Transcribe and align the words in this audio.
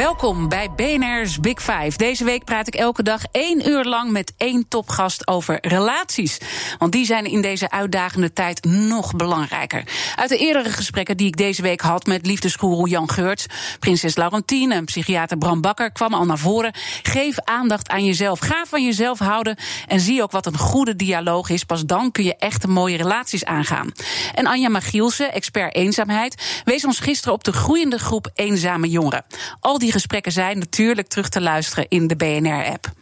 Welkom 0.00 0.48
bij 0.48 0.70
BNR's 0.76 1.40
Big 1.40 1.62
Five. 1.62 1.96
Deze 1.96 2.24
week 2.24 2.44
praat 2.44 2.66
ik 2.66 2.74
elke 2.74 3.02
dag 3.02 3.22
één 3.30 3.68
uur 3.68 3.84
lang 3.84 4.10
met 4.10 4.32
één 4.36 4.68
topgast 4.68 5.26
over 5.26 5.58
relaties. 5.60 6.40
Want 6.78 6.92
die 6.92 7.04
zijn 7.04 7.24
in 7.24 7.42
deze 7.42 7.70
uitdagende 7.70 8.32
tijd 8.32 8.64
nog 8.64 9.16
belangrijker. 9.16 9.84
Uit 10.16 10.28
de 10.28 10.36
eerdere 10.36 10.70
gesprekken 10.70 11.16
die 11.16 11.26
ik 11.26 11.36
deze 11.36 11.62
week 11.62 11.80
had 11.80 12.06
met 12.06 12.26
liefdesgoeroe 12.26 12.88
Jan 12.88 13.10
Geurts, 13.10 13.46
prinses 13.78 14.16
Laurentien 14.16 14.72
en 14.72 14.84
psychiater 14.84 15.38
Bram 15.38 15.60
Bakker 15.60 15.92
kwam 15.92 16.14
al 16.14 16.24
naar 16.24 16.38
voren. 16.38 16.74
Geef 17.02 17.38
aandacht 17.38 17.88
aan 17.88 18.04
jezelf. 18.04 18.38
Ga 18.38 18.64
van 18.68 18.84
jezelf 18.84 19.18
houden 19.18 19.56
en 19.86 20.00
zie 20.00 20.22
ook 20.22 20.30
wat 20.32 20.46
een 20.46 20.58
goede 20.58 20.96
dialoog 20.96 21.48
is. 21.48 21.64
Pas 21.64 21.84
dan 21.86 22.12
kun 22.12 22.24
je 22.24 22.36
echt 22.36 22.66
mooie 22.66 22.96
relaties 22.96 23.44
aangaan. 23.44 23.92
En 24.34 24.46
Anja 24.46 24.68
Magielsen, 24.68 25.32
expert 25.32 25.74
eenzaamheid, 25.74 26.62
wees 26.64 26.84
ons 26.84 26.98
gisteren 26.98 27.34
op 27.34 27.44
de 27.44 27.52
groeiende 27.52 27.98
groep 27.98 28.30
eenzame 28.34 28.88
jongeren. 28.88 29.24
Al 29.60 29.78
die 29.78 29.88
gesprekken 29.92 30.32
zijn 30.32 30.58
natuurlijk 30.58 31.08
terug 31.08 31.28
te 31.28 31.40
luisteren 31.40 31.88
in 31.88 32.06
de 32.06 32.16
BNR-app. 32.16 32.92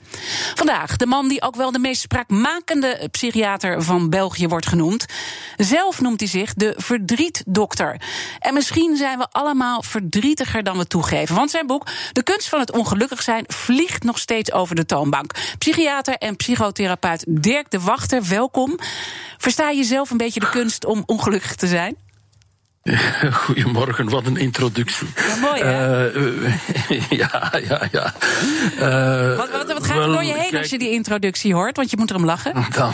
Vandaag 0.54 0.96
de 0.96 1.06
man 1.06 1.28
die 1.28 1.42
ook 1.42 1.56
wel 1.56 1.72
de 1.72 1.78
meest 1.78 2.00
spraakmakende 2.00 3.08
psychiater 3.10 3.82
van 3.82 4.10
België 4.10 4.48
wordt 4.48 4.66
genoemd. 4.66 5.06
Zelf 5.56 6.00
noemt 6.00 6.20
hij 6.20 6.28
zich 6.28 6.54
de 6.54 6.74
verdrietdokter. 6.76 8.00
En 8.38 8.54
misschien 8.54 8.96
zijn 8.96 9.18
we 9.18 9.28
allemaal 9.30 9.82
verdrietiger 9.82 10.62
dan 10.62 10.78
we 10.78 10.86
toegeven. 10.86 11.34
Want 11.34 11.50
zijn 11.50 11.66
boek 11.66 11.86
De 12.12 12.22
kunst 12.22 12.48
van 12.48 12.60
het 12.60 12.72
ongelukkig 12.72 13.22
zijn 13.22 13.44
vliegt 13.46 14.02
nog 14.04 14.18
steeds 14.18 14.52
over 14.52 14.74
de 14.74 14.86
toonbank. 14.86 15.32
Psychiater 15.58 16.14
en 16.14 16.36
psychotherapeut 16.36 17.24
Dirk 17.28 17.70
de 17.70 17.80
Wachter, 17.80 18.28
welkom. 18.28 18.78
Versta 19.38 19.70
je 19.70 19.84
zelf 19.84 20.10
een 20.10 20.16
beetje 20.16 20.40
de 20.40 20.48
kunst 20.48 20.84
om 20.84 21.02
ongelukkig 21.06 21.54
te 21.54 21.66
zijn? 21.66 21.96
Goedemorgen, 23.44 24.08
wat 24.08 24.26
een 24.26 24.36
introductie. 24.36 25.06
Ja, 25.16 25.36
mooi 25.40 25.62
hè? 25.62 26.14
Uh, 26.14 26.54
ja, 27.20 27.52
ja, 27.68 27.88
ja. 27.92 28.14
Uh, 28.78 29.36
wat, 29.36 29.50
wat, 29.50 29.72
wat, 29.72 29.86
gaat 29.86 29.96
er 29.96 30.06
door 30.06 30.24
je 30.24 30.32
heen 30.32 30.50
kijk, 30.50 30.62
als 30.62 30.70
je 30.70 30.78
die 30.78 30.90
introductie 30.90 31.54
hoort? 31.54 31.76
Want 31.76 31.90
je 31.90 31.96
moet 31.96 32.10
erom 32.10 32.24
lachen. 32.24 32.52
Dan, 32.78 32.92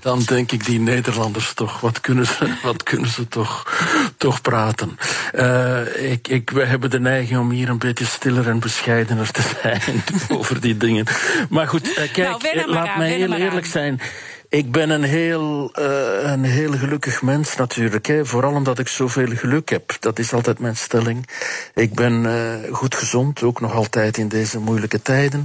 dan 0.00 0.22
denk 0.22 0.52
ik, 0.52 0.64
die 0.64 0.80
Nederlanders 0.80 1.54
toch, 1.54 1.80
wat 1.80 2.00
kunnen 2.00 2.26
ze, 2.26 2.54
wat 2.62 2.82
kunnen 2.82 3.10
ze 3.10 3.28
toch, 3.28 3.72
toch 4.16 4.40
praten? 4.40 4.98
Uh, 5.34 6.10
ik, 6.12 6.28
ik, 6.28 6.50
we 6.50 6.64
hebben 6.64 6.90
de 6.90 7.00
neiging 7.00 7.40
om 7.40 7.50
hier 7.50 7.68
een 7.68 7.78
beetje 7.78 8.04
stiller 8.04 8.48
en 8.48 8.58
bescheidener 8.58 9.30
te 9.30 9.42
zijn 9.62 10.02
over 10.28 10.60
die 10.60 10.76
dingen. 10.76 11.06
Maar 11.48 11.68
goed, 11.68 11.92
kijk, 12.12 12.16
nou, 12.16 12.70
laat 12.70 12.88
aan, 12.88 12.98
mij 12.98 13.10
heel 13.10 13.32
eerlijk 13.32 13.64
aan. 13.64 13.72
zijn. 13.72 14.00
Ik 14.48 14.72
ben 14.72 14.90
een 14.90 15.02
heel, 15.02 15.72
uh, 15.78 16.30
een 16.30 16.44
heel 16.44 16.72
gelukkig 16.72 17.22
mens 17.22 17.56
natuurlijk. 17.56 18.06
Hè. 18.06 18.26
Vooral 18.26 18.52
omdat 18.52 18.78
ik 18.78 18.88
zoveel 18.88 19.36
geluk 19.36 19.68
heb. 19.68 19.96
Dat 20.00 20.18
is 20.18 20.32
altijd 20.32 20.58
mijn 20.58 20.76
stelling. 20.76 21.28
Ik 21.74 21.94
ben 21.94 22.24
uh, 22.24 22.74
goed 22.74 22.94
gezond, 22.94 23.42
ook 23.42 23.60
nog 23.60 23.74
altijd 23.74 24.16
in 24.16 24.28
deze 24.28 24.58
moeilijke 24.58 25.02
tijden. 25.02 25.44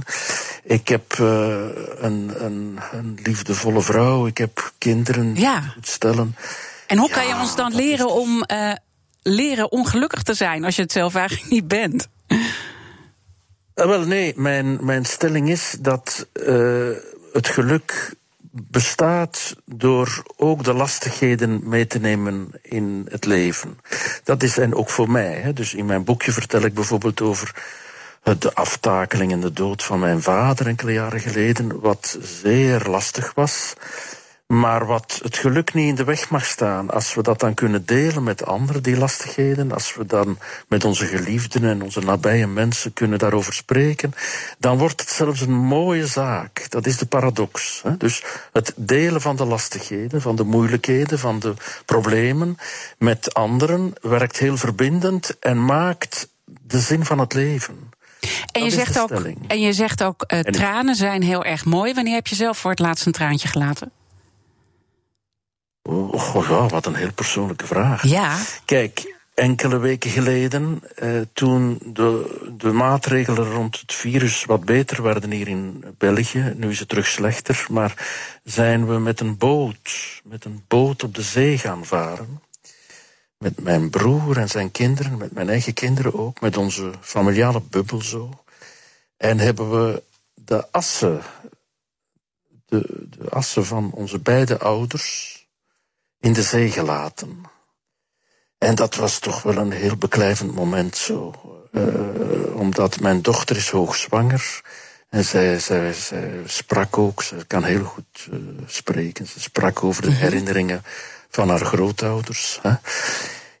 Ik 0.64 0.88
heb 0.88 1.12
uh, 1.20 1.26
een, 1.96 2.44
een, 2.44 2.78
een, 2.92 3.18
liefdevolle 3.22 3.80
vrouw. 3.80 4.26
Ik 4.26 4.38
heb 4.38 4.72
kinderen 4.78 5.34
ja. 5.34 5.60
goed 5.60 5.88
stellen. 5.88 6.36
En 6.86 6.98
hoe 6.98 7.08
ja, 7.08 7.14
kan 7.14 7.26
je 7.26 7.34
ons 7.34 7.56
dan 7.56 7.74
leren 7.74 8.06
is... 8.06 8.12
om 8.12 8.44
leren 9.22 9.72
ongelukkig 9.72 10.22
te 10.22 10.34
zijn 10.34 10.64
als 10.64 10.76
je 10.76 10.82
het 10.82 10.92
zelf 10.92 11.14
eigenlijk 11.14 11.50
niet 11.50 11.68
bent? 11.68 12.08
wel, 13.74 14.06
nee, 14.06 14.32
mijn, 14.36 14.84
mijn 14.84 15.04
stelling 15.04 15.48
is 15.48 15.76
dat 15.80 16.26
het 17.32 17.48
geluk 17.48 18.14
bestaat 18.52 19.56
door 19.64 20.22
ook 20.36 20.64
de 20.64 20.72
lastigheden 20.72 21.68
mee 21.68 21.86
te 21.86 21.98
nemen 21.98 22.50
in 22.62 23.06
het 23.10 23.24
leven. 23.24 23.78
Dat 24.24 24.42
is 24.42 24.58
en 24.58 24.74
ook 24.74 24.90
voor 24.90 25.10
mij. 25.10 25.34
Hè. 25.34 25.52
Dus 25.52 25.74
in 25.74 25.86
mijn 25.86 26.04
boekje 26.04 26.32
vertel 26.32 26.62
ik 26.62 26.74
bijvoorbeeld 26.74 27.20
over 27.20 27.54
de 28.22 28.54
aftakeling 28.54 29.32
en 29.32 29.40
de 29.40 29.52
dood 29.52 29.82
van 29.82 29.98
mijn 29.98 30.22
vader 30.22 30.66
enkele 30.66 30.92
jaren 30.92 31.20
geleden, 31.20 31.80
wat 31.80 32.18
zeer 32.20 32.82
lastig 32.88 33.34
was. 33.34 33.74
Maar 34.52 34.86
wat 34.86 35.20
het 35.22 35.36
geluk 35.36 35.74
niet 35.74 35.88
in 35.88 35.94
de 35.94 36.04
weg 36.04 36.30
mag 36.30 36.44
staan, 36.44 36.90
als 36.90 37.14
we 37.14 37.22
dat 37.22 37.40
dan 37.40 37.54
kunnen 37.54 37.86
delen 37.86 38.22
met 38.22 38.46
anderen, 38.46 38.82
die 38.82 38.96
lastigheden, 38.96 39.72
als 39.72 39.94
we 39.94 40.06
dan 40.06 40.38
met 40.68 40.84
onze 40.84 41.06
geliefden 41.06 41.64
en 41.64 41.82
onze 41.82 42.00
nabije 42.00 42.46
mensen 42.46 42.92
kunnen 42.92 43.18
daarover 43.18 43.52
spreken, 43.52 44.14
dan 44.58 44.78
wordt 44.78 45.00
het 45.00 45.10
zelfs 45.10 45.40
een 45.40 45.52
mooie 45.54 46.06
zaak. 46.06 46.66
Dat 46.68 46.86
is 46.86 46.98
de 46.98 47.06
paradox. 47.06 47.80
Hè? 47.82 47.96
Dus 47.96 48.24
het 48.52 48.72
delen 48.76 49.20
van 49.20 49.36
de 49.36 49.44
lastigheden, 49.44 50.20
van 50.20 50.36
de 50.36 50.44
moeilijkheden, 50.44 51.18
van 51.18 51.38
de 51.38 51.54
problemen 51.84 52.56
met 52.98 53.34
anderen 53.34 53.92
werkt 54.00 54.38
heel 54.38 54.56
verbindend 54.56 55.38
en 55.38 55.64
maakt 55.64 56.28
de 56.44 56.80
zin 56.80 57.04
van 57.04 57.18
het 57.18 57.34
leven. 57.34 57.90
En 58.52 58.64
je, 58.64 58.70
zegt 58.70 58.98
ook, 58.98 59.10
en 59.46 59.60
je 59.60 59.72
zegt 59.72 60.02
ook, 60.02 60.24
uh, 60.32 60.40
tranen 60.40 60.94
zijn 60.94 61.22
heel 61.22 61.44
erg 61.44 61.64
mooi. 61.64 61.94
Wanneer 61.94 62.14
heb 62.14 62.26
je 62.26 62.34
zelf 62.34 62.58
voor 62.58 62.70
het 62.70 62.80
laatst 62.80 63.06
een 63.06 63.12
traantje 63.12 63.48
gelaten? 63.48 63.92
Oh, 65.82 66.46
ja, 66.48 66.66
wat 66.66 66.86
een 66.86 66.94
heel 66.94 67.12
persoonlijke 67.12 67.66
vraag. 67.66 68.06
Ja. 68.06 68.38
Kijk, 68.64 69.14
enkele 69.34 69.78
weken 69.78 70.10
geleden, 70.10 70.82
eh, 70.96 71.20
toen 71.32 71.78
de, 71.84 72.38
de 72.56 72.72
maatregelen 72.72 73.52
rond 73.52 73.80
het 73.80 73.92
virus 73.92 74.44
wat 74.44 74.64
beter 74.64 75.02
werden 75.02 75.30
hier 75.30 75.48
in 75.48 75.84
België, 75.98 76.52
nu 76.56 76.70
is 76.70 76.78
het 76.78 76.88
terug 76.88 77.06
slechter, 77.06 77.66
maar 77.70 78.08
zijn 78.44 78.86
we 78.86 78.98
met 78.98 79.20
een 79.20 79.36
boot, 79.36 80.20
met 80.24 80.44
een 80.44 80.64
boot 80.68 81.02
op 81.02 81.14
de 81.14 81.22
zee 81.22 81.58
gaan 81.58 81.84
varen. 81.84 82.42
Met 83.38 83.60
mijn 83.60 83.90
broer 83.90 84.38
en 84.38 84.48
zijn 84.48 84.70
kinderen, 84.70 85.18
met 85.18 85.32
mijn 85.32 85.48
eigen 85.48 85.74
kinderen 85.74 86.14
ook, 86.14 86.40
met 86.40 86.56
onze 86.56 86.90
familiale 87.00 87.60
bubbel 87.60 88.02
zo. 88.02 88.30
En 89.16 89.38
hebben 89.38 89.70
we 89.70 90.02
de 90.34 90.70
assen, 90.70 91.20
de, 92.66 93.06
de 93.10 93.30
assen 93.30 93.66
van 93.66 93.90
onze 93.92 94.18
beide 94.18 94.58
ouders, 94.58 95.31
in 96.22 96.32
de 96.32 96.42
zee 96.42 96.70
gelaten. 96.70 97.42
En 98.58 98.74
dat 98.74 98.94
was 98.94 99.18
toch 99.18 99.42
wel 99.42 99.56
een 99.56 99.72
heel 99.72 99.96
beklijvend 99.96 100.54
moment 100.54 100.96
zo. 100.96 101.34
Uh, 101.72 102.56
omdat 102.56 103.00
mijn 103.00 103.22
dochter 103.22 103.56
is 103.56 103.70
hoogzwanger. 103.70 104.60
En 105.08 105.24
zij, 105.24 105.58
zij, 105.58 105.92
zij 105.92 106.40
sprak 106.46 106.98
ook, 106.98 107.22
ze 107.22 107.44
kan 107.46 107.64
heel 107.64 107.84
goed 107.84 108.28
uh, 108.30 108.38
spreken. 108.66 109.26
Ze 109.26 109.40
sprak 109.40 109.84
over 109.84 110.02
de 110.02 110.10
herinneringen 110.10 110.82
van 111.30 111.48
haar 111.48 111.64
grootouders. 111.64 112.58
Hè. 112.62 112.74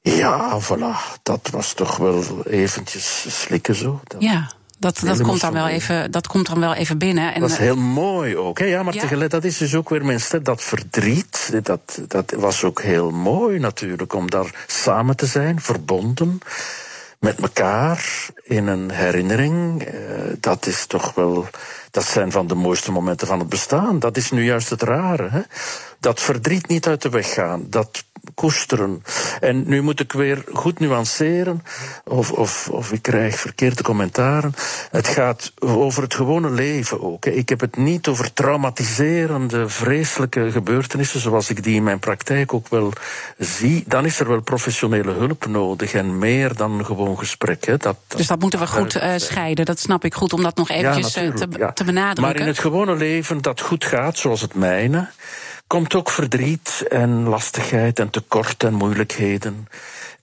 Ja, 0.02 0.60
voilà, 0.60 1.22
dat 1.22 1.48
was 1.50 1.72
toch 1.72 1.96
wel 1.96 2.46
eventjes 2.46 3.26
slikken 3.28 3.74
zo. 3.74 4.00
Dat, 4.04 4.22
ja. 4.22 4.50
Dat, 4.82 5.00
dat, 5.04 5.22
komt 5.22 5.40
dan 5.40 5.52
wel 5.52 5.68
even, 5.68 6.10
dat 6.10 6.26
komt 6.26 6.46
dan 6.46 6.60
wel 6.60 6.74
even 6.74 6.98
binnen. 6.98 7.34
En 7.34 7.40
dat 7.40 7.50
is 7.50 7.56
heel 7.56 7.76
mooi 7.76 8.36
ook. 8.36 8.58
Hè? 8.58 8.64
Ja, 8.64 8.82
maar 8.82 8.94
ja. 8.94 9.00
tegelijk, 9.00 9.30
dat 9.30 9.44
is 9.44 9.58
dus 9.58 9.74
ook 9.74 9.88
weer 9.88 10.04
mensen, 10.04 10.42
dat 10.42 10.62
verdriet, 10.62 11.50
dat, 11.62 12.00
dat 12.08 12.32
was 12.36 12.64
ook 12.64 12.82
heel 12.82 13.10
mooi 13.10 13.58
natuurlijk, 13.58 14.14
om 14.14 14.30
daar 14.30 14.64
samen 14.66 15.16
te 15.16 15.26
zijn, 15.26 15.60
verbonden 15.60 16.40
met 17.18 17.40
elkaar 17.40 18.28
in 18.42 18.66
een 18.66 18.90
herinnering. 18.90 19.86
Uh, 19.86 19.94
dat 20.40 20.66
is 20.66 20.86
toch 20.86 21.14
wel, 21.14 21.46
dat 21.90 22.04
zijn 22.04 22.32
van 22.32 22.46
de 22.46 22.54
mooiste 22.54 22.92
momenten 22.92 23.26
van 23.26 23.38
het 23.38 23.48
bestaan. 23.48 23.98
Dat 23.98 24.16
is 24.16 24.30
nu 24.30 24.44
juist 24.44 24.70
het 24.70 24.82
rare. 24.82 25.28
Hè? 25.30 25.40
Dat 26.00 26.20
verdriet 26.20 26.68
niet 26.68 26.86
uit 26.86 27.02
de 27.02 27.08
weg 27.08 27.32
gaan, 27.32 27.66
dat 27.68 28.04
koesteren. 28.34 29.02
En 29.40 29.68
nu 29.68 29.82
moet 29.82 30.00
ik 30.00 30.12
weer 30.12 30.44
goed 30.52 30.78
nuanceren, 30.78 31.62
of, 32.04 32.32
of, 32.32 32.68
of 32.68 32.92
ik 32.92 33.02
krijg 33.02 33.38
verkeerde 33.38 33.82
commentaren. 33.82 34.54
Het 34.90 35.08
gaat 35.08 35.52
over 35.58 36.02
het 36.02 36.14
gewone 36.14 36.50
leven 36.50 37.02
ook. 37.02 37.26
Ik 37.26 37.48
heb 37.48 37.60
het 37.60 37.76
niet 37.76 38.08
over 38.08 38.32
traumatiserende, 38.32 39.68
vreselijke 39.68 40.50
gebeurtenissen, 40.50 41.20
zoals 41.20 41.50
ik 41.50 41.62
die 41.62 41.74
in 41.74 41.82
mijn 41.82 41.98
praktijk 41.98 42.54
ook 42.54 42.68
wel 42.68 42.92
zie. 43.38 43.84
Dan 43.86 44.04
is 44.04 44.20
er 44.20 44.28
wel 44.28 44.40
professionele 44.40 45.12
hulp 45.12 45.46
nodig 45.46 45.92
en 45.92 46.18
meer 46.18 46.56
dan 46.56 46.84
gewoon 46.84 47.18
gesprek. 47.18 47.64
Hè. 47.64 47.76
Dat, 47.76 47.96
dus 48.06 48.26
dat 48.26 48.40
moeten 48.40 48.58
we 48.58 48.66
goed 48.66 48.96
uh, 48.96 49.12
scheiden, 49.16 49.64
dat 49.64 49.78
snap 49.78 50.04
ik 50.04 50.14
goed, 50.14 50.32
om 50.32 50.42
dat 50.42 50.56
nog 50.56 50.70
eventjes 50.70 51.14
ja, 51.14 51.32
te, 51.32 51.46
ja. 51.58 51.72
te 51.72 51.84
benadrukken. 51.84 52.22
Maar 52.22 52.36
in 52.36 52.46
het 52.46 52.58
gewone 52.58 52.96
leven 52.96 53.42
dat 53.42 53.60
goed 53.60 53.84
gaat, 53.84 54.18
zoals 54.18 54.40
het 54.40 54.54
mijne 54.54 55.08
komt 55.72 55.94
ook 55.94 56.10
verdriet 56.10 56.84
en 56.88 57.28
lastigheid 57.28 57.98
en 57.98 58.10
tekort 58.10 58.62
en 58.64 58.74
moeilijkheden. 58.74 59.68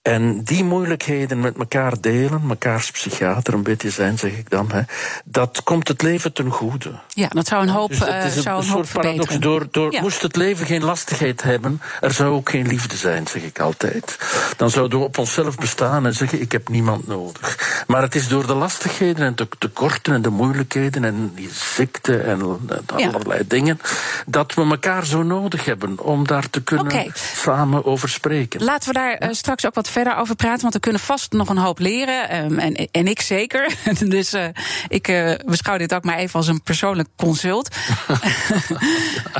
En 0.01 0.43
die 0.43 0.63
moeilijkheden 0.63 1.39
met 1.39 1.57
elkaar 1.57 2.01
delen, 2.01 2.47
mekaars 2.47 2.91
psychiater 2.91 3.53
een 3.53 3.63
beetje 3.63 3.89
zijn, 3.89 4.17
zeg 4.17 4.31
ik 4.31 4.49
dan, 4.49 4.71
hè, 4.71 4.81
dat 5.25 5.63
komt 5.63 5.87
het 5.87 6.01
leven 6.01 6.33
ten 6.33 6.49
goede. 6.51 6.91
Ja, 7.13 7.27
dat 7.27 7.47
zou 7.47 7.61
een 7.61 7.69
hoop, 7.69 7.89
Dus 7.89 7.99
het 7.99 8.07
is 8.07 8.31
uh, 8.31 8.35
een, 8.35 8.41
zou 8.41 8.57
een 8.57 8.63
soort 8.63 8.91
paradox. 8.91 9.39
Door, 9.39 9.67
door, 9.71 9.91
Ja. 9.91 10.01
Moest 10.01 10.21
het 10.21 10.35
leven 10.35 10.65
geen 10.65 10.83
lastigheid 10.83 11.43
hebben, 11.43 11.81
er 12.01 12.13
zou 12.13 12.33
ook 12.33 12.49
geen 12.49 12.67
liefde 12.67 12.95
zijn, 12.97 13.27
zeg 13.27 13.41
ik 13.43 13.59
altijd. 13.59 14.17
Dan 14.57 14.69
zouden 14.69 14.99
we 14.99 15.05
op 15.05 15.17
onszelf 15.17 15.55
bestaan 15.55 16.05
en 16.05 16.13
zeggen: 16.13 16.41
Ik 16.41 16.51
heb 16.51 16.69
niemand 16.69 17.07
nodig. 17.07 17.83
Maar 17.87 18.01
het 18.01 18.15
is 18.15 18.27
door 18.27 18.47
de 18.47 18.53
lastigheden 18.53 19.25
en 19.25 19.35
de 19.35 19.47
tekorten 19.57 20.13
en 20.13 20.21
de 20.21 20.29
moeilijkheden 20.29 21.03
en 21.03 21.31
die 21.35 21.49
ziekte 21.53 22.17
en 22.17 22.41
eh, 22.69 22.97
Ja. 22.97 23.09
allerlei 23.09 23.47
dingen, 23.47 23.79
dat 24.25 24.53
we 24.53 24.61
elkaar 24.61 25.05
zo 25.05 25.23
nodig 25.23 25.65
hebben 25.65 25.99
om 25.99 26.27
daar 26.27 26.49
te 26.49 26.61
kunnen 26.63 27.11
samen 27.13 27.85
over 27.85 28.09
spreken. 28.09 28.63
Laten 28.63 28.87
we 28.87 28.93
daar 28.93 29.13
eh, 29.13 29.29
straks 29.31 29.65
ook 29.65 29.75
wat 29.75 29.88
verder 29.89 30.15
over 30.15 30.35
praten, 30.35 30.61
want 30.61 30.73
we 30.73 30.79
kunnen 30.79 31.01
vast 31.01 31.31
nog 31.31 31.49
een 31.49 31.57
hoop 31.57 31.79
leren. 31.79 32.29
ehm, 32.29 32.59
en, 32.59 32.75
en 32.91 33.07
ik 33.07 33.21
zeker. 33.21 33.73
dus 34.07 34.33
eh, 34.33 34.47
ik 34.87 35.07
eh, 35.07 35.33
beschouw 35.45 35.77
dit 35.77 35.93
ook 35.93 36.03
maar 36.03 36.17
even 36.17 36.35
als 36.35 36.47
een 36.47 36.63
persoonlijk 36.63 37.09
consult. 37.15 37.67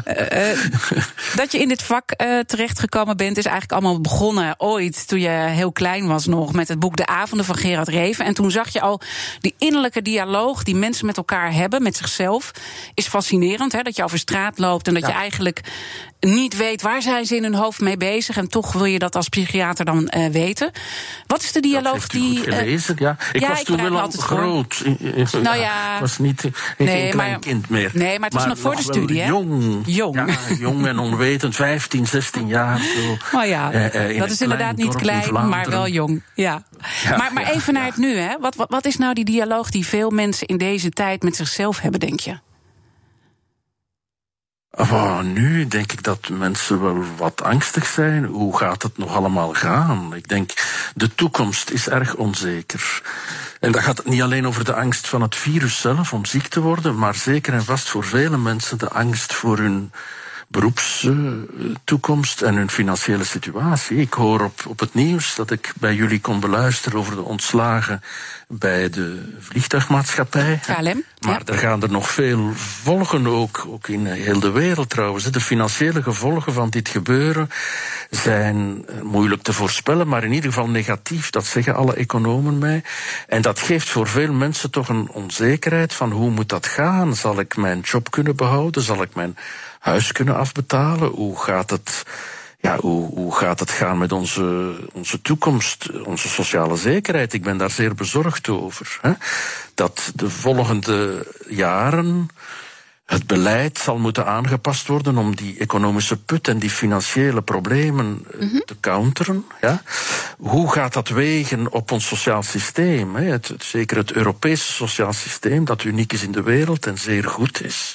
Eh, 0.03 0.57
dat 1.35 1.51
je 1.51 1.59
in 1.59 1.67
dit 1.67 1.83
vak 1.83 2.15
terechtgekomen 2.45 3.17
bent, 3.17 3.37
is 3.37 3.45
eigenlijk 3.45 3.73
allemaal 3.73 4.01
begonnen 4.01 4.55
ooit 4.57 5.07
toen 5.07 5.19
je 5.19 5.29
heel 5.29 5.71
klein 5.71 6.07
was 6.07 6.25
nog 6.25 6.53
met 6.53 6.67
het 6.67 6.79
boek 6.79 6.95
De 6.95 7.05
Avonden 7.05 7.45
van 7.45 7.55
Gerard 7.55 7.87
Reven. 7.87 8.25
En 8.25 8.33
toen 8.33 8.51
zag 8.51 8.69
je 8.69 8.81
al 8.81 9.01
die 9.39 9.55
innerlijke 9.57 10.01
dialoog 10.01 10.63
die 10.63 10.75
mensen 10.75 11.05
met 11.05 11.17
elkaar 11.17 11.53
hebben, 11.53 11.83
met 11.83 11.97
zichzelf, 11.97 12.51
is 12.93 13.07
fascinerend. 13.07 13.71
Hè? 13.71 13.81
Dat 13.81 13.95
je 13.95 14.03
over 14.03 14.17
straat 14.17 14.57
loopt 14.57 14.87
en 14.87 14.93
dat 14.93 15.05
je 15.05 15.11
eigenlijk 15.11 15.61
niet 16.19 16.57
weet 16.57 16.81
waar 16.81 17.01
zijn 17.01 17.25
ze 17.25 17.35
in 17.35 17.43
hun 17.43 17.55
hoofd 17.55 17.79
mee 17.79 17.97
bezig. 17.97 18.37
En 18.37 18.47
toch 18.47 18.73
wil 18.73 18.85
je 18.85 18.99
dat 18.99 19.15
als 19.15 19.29
psychiater 19.29 19.85
dan 19.85 20.07
eh, 20.07 20.21
weten. 20.21 20.38
Wat 21.27 21.43
is 21.43 21.51
de 21.51 21.59
dialoog 21.59 22.07
die. 22.07 22.37
eh, 22.45 22.57
gelezen, 22.57 22.95
ja. 22.99 23.15
Ik 23.31 23.41
ja, 23.41 23.49
was 23.49 23.59
ik 23.59 23.65
toen 23.65 23.81
wel 23.81 23.99
al 23.99 24.11
voor. 24.11 24.23
groot. 24.23 24.83
Nou 25.41 25.57
ja. 25.57 25.93
Ik 25.95 25.99
was 26.05 26.17
niet 26.17 26.41
geen 26.41 26.51
Nee, 26.77 27.09
klein 27.11 27.31
maar- 27.31 27.39
kind 27.39 27.69
meer. 27.69 27.91
nee, 27.93 28.19
maar 28.19 28.29
het 28.29 28.37
was 28.37 28.45
nog 28.45 28.57
voor 28.59 28.75
de 28.75 28.81
studie, 28.81 29.21
hè? 29.21 29.27
Jong. 29.27 29.81
Jong. 29.85 30.15
Ja, 30.15 30.25
jong 30.59 30.87
en 30.87 30.99
onwetend, 30.99 31.55
15, 31.55 32.07
16 32.07 32.47
jaar. 32.47 32.79
Zo. 32.79 33.17
Oh 33.39 33.45
ja, 33.45 33.71
Eh, 33.71 33.95
eh, 33.95 34.09
in 34.11 34.19
dat 34.19 34.29
is 34.29 34.41
inderdaad 34.41 34.75
niet 34.75 34.93
in 34.93 34.99
klein, 34.99 35.33
maar 35.49 35.69
wel 35.69 35.87
jong. 35.87 36.23
Ja. 36.33 36.63
Ja, 37.03 37.17
maar 37.17 37.33
maar 37.33 37.49
even 37.49 37.73
naar 37.73 37.85
het 37.85 37.97
nu, 37.97 38.15
hè? 38.17 38.35
Wat, 38.39 38.55
wat, 38.55 38.69
wat 38.69 38.85
is 38.85 38.97
nou 38.97 39.13
die 39.13 39.25
dialoog 39.25 39.69
die 39.69 39.85
veel 39.85 40.09
mensen 40.09 40.47
in 40.47 40.57
deze 40.57 40.89
tijd 40.89 41.23
met 41.23 41.35
zichzelf 41.35 41.79
hebben, 41.79 41.99
denk 41.99 42.19
je? 42.19 42.39
Nu 45.23 45.67
denk 45.67 45.91
ik 45.91 46.03
dat 46.03 46.29
mensen 46.29 46.81
wel 46.81 47.03
wat 47.17 47.41
angstig 47.41 47.85
zijn. 47.85 48.25
Hoe 48.25 48.57
gaat 48.57 48.83
het 48.83 48.97
nog 48.97 49.15
allemaal 49.15 49.53
gaan? 49.53 50.15
Ik 50.15 50.27
denk, 50.27 50.51
de 50.95 51.15
toekomst 51.15 51.69
is 51.69 51.89
erg 51.89 52.15
onzeker. 52.15 53.01
En 53.59 53.71
dat 53.71 53.81
gaat 53.81 54.05
niet 54.05 54.21
alleen 54.21 54.47
over 54.47 54.65
de 54.65 54.73
angst 54.73 55.07
van 55.07 55.21
het 55.21 55.35
virus 55.35 55.81
zelf 55.81 56.13
om 56.13 56.25
ziek 56.25 56.47
te 56.47 56.61
worden, 56.61 56.97
maar 56.97 57.15
zeker 57.15 57.53
en 57.53 57.63
vast 57.63 57.89
voor 57.89 58.03
vele 58.03 58.37
mensen 58.37 58.77
de 58.77 58.89
angst 58.89 59.33
voor 59.33 59.57
hun 59.57 59.91
beroepstoekomst 60.49 62.41
en 62.41 62.55
hun 62.55 62.69
financiële 62.69 63.23
situatie. 63.23 63.97
Ik 63.97 64.13
hoor 64.13 64.41
op, 64.41 64.61
op 64.67 64.79
het 64.79 64.93
nieuws 64.93 65.35
dat 65.35 65.51
ik 65.51 65.73
bij 65.79 65.95
jullie 65.95 66.21
kon 66.21 66.39
beluisteren 66.39 66.99
over 66.99 67.15
de 67.15 67.21
ontslagen 67.21 68.01
bij 68.47 68.89
de 68.89 69.35
vliegtuigmaatschappij. 69.39 70.59
KLM, 70.65 71.03
Maar 71.19 71.41
ja. 71.45 71.53
er 71.53 71.57
gaan 71.57 71.81
er 71.81 71.91
nog 71.91 72.11
veel 72.11 72.51
volgen, 72.53 73.27
ook, 73.27 73.65
ook 73.67 73.87
in 73.87 74.05
heel 74.05 74.39
de 74.39 74.51
wereld 74.51 74.89
trouwens. 74.89 75.23
De 75.23 75.41
financiële 75.41 76.03
gevolgen 76.03 76.53
van 76.53 76.69
dit 76.69 76.89
gebeuren 76.89 77.49
zijn 78.09 78.85
eh, 78.87 79.01
moeilijk 79.01 79.41
te 79.41 79.53
voorspellen, 79.53 80.07
maar 80.07 80.23
in 80.23 80.33
ieder 80.33 80.49
geval 80.49 80.69
negatief. 80.69 81.29
Dat 81.29 81.45
zeggen 81.45 81.75
alle 81.75 81.93
economen 81.93 82.57
mij. 82.57 82.83
En 83.27 83.41
dat 83.41 83.59
geeft 83.59 83.89
voor 83.89 84.07
veel 84.07 84.33
mensen 84.33 84.71
toch 84.71 84.89
een 84.89 85.09
onzekerheid 85.09 85.93
van 85.93 86.11
hoe 86.11 86.29
moet 86.29 86.49
dat 86.49 86.65
gaan? 86.65 87.15
Zal 87.15 87.39
ik 87.39 87.55
mijn 87.55 87.79
job 87.79 88.11
kunnen 88.11 88.35
behouden? 88.35 88.81
Zal 88.81 89.01
ik 89.01 89.15
mijn 89.15 89.37
huis 89.79 90.11
kunnen 90.11 90.35
afbetalen? 90.35 91.09
Hoe 91.09 91.39
gaat 91.39 91.69
het? 91.69 92.03
Ja, 92.59 92.77
hoe, 92.77 93.13
hoe 93.13 93.35
gaat 93.35 93.59
het 93.59 93.71
gaan 93.71 93.97
met 93.97 94.11
onze, 94.11 94.75
onze 94.93 95.21
toekomst, 95.21 96.01
onze 96.05 96.27
sociale 96.27 96.75
zekerheid? 96.75 97.33
Ik 97.33 97.43
ben 97.43 97.57
daar 97.57 97.71
zeer 97.71 97.95
bezorgd 97.95 98.49
over. 98.49 98.99
Hè? 99.01 99.11
Dat 99.73 100.11
de 100.15 100.29
volgende 100.29 101.27
jaren 101.47 102.29
het 103.09 103.27
beleid 103.27 103.77
zal 103.77 103.97
moeten 103.97 104.25
aangepast 104.25 104.87
worden 104.87 105.17
om 105.17 105.35
die 105.35 105.57
economische 105.59 106.17
put 106.17 106.47
en 106.47 106.59
die 106.59 106.69
financiële 106.69 107.41
problemen 107.41 108.25
eh, 108.39 108.47
te 108.65 108.75
counteren. 108.79 109.45
Ja? 109.61 109.81
Hoe 110.37 110.71
gaat 110.71 110.93
dat 110.93 111.07
wegen 111.07 111.71
op 111.71 111.91
ons 111.91 112.07
sociaal 112.07 112.43
systeem? 112.43 113.15
Hè? 113.15 113.23
Het, 113.23 113.47
het- 113.47 113.63
zeker 113.63 113.97
het 113.97 114.11
Europese 114.11 114.73
sociaal 114.73 115.13
systeem, 115.13 115.65
dat 115.65 115.83
uniek 115.83 116.13
is 116.13 116.23
in 116.23 116.31
de 116.31 116.43
wereld 116.43 116.85
en 116.85 116.97
zeer 116.97 117.23
goed 117.23 117.63
is. 117.63 117.93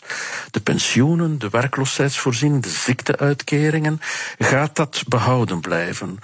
De 0.51 0.61
pensioenen, 0.61 1.39
de 1.39 1.49
werkloosheidsvoorziening, 1.51 2.63
de 2.63 2.69
ziekteuitkeringen. 2.69 4.01
Gaat 4.39 4.77
dat 4.77 5.03
behouden 5.09 5.61
blijven? 5.61 6.19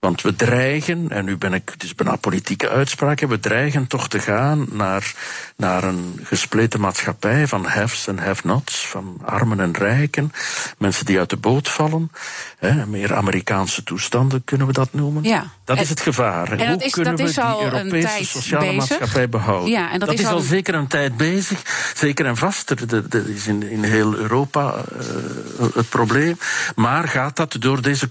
Want 0.00 0.22
we 0.22 0.36
dreigen, 0.36 1.08
en 1.10 1.24
nu 1.24 1.36
ben 1.36 1.52
ik, 1.52 1.68
het 1.72 1.82
is 1.82 1.94
bijna 1.94 2.16
politieke 2.16 2.68
uitspraken, 2.68 3.28
we 3.28 3.40
dreigen 3.40 3.86
toch 3.86 4.08
te 4.08 4.18
gaan 4.18 4.66
naar, 4.72 5.14
naar 5.56 5.84
een 5.84 6.20
gespleten 6.22 6.80
maatschappij 6.80 7.46
van 7.46 7.64
haves 7.64 8.06
en 8.06 8.18
have-nots, 8.18 8.86
van 8.86 9.18
armen 9.24 9.60
en 9.60 9.72
rijken, 9.72 10.32
mensen 10.78 11.06
die 11.06 11.18
uit 11.18 11.30
de 11.30 11.36
boot 11.36 11.68
vallen. 11.68 12.10
Hè, 12.58 12.86
meer 12.86 13.14
Amerikaanse 13.14 13.82
toestanden 13.82 14.44
kunnen 14.44 14.66
we 14.66 14.72
dat 14.72 14.88
noemen. 14.92 15.22
Ja. 15.22 15.44
Dat 15.64 15.76
En- 15.76 15.82
is 15.82 15.88
het 15.88 16.00
gevaar. 16.00 16.50
en 16.52 16.58
dat 16.58 16.66
Hoe 16.68 16.84
is- 16.84 16.92
kunnen 16.92 17.16
dat 17.16 17.28
is 17.28 17.34
we 17.36 17.42
die 17.42 17.72
Europese 17.72 18.24
sociale 18.24 18.64
bezig. 18.64 18.76
maatschappij 18.98 19.28
behouden? 19.28 19.70
Ja, 19.70 19.90
en 19.92 19.98
dat 19.98 20.12
is 20.12 20.20
is 20.20 20.26
al 20.26 20.36
een- 20.38 20.42
zeker 20.44 20.74
een 20.74 20.86
tijd 20.86 21.16
bezig, 21.16 21.62
zeker 21.94 22.26
en 22.26 22.36
vast. 22.36 22.70
Er, 22.70 22.94
er- 22.94 23.04
er 23.10 23.28
is 23.30 23.46
in, 23.46 23.62
in 23.62 23.82
heel 23.84 24.14
Europa 24.14 24.74
eh, 24.74 25.66
het 25.74 25.88
probleem. 25.88 26.38
Maar 26.74 27.08
gaat 27.08 27.36
dat 27.36 27.56
door 27.58 27.82
deze 27.82 28.06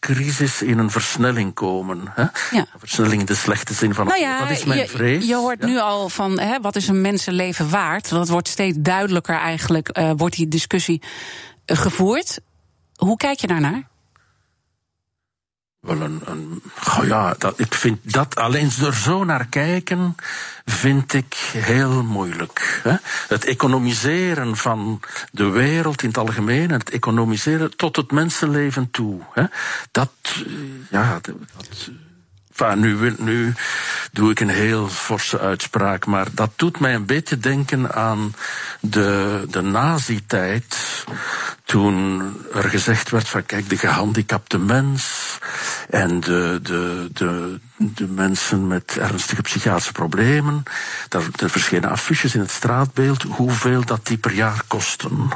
coronacrisis 0.00 0.62
in 0.62 0.78
een 0.78 0.90
versnelling 0.90 1.54
komen? 1.54 2.00
Hè? 2.14 2.22
Ja. 2.50 2.66
Versnelling 2.78 3.20
in 3.20 3.26
de 3.26 3.34
slechte 3.34 3.74
zin 3.74 3.94
van 3.94 4.06
het 4.06 4.16
Nou 4.18 4.26
woord. 4.28 4.40
ja, 4.40 4.48
Dat 4.48 4.58
is 4.58 4.64
mijn 4.64 4.80
je, 4.80 4.88
vrees. 4.88 5.26
je 5.26 5.34
hoort 5.34 5.60
Ja. 5.60 5.66
nu 5.66 5.78
al 5.78 6.08
van 6.08 6.38
hè, 6.40 6.60
wat 6.60 6.76
is 6.76 6.88
een 6.88 7.00
mensenleven 7.00 7.70
waard. 7.70 8.08
Dat 8.08 8.28
wordt 8.28 8.48
steeds 8.48 8.76
duidelijker 8.80 9.34
eigenlijk, 9.38 9.88
eh, 9.88 10.10
wordt 10.16 10.36
die 10.36 10.48
discussie 10.48 11.02
eh, 11.64 11.76
gevoerd. 11.76 12.38
Hoe 12.94 13.16
kijk 13.16 13.38
je 13.38 13.46
daarnaar? 13.46 13.88
Wel 15.80 16.00
een, 16.00 16.20
een 16.24 16.62
ja, 17.02 17.34
dat, 17.38 17.58
ik 17.58 17.74
vind 17.74 18.12
dat 18.12 18.34
alleen 18.34 18.70
er 18.82 18.94
zo 18.94 19.24
naar 19.24 19.46
kijken, 19.46 20.16
vind 20.64 21.12
ik 21.12 21.34
heel 21.52 22.02
moeilijk. 22.02 22.80
Hè? 22.82 22.96
Het 23.28 23.44
economiseren 23.44 24.56
van 24.56 25.00
de 25.32 25.48
wereld 25.48 26.02
in 26.02 26.08
het 26.08 26.18
algemeen 26.18 26.70
en 26.70 26.78
het 26.78 26.90
economiseren 26.90 27.76
tot 27.76 27.96
het 27.96 28.10
mensenleven 28.10 28.90
toe. 28.90 29.20
Hè? 29.32 29.44
Dat, 29.90 30.12
eh, 30.24 30.42
ja, 30.90 31.18
dat. 31.20 31.90
Nu, 32.60 33.14
nu 33.18 33.54
doe 34.12 34.30
ik 34.30 34.40
een 34.40 34.48
heel 34.48 34.88
forse 34.88 35.38
uitspraak, 35.38 36.06
maar 36.06 36.26
dat 36.32 36.50
doet 36.56 36.80
mij 36.80 36.94
een 36.94 37.06
beetje 37.06 37.38
denken 37.38 37.94
aan 37.94 38.34
de, 38.80 39.44
de 39.50 39.60
nazi-tijd. 39.60 41.04
Toen 41.64 42.22
er 42.54 42.64
gezegd 42.64 43.10
werd 43.10 43.28
van 43.28 43.46
kijk, 43.46 43.68
de 43.68 43.76
gehandicapte 43.76 44.58
mens 44.58 45.38
en 45.90 46.20
de, 46.20 46.58
de, 46.62 47.08
de, 47.12 47.60
de 47.82 48.06
mensen 48.06 48.66
met 48.66 48.96
ernstige 48.96 49.42
psychiatrische 49.42 49.92
problemen. 49.92 50.62
Daar, 51.08 51.22
er 51.36 51.50
verschenen 51.50 51.90
affiches 51.90 52.34
in 52.34 52.40
het 52.40 52.50
straatbeeld 52.50 53.22
hoeveel 53.22 53.84
dat 53.84 54.06
die 54.06 54.18
per 54.18 54.32
jaar 54.32 54.62
kosten. 54.66 55.28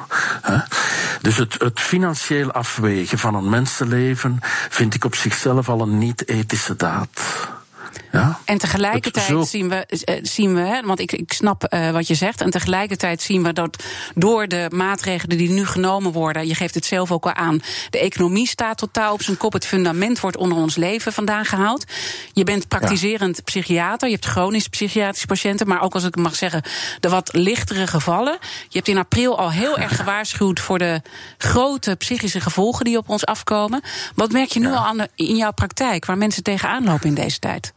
Dus 1.21 1.37
het, 1.37 1.55
het 1.59 1.81
financieel 1.81 2.53
afwegen 2.53 3.19
van 3.19 3.35
een 3.35 3.49
mensenleven 3.49 4.39
vind 4.69 4.95
ik 4.95 5.05
op 5.05 5.15
zichzelf 5.15 5.69
al 5.69 5.81
een 5.81 5.99
niet-ethische 5.99 6.77
daad. 6.77 7.21
Ja? 8.19 8.39
En 8.45 8.59
tegelijkertijd 8.59 9.27
zo- 9.27 9.43
zien 9.43 9.69
we, 9.69 9.87
eh, 9.87 10.19
zien 10.23 10.55
we 10.55 10.61
hè, 10.61 10.81
want 10.83 11.01
ik, 11.01 11.13
ik 11.13 11.33
snap 11.33 11.65
eh, 11.65 11.91
wat 11.91 12.07
je 12.07 12.15
zegt. 12.15 12.41
En 12.41 12.51
tegelijkertijd 12.51 13.23
zien 13.23 13.43
we 13.43 13.53
dat 13.53 13.83
door 14.15 14.49
de 14.49 14.67
maatregelen 14.75 15.39
die 15.39 15.51
nu 15.51 15.67
genomen 15.67 16.13
worden, 16.13 16.47
je 16.47 16.55
geeft 16.55 16.75
het 16.75 16.85
zelf 16.87 17.13
ook 17.13 17.25
al 17.25 17.33
aan, 17.35 17.61
de 17.91 17.99
economie 17.99 18.47
staat 18.49 18.79
totaal 18.79 19.13
op 19.13 19.23
zijn 19.23 19.37
kop. 19.37 19.53
Het 19.53 19.67
fundament 19.67 20.21
wordt 20.21 20.37
onder 20.37 20.59
ons 20.59 20.77
leven 20.77 21.13
vandaan 21.13 21.45
gehaald. 21.45 21.85
Je 22.33 22.45
bent 22.45 22.69
praktiserend 22.69 23.45
psychiater, 23.45 24.09
je 24.09 24.15
hebt 24.15 24.27
chronisch 24.27 24.69
psychiatrische 24.69 25.27
patiënten, 25.27 25.67
maar 25.69 25.83
ook 25.83 25.95
als 25.95 26.05
ik 26.05 26.17
mag 26.17 26.35
zeggen, 26.35 26.63
de 27.01 27.09
wat 27.09 27.29
lichtere 27.33 27.87
gevallen. 27.87 28.39
Je 28.69 28.77
hebt 28.77 28.89
in 28.89 28.99
april 28.99 29.39
al 29.39 29.51
heel 29.51 29.79
erg 29.79 29.97
gewaarschuwd 30.01 30.61
voor 30.61 30.79
de 30.79 31.01
grote 31.39 31.95
psychische 31.97 32.41
gevolgen 32.41 32.85
die 32.85 32.97
op 32.97 33.09
ons 33.09 33.27
afkomen. 33.27 33.83
Wat 34.15 34.33
merk 34.33 34.49
je 34.51 34.61
nu 34.61 34.69
al 34.69 34.85
aan 34.87 34.97
de- 34.99 35.09
in 35.15 35.37
jouw 35.37 35.53
praktijk, 35.53 36.05
waar 36.05 36.19
mensen 36.19 36.43
tegenaan 36.43 36.85
lopen 36.85 37.09
in 37.09 37.15
deze 37.15 37.39
tijd? 37.39 37.73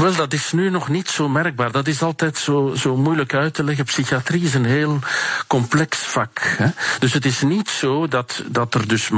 Wel, 0.00 0.14
dat 0.14 0.32
is 0.32 0.52
nu 0.52 0.70
nog 0.70 0.88
niet 0.88 1.08
zo 1.08 1.28
merkbaar. 1.28 1.72
Dat 1.72 1.86
is 1.86 2.02
altijd 2.02 2.38
zo, 2.38 2.72
zo 2.76 2.96
moeilijk 2.96 3.34
uit 3.34 3.54
te 3.54 3.64
leggen. 3.64 3.84
Psychiatrie 3.84 4.42
is 4.42 4.54
een 4.54 4.64
heel 4.64 4.98
complex 5.46 5.98
vak. 5.98 6.40
Hè? 6.42 6.66
Dus 6.98 7.12
het 7.12 7.24
is 7.24 7.42
niet 7.42 7.68
zo 7.68 8.08
dat, 8.08 8.42
dat 8.46 8.74
er 8.74 8.88
dus 8.88 9.10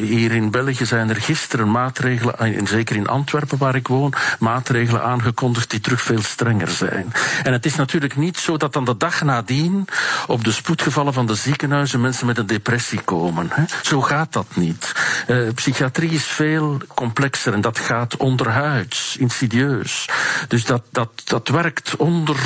hier 0.00 0.32
in 0.32 0.50
België 0.50 0.86
zijn 0.86 1.08
er 1.08 1.16
gisteren 1.16 1.70
maatregelen, 1.70 2.38
en 2.38 2.66
zeker 2.66 2.96
in 2.96 3.08
Antwerpen 3.08 3.58
waar 3.58 3.74
ik 3.74 3.88
woon, 3.88 4.12
maatregelen 4.38 5.02
aangekondigd 5.02 5.70
die 5.70 5.80
terug 5.80 6.02
veel 6.02 6.22
strenger 6.22 6.68
zijn. 6.68 7.12
En 7.42 7.52
het 7.52 7.66
is 7.66 7.74
natuurlijk 7.74 8.16
niet 8.16 8.38
zo 8.38 8.56
dat 8.56 8.72
dan 8.72 8.84
de 8.84 8.96
dag 8.96 9.22
nadien 9.22 9.88
op 10.26 10.44
de 10.44 10.52
spoedgevallen 10.52 11.12
van 11.12 11.26
de 11.26 11.34
ziekenhuizen 11.34 12.00
mensen 12.00 12.26
met 12.26 12.38
een 12.38 12.46
depressie 12.46 13.00
komen. 13.00 13.48
Hè? 13.50 13.64
Zo 13.82 14.02
gaat 14.02 14.32
dat 14.32 14.46
niet. 14.54 14.92
Uh, 15.28 15.52
psychiatrie 15.54 16.10
is 16.10 16.24
veel 16.24 16.80
complexer 16.94 17.52
en 17.52 17.60
dat 17.60 17.78
gaat 17.78 18.16
onderhuids, 18.16 19.16
insidieus. 19.18 20.06
Dus 20.48 20.64
dat, 20.64 20.82
dat, 20.90 21.10
dat 21.24 21.48
werkt 21.48 21.96
onder, 21.96 22.36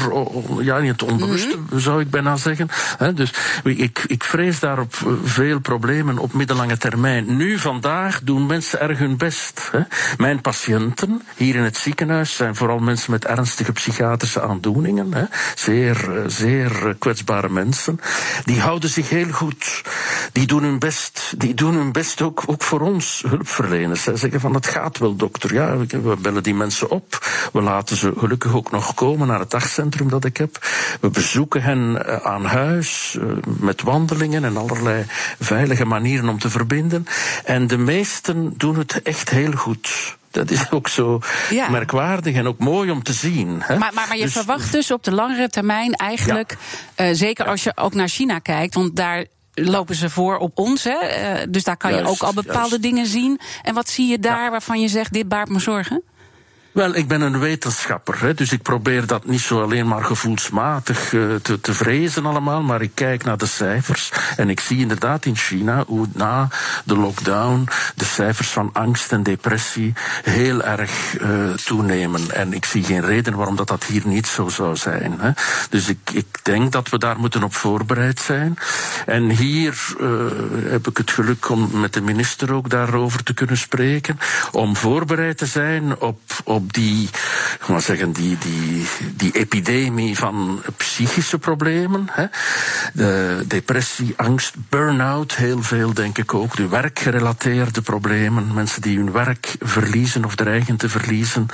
ja, 0.60 0.78
niet 0.78 0.90
het 0.90 1.02
onbewuste 1.02 1.56
mm 1.56 1.66
-hmm. 1.68 1.80
zou 1.80 2.00
ik 2.00 2.10
bijna 2.10 2.36
zeggen. 2.36 2.68
dus 3.14 3.32
ik, 3.64 4.04
ik 4.06 4.24
vrees 4.24 4.58
daarop 4.58 4.94
veel 5.24 5.60
problemen 5.60 6.18
op 6.18 6.32
middellange 6.32 6.76
termijn. 6.76 7.36
Nu, 7.36 7.58
vandaag, 7.58 8.20
doen 8.22 8.46
mensen 8.46 8.80
erg 8.80 8.98
hun 8.98 9.16
best. 9.16 9.70
Mijn 10.16 10.40
patiënten 10.40 11.22
hier 11.36 11.54
in 11.54 11.62
het 11.62 11.76
ziekenhuis 11.76 12.36
zijn 12.36 12.56
vooral 12.56 12.78
mensen 12.78 13.10
met 13.10 13.24
ernstige 13.24 13.72
psychiatrische 13.72 14.42
aandoeningen. 14.42 15.28
Zeer, 15.54 16.24
zeer 16.26 16.96
kwetsbare 16.98 17.48
mensen. 17.48 18.00
Die 18.44 18.60
houden 18.60 18.90
zich 18.90 19.08
heel 19.08 19.30
goed. 19.30 19.82
Die 20.32 20.46
doen 20.46 20.62
hun 20.62 20.78
best. 20.78 21.34
Die 21.36 21.54
doen 21.54 21.74
hun 21.74 21.92
best 21.92 22.22
ook, 22.22 22.42
ook 22.46 22.62
voor 22.62 22.80
ons 22.80 23.24
hulpverleners. 23.28 24.02
Ze 24.02 24.16
zeggen 24.16 24.40
van 24.40 24.54
het 24.54 24.66
gaat 24.66 24.98
wel 24.98 25.16
dokter. 25.16 25.54
Ja, 25.54 25.76
we 25.76 26.16
bellen 26.20 26.42
die 26.42 26.54
mensen 26.54 26.90
op. 26.90 27.26
We 27.52 27.60
laten 27.60 27.96
ze 27.96 28.12
gelukkig 28.16 28.54
ook 28.54 28.70
nog 28.70 28.94
komen 28.94 29.26
naar 29.26 29.38
het 29.38 29.50
dagcentrum 29.50 30.08
dat 30.08 30.24
ik 30.24 30.36
heb. 30.36 30.66
We 31.00 31.10
bezoeken 31.10 31.62
hen 31.62 32.06
eh, 32.06 32.16
aan 32.16 32.44
huis 32.44 33.16
eh, 33.20 33.26
met 33.44 33.82
wandelingen 33.82 34.44
en 34.44 34.56
allerlei 34.56 35.04
veilige 35.40 35.84
manieren 35.84 36.28
om 36.28 36.38
te 36.38 36.50
verbinden. 36.50 37.06
En 37.44 37.66
de 37.66 37.78
meesten 37.78 38.54
doen 38.56 38.78
het 38.78 39.02
echt 39.02 39.30
heel 39.30 39.52
goed. 39.52 40.18
Dat 40.30 40.50
is 40.50 40.70
ook 40.70 40.88
zo 40.88 41.20
merkwaardig 41.70 42.34
en 42.34 42.46
ook 42.46 42.58
mooi 42.58 42.90
om 42.90 43.02
te 43.02 43.12
zien. 43.12 43.62
Hè? 43.62 43.78
Maar, 43.78 43.94
maar, 43.94 44.06
maar, 44.08 44.16
je 44.16 44.22
dus- 44.22 44.32
verwacht 44.32 44.72
dus 44.72 44.90
op 44.90 45.04
de 45.04 45.12
langere 45.12 45.48
termijn 45.48 45.92
eigenlijk, 45.92 46.56
ja. 46.96 47.08
uh, 47.08 47.14
zeker 47.14 47.46
als 47.46 47.62
je 47.62 47.72
ook 47.76 47.94
naar 47.94 48.08
China 48.08 48.38
kijkt, 48.38 48.74
want 48.74 48.96
daar 48.96 49.24
lopen 49.54 49.94
ze 49.94 50.10
voor 50.10 50.38
op 50.38 50.58
ons. 50.58 50.84
Hè? 50.84 50.98
Uh, 51.40 51.46
dus 51.48 51.64
daar 51.64 51.76
kan 51.76 51.90
juist, 51.90 52.06
je 52.06 52.12
ook 52.12 52.22
al 52.22 52.32
bepaalde 52.32 52.68
juist. 52.68 52.82
dingen 52.82 53.06
zien. 53.06 53.40
En 53.62 53.74
wat 53.74 53.88
zie 53.88 54.08
je 54.08 54.18
daar 54.18 54.50
waarvan 54.50 54.80
je 54.80 54.88
zegt, 54.88 55.12
dit 55.12 55.28
baart 55.28 55.48
me 55.48 55.58
zorgen? 55.58 56.02
Wel, 56.72 56.94
ik 56.94 57.08
ben 57.08 57.20
een 57.20 57.38
wetenschapper, 57.38 58.20
hè, 58.20 58.34
dus 58.34 58.52
ik 58.52 58.62
probeer 58.62 59.06
dat 59.06 59.26
niet 59.26 59.40
zo 59.40 59.62
alleen 59.62 59.88
maar 59.88 60.04
gevoelsmatig 60.04 61.12
uh, 61.12 61.34
te, 61.34 61.60
te 61.60 61.74
vrezen 61.74 62.26
allemaal, 62.26 62.62
maar 62.62 62.82
ik 62.82 62.90
kijk 62.94 63.24
naar 63.24 63.36
de 63.36 63.46
cijfers 63.46 64.12
en 64.36 64.50
ik 64.50 64.60
zie 64.60 64.78
inderdaad 64.78 65.24
in 65.24 65.36
China 65.36 65.84
hoe 65.86 66.06
na 66.12 66.48
de 66.84 66.96
lockdown 66.96 67.68
de 67.94 68.04
cijfers 68.04 68.48
van 68.48 68.70
angst 68.72 69.12
en 69.12 69.22
depressie 69.22 69.92
heel 70.22 70.62
erg 70.62 71.20
uh, 71.20 71.50
toenemen. 71.50 72.30
En 72.30 72.52
ik 72.52 72.64
zie 72.64 72.84
geen 72.84 73.04
reden 73.04 73.36
waarom 73.36 73.56
dat, 73.56 73.68
dat 73.68 73.84
hier 73.84 74.06
niet 74.06 74.26
zo 74.26 74.48
zou 74.48 74.76
zijn. 74.76 75.20
Hè. 75.20 75.30
Dus 75.70 75.88
ik, 75.88 76.10
ik 76.12 76.38
denk 76.42 76.72
dat 76.72 76.88
we 76.88 76.98
daar 76.98 77.18
moeten 77.18 77.42
op 77.42 77.54
voorbereid 77.54 78.20
zijn. 78.20 78.56
En 79.06 79.30
hier 79.30 79.94
uh, 80.00 80.08
heb 80.70 80.88
ik 80.88 80.96
het 80.96 81.10
geluk 81.10 81.48
om 81.48 81.70
met 81.72 81.92
de 81.92 82.00
minister 82.00 82.54
ook 82.54 82.70
daarover 82.70 83.22
te 83.22 83.34
kunnen 83.34 83.56
spreken, 83.56 84.18
om 84.52 84.76
voorbereid 84.76 85.38
te 85.38 85.46
zijn 85.46 86.00
op 86.00 86.20
op 86.60 86.72
die, 86.72 87.08
maar 87.68 87.80
zeggen, 87.80 88.12
die, 88.12 88.38
die, 88.38 88.86
die 89.16 89.32
epidemie 89.32 90.16
van 90.18 90.62
psychische 90.76 91.38
problemen. 91.38 92.08
Hè. 92.10 92.26
De 92.92 93.44
depressie, 93.46 94.14
angst, 94.16 94.54
burn-out, 94.68 95.36
heel 95.36 95.62
veel 95.62 95.94
denk 95.94 96.18
ik 96.18 96.34
ook. 96.34 96.56
De 96.56 96.68
werkgerelateerde 96.68 97.82
problemen. 97.82 98.54
Mensen 98.54 98.82
die 98.82 98.96
hun 98.98 99.12
werk 99.12 99.56
verliezen 99.60 100.24
of 100.24 100.34
dreigen 100.34 100.76
te 100.76 100.88
verliezen. 100.88 101.46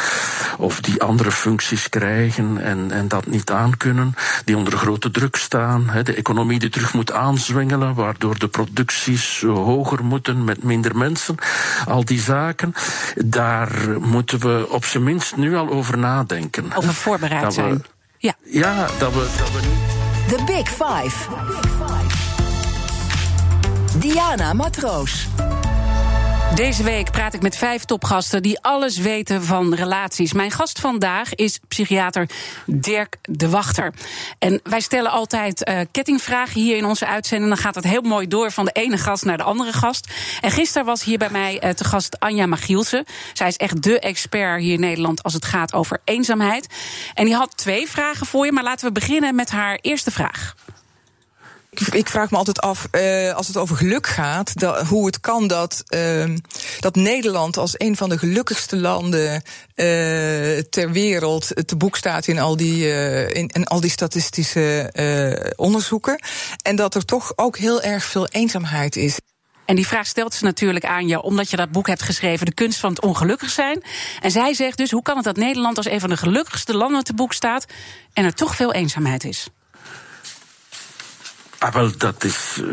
Of 0.58 0.80
die 0.80 1.02
andere 1.02 1.30
functies 1.30 1.88
krijgen 1.88 2.58
en, 2.62 2.90
en 2.90 3.08
dat 3.08 3.26
niet 3.26 3.50
aankunnen. 3.50 4.14
Die 4.44 4.56
onder 4.56 4.78
grote 4.78 5.10
druk 5.10 5.36
staan. 5.36 5.88
Hè. 5.88 6.02
De 6.02 6.14
economie 6.14 6.58
die 6.58 6.70
terug 6.70 6.94
moet 6.94 7.12
aanzwengelen, 7.12 7.94
waardoor 7.94 8.38
de 8.38 8.48
producties 8.48 9.40
hoger 9.46 10.04
moeten 10.04 10.44
met 10.44 10.62
minder 10.62 10.96
mensen. 10.96 11.34
Al 11.86 12.04
die 12.04 12.20
zaken. 12.20 12.74
Daar 13.24 13.70
moeten 14.00 14.38
we 14.38 14.66
op 14.68 14.84
zijn 14.96 15.08
minst 15.08 15.36
nu 15.36 15.56
al 15.56 15.68
over 15.68 15.98
nadenken. 15.98 16.72
Over 16.76 16.94
voorbereid 16.94 17.42
dat 17.42 17.54
zijn. 17.54 17.74
We, 17.74 17.82
ja. 18.18 18.34
ja, 18.42 18.86
dat 18.98 19.12
we, 19.12 19.28
dat 19.38 19.52
we 19.52 19.60
The 20.36 20.44
Big 20.44 20.68
Five. 20.68 21.28
Diana 23.98 24.52
Matroos. 24.52 25.28
Deze 26.54 26.82
week 26.82 27.10
praat 27.10 27.34
ik 27.34 27.42
met 27.42 27.56
vijf 27.56 27.84
topgasten 27.84 28.42
die 28.42 28.60
alles 28.60 28.98
weten 28.98 29.44
van 29.44 29.74
relaties. 29.74 30.32
Mijn 30.32 30.50
gast 30.50 30.80
vandaag 30.80 31.34
is 31.34 31.60
psychiater 31.68 32.28
Dirk 32.66 33.16
de 33.22 33.48
Wachter. 33.48 33.94
En 34.38 34.60
wij 34.62 34.80
stellen 34.80 35.10
altijd 35.10 35.68
uh, 35.68 35.80
kettingvragen 35.90 36.60
hier 36.60 36.76
in 36.76 36.84
onze 36.84 37.06
uitzending. 37.06 37.50
Dan 37.50 37.62
gaat 37.62 37.74
het 37.74 37.84
heel 37.84 38.02
mooi 38.02 38.28
door 38.28 38.50
van 38.50 38.64
de 38.64 38.70
ene 38.72 38.98
gast 38.98 39.24
naar 39.24 39.36
de 39.36 39.42
andere 39.42 39.72
gast. 39.72 40.12
En 40.40 40.50
gisteren 40.50 40.86
was 40.86 41.04
hier 41.04 41.18
bij 41.18 41.30
mij 41.30 41.64
uh, 41.64 41.70
te 41.70 41.84
gast 41.84 42.20
Anja 42.20 42.46
Magielsen. 42.46 43.04
Zij 43.32 43.48
is 43.48 43.56
echt 43.56 43.82
de 43.82 43.98
expert 43.98 44.60
hier 44.60 44.74
in 44.74 44.80
Nederland 44.80 45.22
als 45.22 45.34
het 45.34 45.44
gaat 45.44 45.72
over 45.72 46.00
eenzaamheid. 46.04 46.66
En 47.14 47.24
die 47.24 47.34
had 47.34 47.56
twee 47.56 47.88
vragen 47.88 48.26
voor 48.26 48.44
je, 48.44 48.52
maar 48.52 48.64
laten 48.64 48.86
we 48.86 48.92
beginnen 48.92 49.34
met 49.34 49.50
haar 49.50 49.78
eerste 49.80 50.10
vraag 50.10 50.54
ik 51.80 52.08
vraag 52.08 52.30
me 52.30 52.36
altijd 52.36 52.60
af, 52.60 52.88
uh, 52.92 53.34
als 53.34 53.46
het 53.46 53.56
over 53.56 53.76
geluk 53.76 54.06
gaat, 54.06 54.52
hoe 54.88 55.06
het 55.06 55.20
kan 55.20 55.46
dat, 55.46 55.82
uh, 55.94 56.24
dat 56.80 56.94
Nederland 56.94 57.56
als 57.56 57.74
een 57.76 57.96
van 57.96 58.08
de 58.08 58.18
gelukkigste 58.18 58.76
landen 58.76 59.32
uh, 59.32 59.42
ter 60.58 60.90
wereld 60.92 61.66
te 61.66 61.76
boek 61.76 61.96
staat 61.96 62.26
in 62.26 62.38
al 62.38 62.56
die, 62.56 62.88
in, 63.32 63.48
in, 63.48 63.64
al 63.64 63.80
die 63.80 63.90
statistische 63.90 64.92
onderzoeken. 65.56 66.20
En 66.62 66.76
dat 66.76 66.94
er 66.94 67.04
toch 67.04 67.32
ook 67.36 67.56
heel 67.58 67.82
erg 67.82 68.04
veel 68.04 68.26
eenzaamheid 68.26 68.96
is. 68.96 69.18
En 69.66 69.76
die 69.76 69.86
vraag 69.86 70.06
stelt 70.06 70.34
ze 70.34 70.44
natuurlijk 70.44 70.84
aan 70.84 71.08
je, 71.08 71.22
omdat 71.22 71.50
je 71.50 71.56
dat 71.56 71.70
boek 71.70 71.86
hebt 71.86 72.02
geschreven, 72.02 72.46
De 72.46 72.54
kunst 72.54 72.78
van 72.78 72.90
het 72.90 73.02
ongelukkig 73.02 73.50
zijn. 73.50 73.82
En 74.20 74.30
zij 74.30 74.54
zegt 74.54 74.76
dus: 74.76 74.90
hoe 74.90 75.02
kan 75.02 75.16
het 75.16 75.24
dat 75.24 75.36
Nederland 75.36 75.76
als 75.76 75.86
een 75.86 76.00
van 76.00 76.08
de 76.08 76.16
gelukkigste 76.16 76.74
landen 76.74 77.04
te 77.04 77.14
boek 77.14 77.32
staat 77.32 77.64
en 78.12 78.24
er 78.24 78.34
toch 78.34 78.56
veel 78.56 78.72
eenzaamheid 78.72 79.24
is? 79.24 79.48
Ah, 81.58 81.72
wel, 81.74 81.90
dat 81.96 82.24
is 82.24 82.58
uh, 82.58 82.70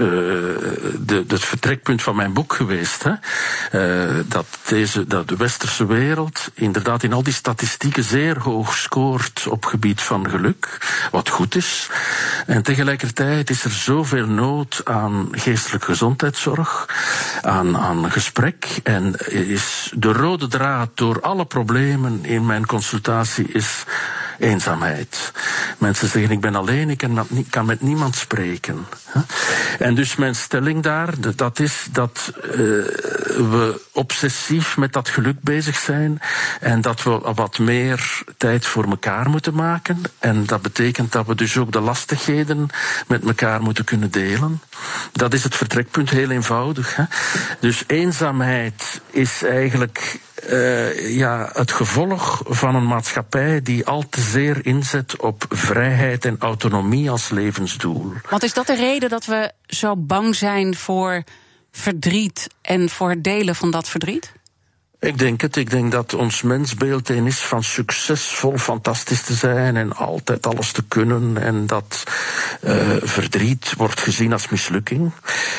de, 0.99 1.23
het 1.27 1.45
vertrekpunt 1.45 2.01
van 2.01 2.15
mijn 2.15 2.33
boek 2.33 2.53
geweest. 2.53 3.03
Hè? 3.03 3.13
Uh, 3.71 4.23
dat, 4.25 4.45
deze, 4.67 5.07
dat 5.07 5.27
de 5.27 5.35
westerse 5.35 5.85
wereld 5.85 6.51
inderdaad 6.53 7.03
in 7.03 7.13
al 7.13 7.23
die 7.23 7.33
statistieken 7.33 8.03
zeer 8.03 8.39
hoog 8.39 8.77
scoort 8.77 9.47
op 9.49 9.65
gebied 9.65 10.01
van 10.01 10.29
geluk, 10.29 10.77
wat 11.11 11.29
goed 11.29 11.55
is. 11.55 11.89
En 12.45 12.63
tegelijkertijd 12.63 13.49
is 13.49 13.63
er 13.63 13.71
zoveel 13.71 14.27
nood 14.27 14.81
aan 14.83 15.27
geestelijke 15.31 15.85
gezondheidszorg, 15.85 16.87
aan, 17.41 17.77
aan 17.77 18.11
gesprek. 18.11 18.79
En 18.83 19.15
is 19.29 19.91
de 19.95 20.11
rode 20.11 20.47
draad 20.47 20.89
door 20.93 21.21
alle 21.21 21.45
problemen 21.45 22.25
in 22.25 22.45
mijn 22.45 22.65
consultatie 22.65 23.47
is 23.51 23.83
eenzaamheid. 24.39 25.31
Mensen 25.77 26.07
zeggen 26.07 26.31
ik 26.31 26.41
ben 26.41 26.55
alleen, 26.55 26.89
ik 26.89 27.07
kan 27.49 27.65
met 27.65 27.81
niemand 27.81 28.15
spreken. 28.15 28.85
En 29.79 29.95
dus 29.95 30.15
mijn 30.15 30.35
stelling 30.35 30.83
daar, 30.83 31.13
dat 31.35 31.59
is 31.59 31.87
dat 31.91 32.33
uh, 32.35 32.53
we 32.53 33.81
obsessief 33.91 34.77
met 34.77 34.93
dat 34.93 35.09
geluk 35.09 35.41
bezig 35.41 35.75
zijn 35.75 36.19
en 36.59 36.81
dat 36.81 37.03
we 37.03 37.31
wat 37.35 37.59
meer 37.59 38.23
tijd 38.37 38.65
voor 38.65 38.83
elkaar 38.83 39.29
moeten 39.29 39.53
maken. 39.53 40.01
En 40.19 40.45
dat 40.45 40.61
betekent 40.61 41.11
dat 41.11 41.25
we 41.25 41.35
dus 41.35 41.57
ook 41.57 41.71
de 41.71 41.79
lastigheden 41.79 42.67
met 43.07 43.25
elkaar 43.25 43.61
moeten 43.61 43.83
kunnen 43.83 44.11
delen. 44.11 44.61
Dat 45.11 45.33
is 45.33 45.43
het 45.43 45.55
vertrekpunt, 45.55 46.09
heel 46.09 46.29
eenvoudig. 46.29 46.95
Hè? 46.95 47.03
Dus 47.59 47.83
eenzaamheid 47.87 49.01
is 49.09 49.43
eigenlijk 49.43 50.19
uh, 50.49 51.17
ja, 51.17 51.49
het 51.53 51.71
gevolg 51.71 52.41
van 52.45 52.75
een 52.75 52.87
maatschappij 52.87 53.61
die 53.61 53.85
al 53.85 54.03
te 54.09 54.21
zeer 54.21 54.65
inzet 54.65 55.17
op 55.21 55.45
vrijheid 55.49 56.25
en 56.25 56.35
autonomie 56.39 57.09
als 57.09 57.29
levensdoel. 57.29 58.13
Want 58.29 58.43
is 58.43 58.53
dat 58.53 58.67
de 58.67 58.75
reden 58.75 59.09
dat 59.09 59.25
we 59.25 59.51
zo 59.67 59.95
bang 59.97 60.35
zijn 60.35 60.75
voor 60.75 61.23
verdriet 61.71 62.47
en 62.61 62.89
voor 62.89 63.09
het 63.09 63.23
delen 63.23 63.55
van 63.55 63.71
dat 63.71 63.89
verdriet? 63.89 64.31
Ik 65.03 65.17
denk 65.17 65.41
het. 65.41 65.55
Ik 65.55 65.69
denk 65.69 65.91
dat 65.91 66.13
ons 66.13 66.41
mensbeeld 66.41 67.09
een 67.09 67.27
is 67.27 67.39
van 67.39 67.63
succesvol, 67.63 68.57
fantastisch 68.57 69.21
te 69.21 69.33
zijn 69.33 69.77
en 69.77 69.95
altijd 69.95 70.47
alles 70.47 70.71
te 70.71 70.83
kunnen. 70.87 71.37
En 71.37 71.67
dat 71.67 72.03
uh, 72.61 72.73
verdriet 73.01 73.73
wordt 73.77 73.99
gezien 73.99 74.33
als 74.33 74.49
mislukking. 74.49 75.11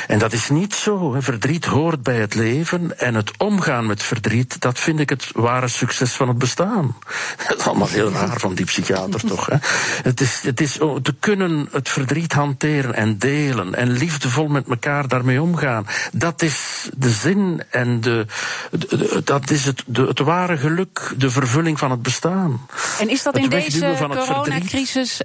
En 0.06 0.18
dat 0.18 0.32
is 0.32 0.48
niet 0.48 0.74
zo. 0.74 1.16
Verdriet 1.18 1.64
hoort 1.64 2.02
bij 2.02 2.16
het 2.16 2.34
leven. 2.34 2.98
En 2.98 3.14
het 3.14 3.30
omgaan 3.38 3.86
met 3.86 4.02
verdriet, 4.02 4.60
dat 4.60 4.78
vind 4.78 5.00
ik 5.00 5.08
het 5.08 5.30
ware 5.34 5.68
succes 5.68 6.12
van 6.12 6.28
het 6.28 6.38
bestaan. 6.38 6.96
Dat 7.48 7.58
is 7.58 7.66
allemaal 7.66 7.88
heel 7.88 8.10
raar 8.10 8.40
van 8.40 8.54
die 8.54 8.64
psychiater 8.64 9.20
toch. 9.34 9.46
Hè? 9.46 9.56
Het 10.02 10.20
is, 10.20 10.40
het 10.42 10.60
is 10.60 10.72
te 11.02 11.14
kunnen 11.20 11.68
het 11.72 11.88
verdriet 11.88 12.32
hanteren 12.32 12.94
en 12.94 13.18
delen. 13.18 13.74
En 13.74 13.90
liefdevol 13.90 14.48
met 14.48 14.68
elkaar 14.68 15.08
daarmee 15.08 15.42
omgaan. 15.42 15.86
Dat 16.12 16.42
is 16.42 16.88
de 16.96 17.10
zin 17.10 17.62
en 17.70 18.00
de, 18.00 18.26
de, 18.70 19.22
de 19.24 19.34
dat 19.41 19.50
is 19.50 19.64
het, 19.64 19.83
de, 19.87 20.03
het 20.03 20.19
ware 20.19 20.57
geluk, 20.57 21.14
de 21.17 21.31
vervulling 21.31 21.79
van 21.79 21.91
het 21.91 22.03
bestaan. 22.03 22.67
En 22.99 23.09
is 23.09 23.23
dat 23.23 23.37
in 23.37 23.49
deze 23.49 23.95
coronacrisis 23.99 25.21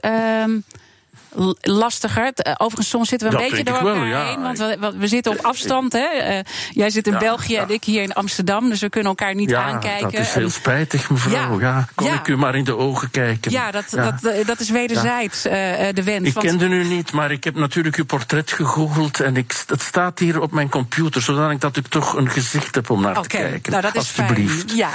lastiger. 1.62 2.32
Eh, 2.34 2.54
overigens, 2.58 2.90
soms 2.90 3.10
zitten 3.10 3.30
we 3.30 3.36
een 3.36 3.50
beetje 3.50 3.64
door 3.64 3.76
elkaar 3.76 4.10
wel, 4.10 4.26
heen. 4.26 4.42
Want 4.42 4.58
we, 4.58 4.94
we, 4.98 5.08
zitten 5.08 5.32
op 5.32 5.46
afstand. 5.46 5.94
Hè? 5.94 6.38
Uh, 6.38 6.40
jij 6.72 6.90
zit 6.90 7.08
in 7.08 7.18
België 7.18 7.56
en 7.56 7.70
ik 7.70 7.84
hier 7.84 8.02
in 8.02 8.14
Amsterdam. 8.14 8.70
Dus 8.70 8.82
we 8.82 8.90
kunnen 8.90 9.10
elkaar 9.10 9.36
niet 9.36 9.54
aankijken. 9.54 10.12
Dat 10.12 10.22
is 10.22 10.34
heel 10.34 10.50
spijtig, 10.50 11.10
mevrouw. 11.10 11.60
Ja, 11.60 11.88
kon 11.96 12.14
ik 12.14 12.28
u 12.28 12.38
maar 12.38 12.56
in 12.56 12.64
de 12.64 12.78
ogen 12.78 13.12
kijken. 13.12 13.52
Ja, 13.52 13.72
dat, 13.72 13.86
dat, 13.90 14.26
eh, 14.26 14.46
dat 14.46 14.60
is 14.60 14.70
wederzijds 14.70 15.46
uh, 15.46 15.54
de 15.94 16.04
wens. 16.04 16.28
Ik 16.28 16.34
kende 16.34 16.66
u 16.66 16.84
niet, 16.84 17.12
maar 17.12 17.32
ik 17.32 17.44
heb 17.44 17.56
natuurlijk 17.56 17.96
uw 17.96 18.06
portret 18.06 18.52
gegoogeld. 18.52 19.20
En 19.20 19.38
ik, 19.38 19.64
het 19.68 19.82
staat 19.82 20.20
hier 20.20 20.42
op 20.42 20.52
mijn 20.52 20.70
computer. 20.70 21.22
Zodat 21.22 21.62
dat 21.62 21.78
ik 21.78 21.88
toch 21.88 22.16
een 22.16 22.30
gezicht 22.30 22.76
heb 22.76 22.90
om 22.90 23.02
naar 23.02 23.22
te 23.22 23.28
kijken. 23.28 23.72
Nou, 23.72 23.84
dat 23.84 23.96
is 23.96 24.18
Alsjeblieft. 24.18 24.72
Fijn. 24.72 24.78
Ja. 24.80 24.90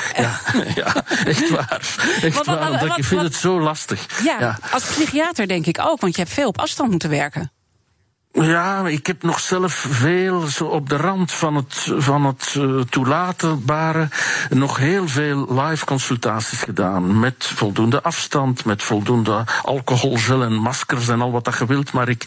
Ja, 0.75 1.05
echt 1.25 1.51
waar. 1.51 1.81
Echt 2.23 2.47
waar. 2.47 2.87
Wat, 2.87 2.99
ik 2.99 3.05
vind 3.05 3.23
het 3.23 3.35
zo 3.35 3.61
lastig. 3.61 4.07
Ja, 4.25 4.59
als 4.71 4.83
psychiater 4.83 5.49
denk 5.49 5.67
ik 5.67 5.79
ook. 5.81 6.01
Want 6.01 6.17
je 6.17 6.24
veel 6.29 6.49
op 6.49 6.59
afstand 6.59 6.91
moeten 6.91 7.11
werken. 7.11 7.54
Ja, 8.41 8.87
ik 8.87 9.07
heb 9.07 9.23
nog 9.23 9.41
zelf 9.41 9.87
veel 9.91 10.41
zo 10.41 10.65
op 10.65 10.89
de 10.89 10.97
rand 10.97 11.33
van 11.33 11.55
het, 11.55 11.93
van 11.97 12.25
het 12.25 12.55
uh, 12.59 12.81
toelatenbare 12.81 14.09
nog 14.51 14.77
heel 14.77 15.09
veel 15.09 15.63
live 15.63 15.85
consultaties 15.85 16.63
gedaan. 16.63 17.21
Met 17.21 17.53
voldoende 17.55 18.03
afstand, 18.03 18.65
met 18.65 18.83
voldoende 18.83 19.45
alcoholgel 19.63 20.43
en 20.43 20.53
maskers 20.53 21.09
en 21.09 21.21
al 21.21 21.31
wat 21.31 21.45
dat 21.45 21.59
je 21.59 21.67
wilt. 21.67 21.93
Maar 21.93 22.09
ik 22.09 22.25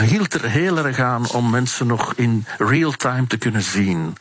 hield 0.00 0.34
er 0.34 0.44
heel 0.50 0.78
erg 0.78 0.98
aan 0.98 1.30
om 1.30 1.50
mensen 1.50 1.86
nog 1.86 2.12
in 2.16 2.46
real 2.58 2.92
time 2.92 3.26
te 3.26 3.36
kunnen 3.36 3.62
zien. 3.62 4.16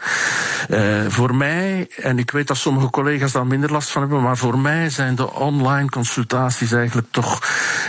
Uh, 0.70 1.06
voor 1.08 1.36
mij, 1.36 1.88
en 1.96 2.20
ik 2.20 2.32
weet 2.32 2.48
dat 2.48 2.58
sommige 2.58 2.90
collega's 2.90 3.32
daar 3.32 3.48
minder 3.48 3.72
last 3.72 3.90
van 3.90 4.02
hebben, 4.02 4.22
maar 4.22 4.38
voor 4.38 4.60
mij 4.60 4.90
zijn 4.90 5.16
de 5.16 5.34
online 5.34 5.90
consultaties 5.90 6.72
eigenlijk 6.72 7.08
toch 7.12 7.44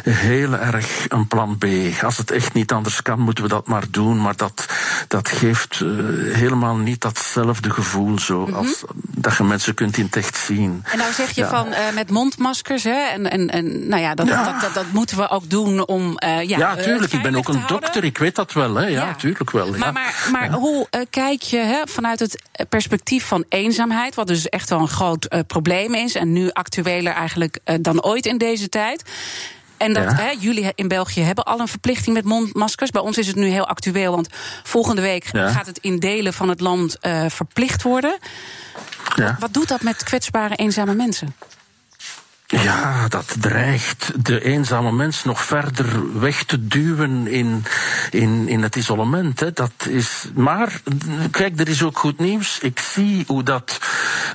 heel 0.05 0.57
erg 0.57 1.07
een 1.09 1.27
plan 1.27 1.59
B. 1.59 1.65
Als 2.03 2.17
het 2.17 2.31
echt 2.31 2.53
niet 2.53 2.73
anders 2.73 3.03
kan, 3.03 3.21
moeten 3.21 3.40
we 3.43 3.49
dat 3.49 3.67
maar 3.67 3.85
doen. 3.91 4.21
Maar 4.21 4.37
dat, 4.37 4.67
dat 5.09 5.29
geeft 5.29 5.81
uh, 5.81 6.35
helemaal 6.35 6.77
niet 6.77 7.01
datzelfde 7.01 7.71
gevoel 7.71 8.19
zo 8.19 8.39
mm 8.39 8.47
-hmm. 8.47 8.55
als 8.55 8.85
dat 8.97 9.37
je 9.37 9.45
mensen 9.45 9.75
kunt 9.75 9.97
in 9.97 10.05
het 10.05 10.17
echt 10.17 10.37
zien. 10.37 10.85
En 10.85 10.99
nou 10.99 11.13
zeg 11.13 11.31
je 11.31 11.41
ja. 11.41 11.49
van 11.49 11.69
uh, 11.69 11.79
met 11.95 12.11
mondmaskers, 12.11 12.85
hè? 12.85 13.03
En, 13.13 13.31
en, 13.31 13.51
en 13.51 13.89
nou 13.89 14.03
ja 14.03 14.15
dat, 14.15 14.27
ja. 14.27 14.45
Dat, 14.45 14.61
dat, 14.61 14.75
dat, 14.75 14.93
moeten 14.93 15.17
we 15.17 15.29
ook 15.29 15.51
doen 15.51 15.87
om. 15.87 16.05
Uh, 16.25 16.43
ja, 16.43 16.59
ja, 16.59 16.77
tuurlijk. 16.77 17.13
ik 17.13 17.23
ben 17.23 17.35
ook 17.35 17.49
een 17.49 17.63
dokter, 17.67 18.05
ik 18.05 18.19
weet 18.19 18.35
dat 18.35 18.53
wel, 18.53 18.75
hè? 18.75 18.87
Ja, 18.87 19.07
ja. 19.07 19.15
tuurlijk 19.15 19.51
wel. 19.51 19.71
Maar, 19.71 19.93
maar, 19.93 20.29
maar 20.33 20.51
hoe 20.51 20.89
kijk 21.11 21.43
je 21.43 21.59
hè, 21.59 21.83
vanuit 21.85 22.19
het 22.19 22.43
perspectief 22.69 23.27
van 23.27 23.45
eenzaamheid, 23.49 24.15
wat 24.15 24.27
dus 24.27 24.49
echt 24.49 24.71
wel 24.71 24.81
een 24.81 24.89
groot 24.89 25.29
probleem 25.47 25.95
is 25.95 26.15
en 26.15 26.33
nu 26.33 26.51
actueler 26.53 27.13
eigenlijk 27.13 27.59
dan 27.81 28.03
ooit 28.03 28.27
in 28.27 28.39
deze 28.39 28.69
tijd? 28.69 29.03
En 29.81 29.93
dat 29.93 30.03
ja. 30.03 30.15
hè, 30.15 30.35
jullie 30.39 30.73
in 30.75 30.89
België 30.89 31.21
hebben 31.21 31.45
al 31.45 31.61
een 31.61 31.69
verplichting 31.69 32.17
met 32.17 32.25
mondmaskers. 32.25 32.91
Bij 32.91 33.01
ons 33.01 33.19
is 33.19 33.27
het 33.27 33.37
nu 33.37 33.47
heel 33.47 33.67
actueel, 33.67 34.13
want 34.13 34.29
volgende 34.63 35.01
week 35.01 35.33
ja. 35.33 35.49
gaat 35.49 35.67
het 35.67 35.79
in 35.79 35.99
delen 35.99 36.33
van 36.33 36.49
het 36.49 36.61
land 36.61 36.97
uh, 37.03 37.25
verplicht 37.29 37.83
worden. 37.83 38.19
Ja. 39.15 39.37
Wat 39.39 39.53
doet 39.53 39.69
dat 39.69 39.83
met 39.83 40.03
kwetsbare, 40.03 40.55
eenzame 40.55 40.95
mensen? 40.95 41.35
Ja, 42.51 43.09
dat 43.09 43.37
dreigt 43.41 44.13
de 44.25 44.45
eenzame 44.45 44.93
mens 44.93 45.25
nog 45.25 45.45
verder 45.45 46.21
weg 46.21 46.45
te 46.45 46.67
duwen 46.67 47.27
in, 47.27 47.65
in, 48.11 48.49
in 48.49 48.63
het 48.63 48.77
isolement. 48.77 49.41
Hè. 49.41 49.53
Dat 49.53 49.73
is, 49.89 50.29
maar 50.35 50.81
kijk, 51.31 51.61
er 51.61 51.69
is 51.69 51.83
ook 51.83 51.99
goed 51.99 52.19
nieuws. 52.19 52.59
Ik 52.59 52.79
zie 52.79 53.25
hoe 53.27 53.43
dat 53.43 53.79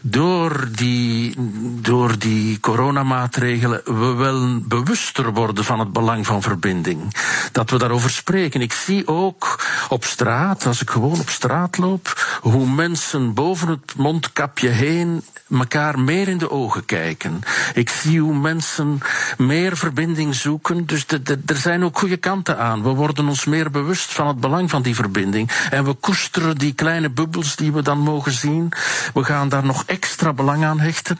door 0.02 0.68
die, 0.72 1.36
door 1.82 2.18
die 2.18 2.60
coronamaatregelen 2.60 3.82
we 3.86 4.14
wel 4.14 4.60
bewuster 4.62 5.34
worden 5.34 5.64
van 5.64 5.80
het 5.80 5.94
belang 5.94 6.26
van 6.26 6.42
verbinding. 6.42 7.16
Dat 7.52 7.70
we 7.70 7.78
daarover 7.78 8.10
spreken. 8.10 8.62
Ik 8.62 8.74
zie 8.74 9.08
ook 9.08 9.66
op 9.90 10.04
straat, 10.04 10.66
als 10.66 10.82
ik 10.82 10.90
gewoon 10.90 11.20
op 11.20 11.30
straat 11.30 11.78
loop, 11.78 12.40
hoe 12.42 12.70
mensen 12.70 13.34
boven 13.34 13.68
het 13.68 13.96
mondkapje 13.96 14.70
heen 14.70 15.24
elkaar 15.50 16.00
meer 16.00 16.28
in 16.28 16.38
de 16.38 16.52
ogen 16.52 16.86
kijken. 16.86 17.40
Ik 17.74 17.90
hoe 18.14 18.36
mensen 18.38 19.00
meer 19.38 19.78
verbinding 19.78 20.36
zoeken. 20.36 20.86
Dus 20.86 21.06
de, 21.06 21.22
de, 21.22 21.40
er 21.46 21.56
zijn 21.56 21.84
ook 21.84 22.00
goede 22.00 22.18
kanten 22.18 22.58
aan. 22.58 22.84
We 22.84 22.90
worden 22.90 23.28
ons 23.28 23.46
meer 23.46 23.72
bewust 23.72 24.14
van 24.14 24.28
het 24.28 24.40
belang 24.40 24.70
van 24.70 24.82
die 24.82 24.96
verbinding. 24.96 25.52
En 25.70 25.86
we 25.86 25.94
koesteren 25.94 26.58
die 26.58 26.74
kleine 26.74 27.10
bubbels 27.10 27.56
die 27.56 27.72
we 27.72 27.82
dan 27.82 28.00
mogen 28.00 28.32
zien. 28.32 28.72
We 29.14 29.24
gaan 29.24 29.50
daar 29.50 29.66
nog 29.66 29.84
extra 29.86 30.34
belang 30.34 30.66
aan 30.66 30.80
hechten. 30.80 31.20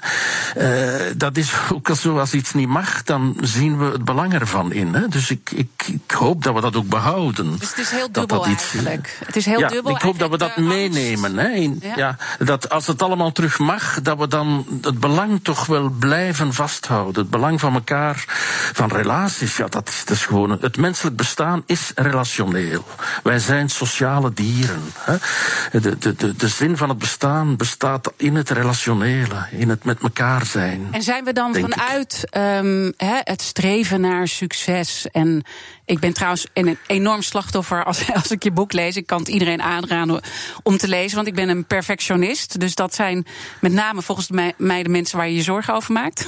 Uh, 0.58 0.94
dat 1.18 1.38
is 1.38 1.52
ook 1.74 1.90
zo, 1.96 2.20
als 2.20 2.34
iets 2.34 2.54
niet 2.54 2.68
mag, 2.68 3.04
dan 3.04 3.38
zien 3.42 3.78
we 3.78 3.86
het 3.86 4.06
belang 4.06 4.34
ervan 4.34 4.72
in. 4.72 4.94
Hè? 4.94 5.08
Dus 5.08 5.30
ik, 5.30 5.52
ik, 5.52 5.70
ik 5.86 6.12
hoop 6.12 6.44
dat 6.44 6.54
we 6.54 6.62
dat 6.62 6.76
ook 6.76 6.88
behouden. 6.88 7.60
Dus 7.60 7.70
het 7.70 7.80
is 7.80 7.90
heel 7.90 8.12
dubbel 8.12 8.28
dat 8.28 8.44
dat 8.44 8.54
iets, 8.54 8.74
eigenlijk. 8.74 9.18
Het 9.26 9.36
is 9.36 9.46
heel 9.46 9.60
ja, 9.60 9.68
dubbel. 9.68 9.96
Ik 9.96 10.02
hoop 10.02 10.20
dat 10.20 10.30
we 10.30 10.38
dat 10.38 10.58
meenemen. 10.58 11.38
Hè? 11.38 11.50
In, 11.50 11.80
ja. 11.82 11.94
ja. 11.98 12.18
dat 12.40 12.70
als 12.70 12.88
het 12.88 13.02
allemaal 13.02 13.32
terug 13.32 13.60
mag, 13.60 14.02
dat 14.02 14.18
we 14.18 14.28
dan 14.28 14.66
het 14.82 15.00
belang 15.00 15.40
toch 15.44 15.66
wel 15.66 15.90
blijven 15.90 16.54
vasthouden. 16.76 17.22
Het 17.22 17.32
belang 17.32 17.60
van 17.60 17.74
elkaar, 17.74 18.24
van 18.74 18.90
relaties, 18.90 19.58
ja, 19.58 19.68
dat 19.68 19.90
is, 19.90 20.06
dat 20.06 20.16
is 20.16 20.26
gewoon. 20.26 20.52
Het 20.62 20.78
menselijk 20.78 21.16
bestaan 21.16 21.64
is 21.66 21.92
relationeel. 21.96 22.86
Wij 23.24 23.40
zijn 23.40 23.70
sociale 23.70 24.34
dieren. 24.34 24.84
Hè? 24.98 25.16
De, 25.80 25.98
de, 25.98 26.16
de, 26.16 26.36
de 26.36 26.48
zin 26.48 26.78
van 26.78 26.90
het 26.90 26.98
bestaan 26.98 27.56
bestaat 27.56 28.14
in 28.18 28.36
het 28.36 28.50
relationele, 28.50 29.46
in 29.52 29.70
het 29.70 29.84
met 29.84 30.00
elkaar 30.02 30.46
zijn. 30.46 30.88
En 30.92 31.02
zijn 31.04 31.24
we 31.24 31.34
dan 31.34 31.56
vanuit 31.56 32.28
um, 32.38 32.94
het 33.24 33.42
streven 33.42 34.02
naar 34.02 34.28
succes 34.28 35.08
en 35.12 35.44
ik 35.86 36.00
ben 36.00 36.14
trouwens 36.14 36.48
een 36.54 36.78
enorm 36.88 37.22
slachtoffer 37.22 37.84
als, 37.84 38.12
als 38.14 38.32
ik 38.32 38.44
je 38.44 38.52
boek 38.52 38.74
lees. 38.74 38.96
Ik 38.96 39.06
kan 39.06 39.20
het 39.20 39.28
iedereen 39.28 39.62
aanraden 39.62 40.22
om 40.64 40.78
te 40.78 40.88
lezen, 40.88 41.16
want 41.16 41.28
ik 41.28 41.36
ben 41.36 41.50
een 41.50 41.66
perfectionist. 41.66 42.60
Dus 42.60 42.76
dat 42.76 42.96
zijn 42.96 43.26
met 43.62 43.72
name 43.72 44.02
volgens 44.02 44.30
mij, 44.30 44.54
mij 44.58 44.84
de 44.84 44.90
mensen 44.90 45.18
waar 45.18 45.28
je 45.28 45.36
je 45.36 45.42
zorgen 45.42 45.74
over 45.74 45.94
maakt. 45.94 46.28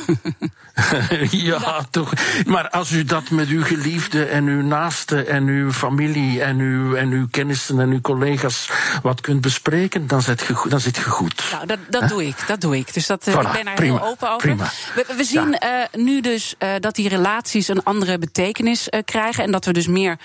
ja, 1.32 1.86
toch. 1.90 2.14
Maar 2.46 2.70
als 2.70 2.92
u 2.92 3.04
dat 3.04 3.30
met 3.30 3.48
uw 3.48 3.64
geliefde 3.64 4.26
en 4.26 4.48
uw 4.48 4.62
naaste 4.62 5.24
en 5.24 5.48
uw 5.48 5.72
familie 5.72 6.42
en 6.42 6.60
uw, 6.60 6.96
en 6.96 7.12
uw 7.12 7.28
kennissen 7.32 7.80
en 7.80 7.90
uw 7.90 8.02
collega's 8.02 8.70
wat 9.02 9.22
kunt 9.22 9.42
bespreken, 9.42 10.08
dan 10.08 10.22
zit 10.22 10.42
je, 10.42 10.66
dan 10.70 10.80
zit 10.80 10.96
je 10.96 11.04
goed. 11.04 11.44
Nou, 11.52 11.66
dat, 11.66 11.80
dat 11.90 12.10
doe 12.10 12.28
ik. 12.28 12.48
Dat 12.48 12.62
doe 12.62 12.78
ik. 12.78 12.94
Dus 12.94 13.08
dat, 13.08 13.28
uh, 13.28 13.34
voilà, 13.34 13.38
ik 13.38 13.52
ben 13.52 13.66
daar 13.66 13.74
prima, 13.74 13.98
heel 13.98 14.08
open 14.08 14.32
over. 14.32 14.56
We, 14.96 15.06
we, 15.18 15.24
zien 15.24 15.58
ja. 15.60 15.90
uh, 15.94 16.04
nu 16.04 16.22
dus 16.22 16.56
uh, 16.60 16.70
dat 16.80 16.96
die 16.96 17.10
relaties 17.10 17.68
een 17.68 17.84
andere 17.84 18.18
betekenis 18.18 18.90
krijgen. 19.06 19.44
En 19.48 19.54
dat 19.54 19.66
we 19.66 19.74
dus 19.74 19.88
meer 19.88 20.20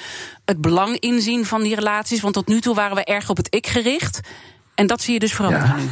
het 0.45 0.61
belang 0.61 0.99
inzien 0.99 1.47
van 1.47 1.63
die 1.63 1.75
relaties. 1.75 2.21
Want 2.21 2.35
tot 2.35 2.47
nu 2.47 2.61
toe 2.61 2.75
waren 2.75 2.97
we 2.97 3.05
erg 3.05 3.31
op 3.31 3.37
het 3.37 3.55
ik 3.55 3.67
gericht. 3.67 4.21
En 4.75 4.87
dat 4.87 5.03
zie 5.03 5.13
je 5.13 5.19
dus 5.19 5.33
veranderen 5.33 5.69
ja. 5.69 5.77
nu. 5.77 5.89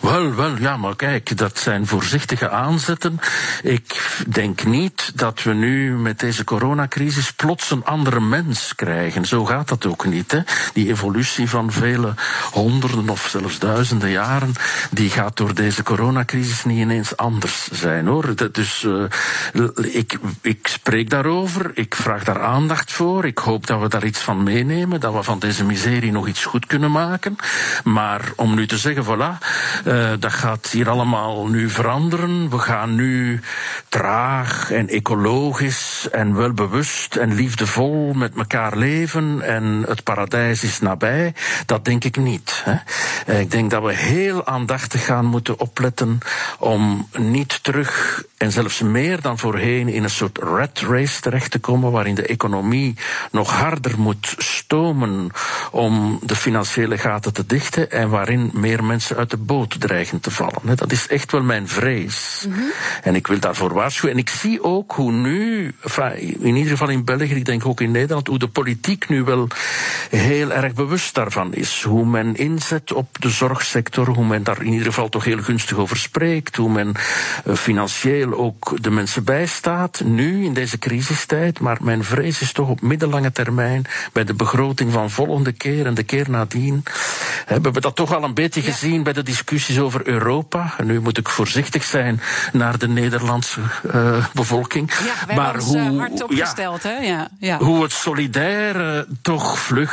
Wel, 0.00 0.34
wel, 0.34 0.56
ja, 0.58 0.76
maar 0.76 0.96
kijk, 0.96 1.36
dat 1.36 1.58
zijn 1.58 1.86
voorzichtige 1.86 2.50
aanzetten. 2.50 3.20
Ik 3.62 4.18
denk 4.26 4.64
niet 4.64 5.12
dat 5.14 5.42
we 5.42 5.52
nu 5.52 5.96
met 5.98 6.20
deze 6.20 6.44
coronacrisis 6.44 7.32
plots 7.32 7.70
een 7.70 7.84
andere 7.84 8.20
mens 8.20 8.74
krijgen. 8.74 9.24
Zo 9.24 9.44
gaat 9.44 9.68
dat 9.68 9.86
ook 9.86 10.06
niet. 10.06 10.32
Hè? 10.32 10.40
Die 10.72 10.88
evolutie 10.88 11.48
van 11.48 11.72
vele 11.72 12.14
honderden 12.52 13.08
of 13.08 13.26
zelfs 13.30 13.58
duizenden 13.58 14.10
jaren, 14.10 14.52
die 14.90 15.10
gaat 15.10 15.36
door 15.36 15.54
deze 15.54 15.82
coronacrisis 15.82 16.64
niet 16.64 16.78
ineens 16.78 17.16
anders 17.16 17.68
zijn, 17.72 18.06
hoor. 18.06 18.50
Dus 18.52 18.82
uh, 18.82 19.04
ik, 19.94 20.18
ik 20.40 20.66
spreek 20.66 21.10
daarover, 21.10 21.70
ik 21.74 21.94
vraag 21.94 22.24
daar 22.24 22.42
aandacht 22.42 22.92
voor, 22.92 23.24
ik 23.24 23.38
hoop 23.38 23.66
dat 23.66 23.80
we 23.80 23.88
daar 23.88 24.04
iets 24.04 24.20
van 24.20 24.42
meenemen, 24.42 25.00
dat 25.00 25.14
we 25.14 25.22
van 25.22 25.38
deze 25.38 25.64
miserie 25.64 26.12
nog 26.12 26.28
iets 26.28 26.44
goed 26.44 26.66
kunnen 26.66 26.90
maken. 26.90 27.36
Maar 27.84 28.32
om 28.36 28.54
nu 28.54 28.66
te 28.66 28.78
zeggen, 28.78 29.04
voilà, 29.04 29.46
Uh, 29.84 30.10
dat 30.18 30.32
gaat 30.32 30.66
hier 30.70 30.88
allemaal 30.88 31.46
nu 31.46 31.68
veranderen. 31.68 32.50
We 32.50 32.58
gaan 32.58 32.94
nu 32.94 33.40
traag 33.88 34.70
en 34.70 34.88
ecologisch 34.88 36.08
en 36.10 36.34
welbewust 36.34 37.16
en 37.16 37.34
liefdevol 37.34 38.12
met 38.12 38.34
elkaar 38.36 38.76
leven 38.76 39.42
en 39.42 39.84
het 39.88 40.02
paradijs 40.02 40.62
is 40.62 40.80
nabij. 40.80 41.34
Dat 41.66 41.84
denk 41.84 42.04
ik 42.04 42.16
niet. 42.16 42.62
Hè. 42.64 42.76
Eh, 43.26 43.40
ik 43.40 43.50
denk 43.50 43.70
dat 43.70 43.82
we 43.82 43.94
heel 43.94 44.46
aandachtig 44.46 45.04
gaan 45.04 45.24
moeten 45.24 45.60
opletten 45.60 46.18
om 46.58 47.08
niet 47.18 47.62
terug 47.62 48.22
en 48.36 48.52
zelfs 48.52 48.80
meer 48.80 49.20
dan 49.20 49.38
voorheen 49.38 49.88
in 49.88 50.02
een 50.02 50.10
soort 50.10 50.38
rat 50.38 50.80
race 50.80 51.20
terecht 51.20 51.50
te 51.50 51.58
komen 51.58 51.92
waarin 51.92 52.14
de 52.14 52.26
economie 52.26 52.96
nog 53.30 53.50
harder 53.50 53.98
moet 53.98 54.34
stomen 54.36 55.30
om 55.70 56.18
de 56.22 56.36
financiële 56.36 56.98
gaten 56.98 57.32
te 57.32 57.46
dichten 57.46 57.90
en 57.90 58.08
waarin 58.08 58.50
meer 58.52 58.84
mensen 58.84 59.16
uit 59.16 59.30
de 59.30 59.36
boot 59.48 59.80
dreigen 59.80 60.20
te 60.20 60.30
vallen. 60.30 60.76
Dat 60.76 60.92
is 60.92 61.06
echt 61.06 61.32
wel 61.32 61.42
mijn 61.42 61.68
vrees. 61.68 62.44
Mm 62.46 62.54
-hmm. 62.54 62.70
En 63.02 63.14
ik 63.14 63.26
wil 63.26 63.38
daarvoor 63.38 63.74
waarschuwen. 63.74 64.14
En 64.14 64.20
ik 64.20 64.28
zie 64.28 64.62
ook 64.62 64.92
hoe 64.92 65.12
nu, 65.12 65.74
in 66.38 66.56
ieder 66.56 66.70
geval 66.70 66.88
in 66.88 67.04
België, 67.04 67.34
ik 67.34 67.44
denk 67.44 67.66
ook 67.66 67.80
in 67.80 67.90
Nederland, 67.90 68.26
hoe 68.26 68.38
de 68.38 68.48
politiek 68.48 69.08
nu 69.08 69.24
wel 69.24 69.48
heel 70.10 70.52
erg 70.52 70.72
bewust 70.74 71.14
daarvan 71.14 71.54
is. 71.54 71.82
Hoe 71.82 72.06
men 72.06 72.36
inzet 72.36 72.92
op 72.92 73.08
de 73.20 73.30
zorgsector, 73.30 74.08
hoe 74.08 74.26
men 74.26 74.42
daar 74.42 74.62
in 74.62 74.72
ieder 74.72 74.86
geval 74.86 75.08
toch 75.08 75.24
heel 75.24 75.42
gunstig 75.42 75.76
over 75.76 75.96
spreekt, 75.96 76.56
hoe 76.56 76.70
men 76.70 76.94
uh, 77.46 77.54
financieel 77.54 78.34
ook 78.34 78.82
de 78.82 78.90
mensen 78.90 79.24
bijstaat, 79.24 80.02
nu 80.04 80.44
in 80.44 80.54
deze 80.54 80.78
crisistijd. 80.78 81.60
Maar 81.60 81.78
mijn 81.80 82.04
vrees 82.04 82.40
is 82.40 82.52
toch 82.52 82.68
op 82.68 82.80
middellange 82.80 83.32
termijn, 83.32 83.84
bij 84.12 84.24
de 84.24 84.34
begroting 84.34 84.92
van 84.92 85.10
volgende 85.10 85.52
keer 85.52 85.86
en 85.86 85.94
de 85.94 86.02
keer 86.02 86.30
nadien, 86.30 86.82
hebben 87.46 87.72
we 87.72 87.80
dat 87.80 87.96
toch 87.96 88.14
al 88.14 88.24
een 88.24 88.34
beetje 88.34 88.62
ja. 88.62 88.70
gezien 88.70 89.02
bij 89.02 89.12
de 89.12 89.22
discussies 89.38 89.78
over 89.78 90.06
Europa. 90.06 90.74
En 90.76 90.86
nu 90.86 91.00
moet 91.00 91.18
ik 91.18 91.28
voorzichtig 91.28 91.84
zijn 91.84 92.20
naar 92.52 92.78
de 92.78 92.88
Nederlandse 92.88 93.60
uh, 93.94 94.26
bevolking. 94.32 94.92
Ja, 95.26 95.34
maar 95.34 95.58
hoe, 95.58 95.76
uh, 95.76 95.98
hard 95.98 96.22
opgesteld, 96.22 96.82
ja, 96.82 96.88
hè? 96.88 96.96
Ja, 96.96 97.28
ja. 97.40 97.58
Hoe 97.58 97.82
het 97.82 97.92
solidaire 97.92 99.06
toch 99.22 99.58
vlug 99.58 99.92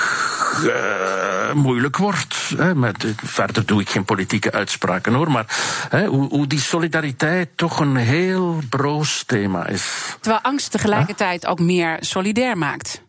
uh, 0.63 1.53
moeilijk 1.53 1.97
wordt. 1.97 2.36
Hè, 2.58 2.75
met, 2.75 3.05
verder 3.23 3.65
doe 3.65 3.81
ik 3.81 3.89
geen 3.89 4.05
politieke 4.05 4.51
uitspraken 4.51 5.13
hoor, 5.13 5.31
maar 5.31 5.45
hè, 5.89 6.05
hoe, 6.05 6.29
hoe, 6.29 6.47
die 6.47 6.60
solidariteit 6.60 7.49
toch 7.55 7.79
een 7.79 7.95
heel 7.95 8.60
broos 8.69 9.23
thema 9.23 9.67
is. 9.67 10.15
Terwijl 10.19 10.43
angst 10.43 10.71
tegelijkertijd 10.71 11.45
ook 11.45 11.60
meer 11.60 11.97
solidair 11.99 12.58
maakt. 12.58 13.01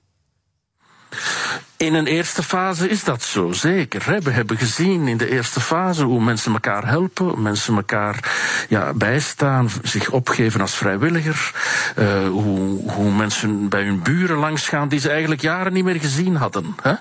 In 1.77 1.95
een 1.95 2.07
eerste 2.07 2.43
fase 2.43 2.89
is 2.89 3.05
dat 3.05 3.23
zo, 3.23 3.53
zeker. 3.53 4.21
We 4.23 4.31
hebben 4.31 4.59
gezien 4.59 5.09
in 5.09 5.17
de 5.17 5.31
eerste 5.31 5.61
fase 5.61 6.05
hoe 6.05 6.23
mensen 6.23 6.53
elkaar 6.53 6.87
helpen, 6.87 7.43
mensen 7.43 7.77
elkaar 7.77 8.33
ja, 8.69 8.93
bijstaan, 8.93 9.71
zich 9.83 10.11
opgeven 10.11 10.61
als 10.61 10.75
vrijwilliger, 10.75 11.53
uh, 11.99 12.29
hoe, 12.29 12.91
hoe 12.93 13.11
mensen 13.11 13.69
bij 13.69 13.83
hun 13.83 14.03
buren 14.03 14.37
langsgaan 14.37 14.89
die 14.89 15.01
ze 15.01 15.11
eigenlijk 15.11 15.41
jaren 15.41 15.73
niet 15.73 15.85
meer 15.85 16.01
gezien 16.01 16.37
hadden. 16.37 16.77
Hè? 16.83 16.93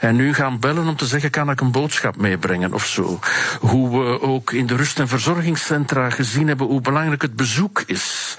En 0.00 0.16
nu 0.16 0.34
gaan 0.34 0.58
bellen 0.58 0.88
om 0.88 0.96
te 0.96 1.06
zeggen, 1.06 1.30
kan 1.30 1.50
ik 1.50 1.60
een 1.60 1.72
boodschap 1.72 2.16
meebrengen 2.16 2.74
of 2.74 2.86
zo. 2.86 3.18
Hoe 3.60 3.90
we 3.90 4.20
ook 4.20 4.52
in 4.52 4.66
de 4.66 4.76
rust- 4.76 4.98
en 4.98 5.08
verzorgingscentra 5.08 6.10
gezien 6.10 6.48
hebben 6.48 6.66
hoe 6.66 6.80
belangrijk 6.80 7.22
het 7.22 7.36
bezoek 7.36 7.82
is. 7.86 8.36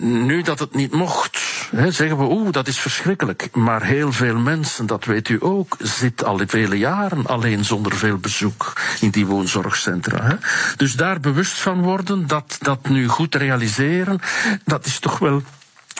Nu 0.00 0.42
dat 0.42 0.58
het 0.58 0.74
niet 0.74 0.92
mocht, 0.92 1.53
zeggen 1.76 2.18
we, 2.18 2.24
oeh, 2.24 2.50
dat 2.50 2.68
is 2.68 2.78
verschrikkelijk. 2.78 3.48
Maar 3.52 3.82
heel 3.82 4.12
veel 4.12 4.38
mensen, 4.38 4.86
dat 4.86 5.04
weet 5.04 5.28
u 5.28 5.36
ook, 5.40 5.76
zit 5.78 6.24
al 6.24 6.40
vele 6.46 6.78
jaren 6.78 7.26
alleen 7.26 7.64
zonder 7.64 7.96
veel 7.96 8.16
bezoek 8.16 8.72
in 9.00 9.10
die 9.10 9.26
woonzorgcentra. 9.26 10.38
Dus 10.76 10.94
daar 10.94 11.20
bewust 11.20 11.60
van 11.60 11.82
worden, 11.82 12.26
dat, 12.26 12.58
dat 12.60 12.88
nu 12.88 13.08
goed 13.08 13.34
realiseren, 13.34 14.20
dat 14.64 14.86
is 14.86 14.98
toch 14.98 15.18
wel 15.18 15.42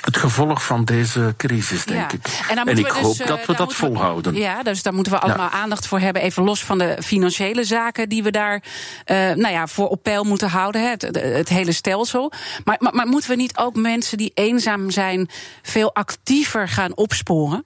het 0.05 0.17
gevolg 0.17 0.65
van 0.65 0.85
deze 0.85 1.35
crisis, 1.37 1.85
denk 1.85 2.11
ja. 2.11 2.17
ik. 2.17 2.47
En, 2.49 2.57
en 2.57 2.79
ik 2.79 2.87
we 2.87 2.93
hoop 2.93 3.17
dus, 3.17 3.27
dat 3.27 3.47
we 3.47 3.55
dat 3.55 3.75
volhouden. 3.75 4.33
We, 4.33 4.39
ja, 4.39 4.63
dus 4.63 4.83
daar 4.83 4.95
moeten 4.95 5.13
we 5.13 5.19
allemaal 5.19 5.51
ja. 5.51 5.59
aandacht 5.59 5.87
voor 5.87 6.01
hebben. 6.01 6.23
Even 6.23 6.43
los 6.43 6.65
van 6.65 6.79
de 6.79 6.97
financiële 7.05 7.65
zaken 7.65 8.09
die 8.09 8.23
we 8.23 8.31
daar 8.31 8.63
uh, 9.07 9.17
nou 9.17 9.49
ja, 9.49 9.67
voor 9.67 9.89
op 9.89 10.03
peil 10.03 10.25
moeten 10.25 10.49
houden. 10.49 10.91
Het, 10.91 11.03
het 11.13 11.49
hele 11.49 11.73
stelsel. 11.73 12.33
Maar, 12.65 12.77
maar, 12.79 12.95
maar 12.95 13.07
moeten 13.07 13.31
we 13.31 13.37
niet 13.37 13.57
ook 13.57 13.77
mensen 13.77 14.19
die 14.19 14.33
eenzaam 14.35 14.91
zijn 14.91 15.29
veel 15.63 15.95
actiever 15.95 16.69
gaan 16.69 16.97
opsporen? 16.97 17.65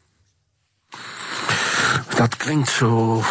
Dat 2.16 2.36
klinkt 2.36 2.68
zo 2.68 3.22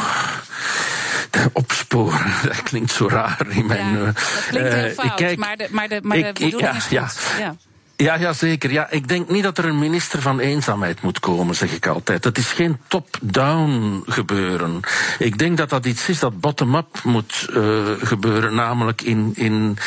opsporen. 1.53 2.33
Dat 2.43 2.63
klinkt 2.63 2.91
zo 2.91 3.07
raar 3.07 3.47
in 3.49 3.65
mijn. 3.65 3.97
Ja, 3.97 4.05
dat 4.05 4.45
klinkt 4.47 4.73
heel 4.73 4.89
fout, 4.89 5.05
uh, 5.05 5.15
kijk, 5.15 5.37
maar 5.37 5.57
de, 5.57 5.67
maar 5.71 5.87
de, 5.87 5.99
maar 6.03 6.17
de 6.17 6.27
ik, 6.27 6.33
bedoeling 6.33 6.71
ja, 6.89 7.05
is 7.05 7.13
goed. 7.13 7.37
Ja. 7.37 7.45
ja. 7.45 7.55
Ja, 7.99 8.15
ja, 8.15 8.33
zeker. 8.33 8.71
Ja, 8.71 8.89
ik 8.89 9.07
denk 9.07 9.29
niet 9.29 9.43
dat 9.43 9.57
er 9.57 9.65
een 9.65 9.79
minister 9.79 10.21
van 10.21 10.39
eenzaamheid 10.39 11.01
moet 11.01 11.19
komen, 11.19 11.55
zeg 11.55 11.73
ik 11.73 11.87
altijd. 11.87 12.23
Het 12.23 12.37
is 12.37 12.51
geen 12.51 12.77
top-down 12.87 14.03
gebeuren. 14.05 14.79
Ik 15.19 15.37
denk 15.37 15.57
dat 15.57 15.69
dat 15.69 15.85
iets 15.85 16.09
is 16.09 16.19
dat 16.19 16.39
bottom-up 16.39 16.99
moet 17.03 17.47
uh, 17.49 17.85
gebeuren, 18.01 18.55
namelijk 18.55 19.01
in, 19.01 19.31
in, 19.35 19.77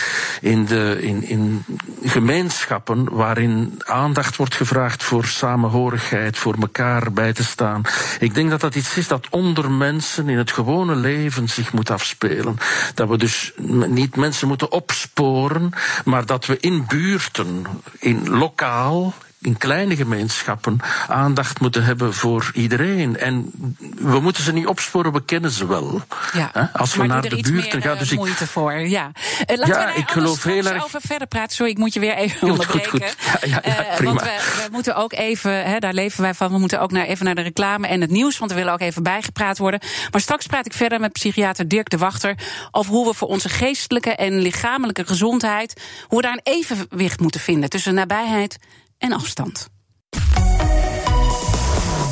in, 0.40 0.64
de, 0.64 0.98
in, 1.00 1.22
in 1.22 1.64
gemeenschappen 2.04 3.12
waarin 3.12 3.82
aandacht 3.84 4.36
wordt 4.36 4.54
gevraagd 4.54 5.02
voor 5.02 5.24
samenhorigheid, 5.24 6.38
voor 6.38 6.56
elkaar 6.60 7.12
bij 7.12 7.32
te 7.32 7.44
staan. 7.44 7.82
Ik 8.20 8.34
denk 8.34 8.50
dat 8.50 8.60
dat 8.60 8.74
iets 8.74 8.96
is 8.96 9.08
dat 9.08 9.26
onder 9.30 9.70
mensen 9.70 10.28
in 10.28 10.38
het 10.38 10.52
gewone 10.52 10.94
leven 10.94 11.48
zich 11.48 11.72
moet 11.72 11.90
afspelen. 11.90 12.56
Dat 12.94 13.08
we 13.08 13.18
dus 13.18 13.52
niet 13.88 14.16
mensen 14.16 14.48
moeten 14.48 14.72
opsporen, 14.72 15.70
maar 16.04 16.26
dat 16.26 16.46
we 16.46 16.56
in 16.60 16.84
buurten 16.88 17.66
in 18.00 18.28
lokaal, 18.28 19.12
in 19.40 19.56
kleine 19.56 19.96
gemeenschappen, 19.96 20.80
aandacht 21.08 21.60
moeten 21.60 21.84
hebben 21.84 22.14
voor 22.14 22.50
iedereen. 22.54 23.16
En 23.16 23.52
we 23.98 24.20
moeten 24.20 24.42
ze 24.42 24.52
niet 24.52 24.66
opsporen, 24.66 25.12
we 25.12 25.24
kennen 25.24 25.50
ze 25.50 25.66
wel. 25.66 26.00
Ja, 26.32 26.70
Als 26.72 26.94
we 26.94 27.06
naar 27.06 27.22
de 27.22 27.40
buurt 27.40 27.76
gaan. 27.78 27.98
Dus 27.98 28.12
ik 28.12 28.18
moeite 28.18 28.46
voor. 28.46 28.72
Ja, 28.72 29.10
uh, 29.50 29.56
laten 29.56 29.74
ja, 29.74 29.92
we 29.92 30.00
ik 30.00 30.10
geloof 30.10 30.42
heel 30.42 30.66
erg. 30.66 30.84
over 30.84 31.00
verder 31.00 31.26
praten. 31.26 31.56
Sorry, 31.56 31.72
ik 31.72 31.78
moet 31.78 31.94
je 31.94 32.00
weer 32.00 32.14
even 32.14 32.48
onderbreken. 32.50 32.90
Goed, 32.90 33.00
goed. 33.00 33.16
Ja, 33.42 33.60
ja, 33.62 33.62
ja, 33.64 33.94
prima. 33.96 34.12
Uh, 34.12 34.18
want 34.18 34.20
we, 34.20 34.62
we, 34.62 34.68
moeten 34.70 34.96
ook 34.96 35.12
even, 35.12 35.64
hè, 35.64 35.78
daar 35.78 35.94
leven 35.94 36.22
wij 36.22 36.34
van, 36.34 36.52
we 36.52 36.58
moeten 36.58 36.80
ook 36.80 36.90
naar, 36.90 37.04
even 37.04 37.24
naar 37.24 37.34
de 37.34 37.42
reclame 37.42 37.86
en 37.86 38.00
het 38.00 38.10
nieuws, 38.10 38.38
want 38.38 38.50
we 38.50 38.56
willen 38.56 38.72
ook 38.72 38.80
even 38.80 39.02
bijgepraat 39.02 39.58
worden. 39.58 39.80
Maar 40.10 40.20
straks 40.20 40.46
praat 40.46 40.66
ik 40.66 40.72
verder 40.72 41.00
met 41.00 41.12
psychiater 41.12 41.68
Dirk 41.68 41.90
de 41.90 41.98
Wachter 41.98 42.34
over 42.70 42.92
hoe 42.92 43.06
we 43.06 43.14
voor 43.14 43.28
onze 43.28 43.48
geestelijke 43.48 44.14
en 44.14 44.38
lichamelijke 44.38 45.06
gezondheid, 45.06 45.82
hoe 46.08 46.18
we 46.20 46.24
daar 46.24 46.40
een 46.42 46.52
evenwicht 46.52 47.20
moeten 47.20 47.40
vinden 47.40 47.70
tussen 47.70 47.94
nabijheid 47.94 48.58
en 49.00 49.12
afstand. 49.12 49.68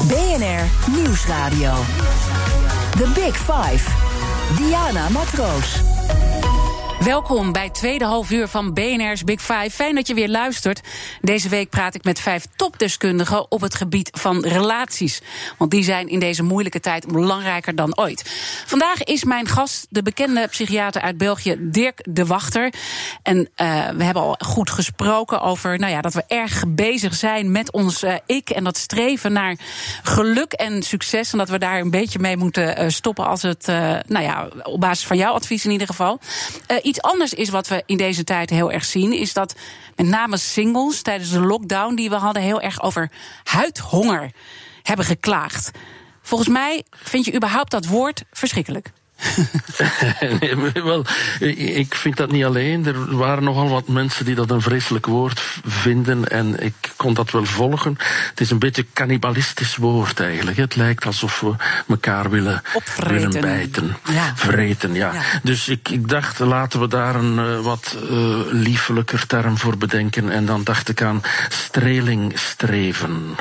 BNR 0.09 0.91
Nieuwsradio. 0.91 1.73
The 2.97 3.11
Big 3.15 3.37
Five. 3.37 3.83
Diana 4.57 5.09
Matroos. 5.09 5.81
Welkom 7.09 7.53
bij 7.53 7.71
tweede 7.71 8.05
half 8.05 8.31
uur 8.31 8.49
van 8.49 8.73
BNR's 8.73 9.25
Big 9.25 9.41
Five. 9.41 9.71
Fijn 9.71 9.95
dat 9.95 10.07
je 10.07 10.15
weer 10.15 10.29
luistert. 10.29 10.81
Deze 11.21 11.49
week 11.49 11.71
praat 11.71 11.95
ik 11.95 12.05
met 12.05 12.21
vijf 12.21 12.47
topdeskundigen 12.57 13.51
op 13.51 13.61
het 13.61 13.75
gebied 13.75 14.11
van 14.13 14.45
relaties. 14.45 15.21
Want 15.59 15.71
die 15.71 15.83
zijn 15.83 16.09
in 16.09 16.19
deze 16.19 16.43
moeilijke 16.43 16.81
tijd 16.81 17.07
belangrijker 17.07 17.75
dan 17.75 17.99
ooit. 17.99 18.31
Vandaag 18.67 19.03
is 19.03 19.25
mijn 19.25 19.47
gast 19.47 19.87
de 19.91 20.03
bekende 20.03 20.47
psychiater 20.47 21.03
uit 21.03 21.17
België, 21.17 21.57
Dirk 21.59 22.01
de 22.09 22.27
Wachter. 22.27 22.73
En 23.23 23.39
uh, 23.39 23.89
we 23.89 24.05
hebben 24.05 24.23
al 24.23 24.37
goed 24.39 24.71
gesproken 24.71 25.41
over 25.41 25.79
nou 25.79 25.93
ja, 25.93 26.01
dat 26.01 26.15
we 26.15 26.25
erg 26.27 26.65
bezig 26.69 27.15
zijn 27.15 27.53
met 27.53 27.73
ons 27.73 28.03
uh, 28.03 28.15
ik. 28.27 28.51
En 28.51 28.65
dat 28.65 28.77
streven 28.77 29.33
naar 29.33 29.57
geluk 30.03 30.53
en 30.53 30.83
succes. 30.83 31.33
En 31.33 31.39
dat 31.39 31.49
we 31.49 31.59
daar 31.59 31.81
een 31.81 31.91
beetje 31.91 32.19
mee 32.19 32.37
moeten 32.37 32.83
uh, 32.83 32.89
stoppen 32.89 33.27
als 33.27 33.43
het, 33.43 33.67
nou 34.07 34.25
ja, 34.25 34.49
op 34.63 34.81
basis 34.81 35.07
van 35.07 35.17
jouw 35.17 35.33
advies 35.33 35.65
in 35.65 35.71
ieder 35.71 35.87
geval. 35.87 36.21
Iets 36.83 36.97
anders 37.03 37.35
is 37.35 37.49
wat 37.49 37.69
we 37.69 37.83
in 37.87 37.97
deze 37.97 38.25
tijd 38.25 38.51
heel 38.51 38.73
erg 38.73 38.85
zien, 38.85 39.13
is 39.13 39.33
dat 39.33 39.55
met 39.97 40.07
name 40.07 40.37
singles 40.37 41.03
tijdens 41.03 41.31
de 41.31 41.41
lockdown 41.41 41.95
die 41.95 42.09
we 42.09 42.15
hadden 42.15 42.43
heel 42.43 42.61
erg 42.61 42.83
over 42.83 43.11
huidhonger 43.43 44.33
hebben 44.83 45.07
geklaagd. 45.07 45.71
Volgens 46.23 46.49
mij 46.49 46.85
vind 46.91 47.25
je 47.25 47.35
überhaupt 47.35 47.71
dat 47.71 47.87
woord 47.87 48.23
verschrikkelijk. 48.31 48.93
Nee, 50.41 50.73
wel, 50.83 51.05
ik 51.79 51.95
vind 51.95 52.17
dat 52.17 52.31
niet 52.31 52.45
alleen. 52.45 52.87
Er 52.87 53.17
waren 53.17 53.45
nogal 53.45 53.69
wat 53.69 53.89
mensen 53.89 54.25
die 54.25 54.35
dat 54.35 54.51
een 54.51 54.61
vreselijk 54.61 55.07
woord 55.07 55.41
vinden 55.67 56.29
en 56.29 56.65
ik 56.65 56.75
kon 56.97 57.15
dat 57.15 57.31
wel 57.31 57.45
volgen. 57.45 57.97
Het 58.31 58.41
is 58.41 58.51
een 58.51 58.59
beetje 58.59 58.83
een 58.83 58.89
cannibalistisch 58.93 59.77
woord 59.77 60.21
eigenlijk. 60.21 60.57
Het 60.57 60.77
lijkt 60.77 61.07
alsof 61.07 61.41
we 61.41 61.55
elkaar 61.89 62.31
willen, 62.31 62.63
willen 62.97 63.41
bijten. 63.41 63.97
Ja. 64.11 64.33
Vreten, 64.35 64.95
ja. 64.95 65.13
Ja. 65.13 65.23
Dus 65.43 65.69
ik, 65.69 65.89
ik 65.89 66.09
dacht, 66.09 66.39
laten 66.39 66.81
we 66.81 66.89
daar 66.89 67.15
een 67.15 67.39
uh, 67.39 67.61
wat 67.61 67.97
uh, 68.11 68.37
liefelijker 68.51 69.27
term 69.27 69.59
voor 69.59 69.77
bedenken. 69.77 70.31
En 70.31 70.47
dan 70.47 70.65
dacht 70.65 70.89
ik 70.89 71.03
aan 71.03 71.23
strelingstreven. 71.49 73.37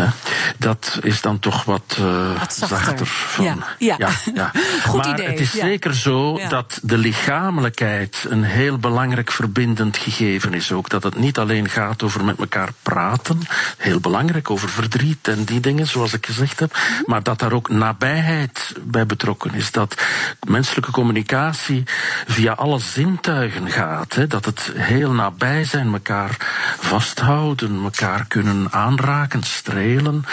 Uh, 0.00 0.10
dat 0.58 0.98
is 1.02 1.20
dan 1.20 1.38
toch 1.38 1.64
wat, 1.64 1.98
Wat 2.38 2.54
zachter. 2.54 2.78
zachter. 2.78 3.06
Van, 3.06 3.44
Ja, 3.44 3.56
ja. 3.78 3.96
ja, 3.98 4.10
ja. 4.34 4.50
Goed 4.86 5.04
maar 5.04 5.13
maar 5.16 5.30
idee. 5.30 5.44
het 5.44 5.54
is 5.54 5.60
Ja. 5.60 5.66
zeker 5.66 5.94
zo 5.94 6.38
Ja. 6.38 6.48
dat 6.48 6.78
de 6.82 6.98
lichamelijkheid 6.98 8.26
een 8.28 8.42
heel 8.42 8.78
belangrijk 8.78 9.30
verbindend 9.30 9.96
gegeven 9.96 10.54
is 10.54 10.72
ook. 10.72 10.88
Dat 10.88 11.02
het 11.02 11.16
niet 11.18 11.38
alleen 11.38 11.68
gaat 11.68 12.02
over 12.02 12.24
met 12.24 12.38
elkaar 12.38 12.68
praten, 12.82 13.40
heel 13.78 14.00
belangrijk, 14.00 14.50
over 14.50 14.68
verdriet 14.68 15.28
en 15.28 15.44
die 15.44 15.60
dingen, 15.60 15.86
zoals 15.86 16.12
ik 16.12 16.26
gezegd 16.26 16.60
heb, 16.60 16.72
Mhm. 16.72 17.02
maar 17.06 17.22
dat 17.22 17.38
daar 17.38 17.52
ook 17.52 17.68
nabijheid 17.68 18.72
bij 18.82 19.06
betrokken 19.06 19.54
is. 19.54 19.70
Dat 19.70 20.02
menselijke 20.48 20.90
communicatie 20.90 21.82
via 22.26 22.52
alle 22.52 22.78
zintuigen 22.78 23.70
gaat. 23.70 24.14
Hè. 24.14 24.26
Dat 24.26 24.44
het 24.44 24.70
heel 24.74 25.12
nabij 25.12 25.64
zijn, 25.64 25.92
elkaar 25.92 26.36
vasthouden, 26.80 27.82
elkaar 27.84 28.24
kunnen 28.28 28.72
aanraken, 28.72 29.42
strelen. 29.42 30.24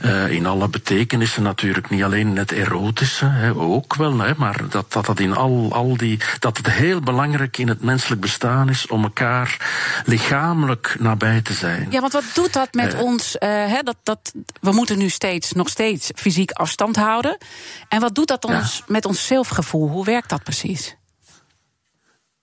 Eh, 0.00 0.30
in 0.30 0.46
alle 0.46 0.68
betekenissen 0.68 1.42
natuurlijk, 1.42 1.90
niet 1.90 2.02
alleen 2.02 2.36
het 2.36 2.52
erotische, 2.52 3.26
hè, 3.26 3.54
ook 3.54 3.94
wel, 3.94 4.12
hè, 4.26 4.32
maar 4.36 4.68
dat, 4.68 4.92
dat 4.92 5.06
dat 5.06 5.20
in 5.20 5.34
al, 5.36 5.68
al 5.72 5.96
die. 5.96 6.18
dat 6.38 6.56
het 6.56 6.70
heel 6.70 7.00
belangrijk 7.00 7.58
in 7.58 7.68
het 7.68 7.82
menselijk 7.82 8.20
bestaan 8.20 8.68
is 8.68 8.86
om 8.86 9.02
elkaar 9.02 9.56
lichamelijk 10.04 10.96
nabij 10.98 11.40
te 11.40 11.52
zijn. 11.52 11.86
Ja, 11.90 12.00
want 12.00 12.12
wat 12.12 12.24
doet 12.34 12.52
dat 12.52 12.74
met 12.74 12.94
Eh. 12.94 13.00
ons? 13.00 13.38
eh, 13.38 13.48
hè, 13.48 13.82
dat, 13.82 13.96
dat, 14.02 14.32
we 14.60 14.72
moeten 14.72 14.98
nu 14.98 15.08
steeds, 15.08 15.52
nog 15.52 15.68
steeds 15.68 16.10
fysiek 16.14 16.50
afstand 16.50 16.96
houden. 16.96 17.38
En 17.88 18.00
wat 18.00 18.14
doet 18.14 18.28
dat 18.28 18.46
Ja. 18.48 18.56
ons, 18.58 18.82
met 18.86 19.04
ons 19.04 19.26
zelfgevoel? 19.26 19.88
Hoe 19.88 20.04
werkt 20.04 20.28
dat 20.28 20.42
precies? 20.42 20.96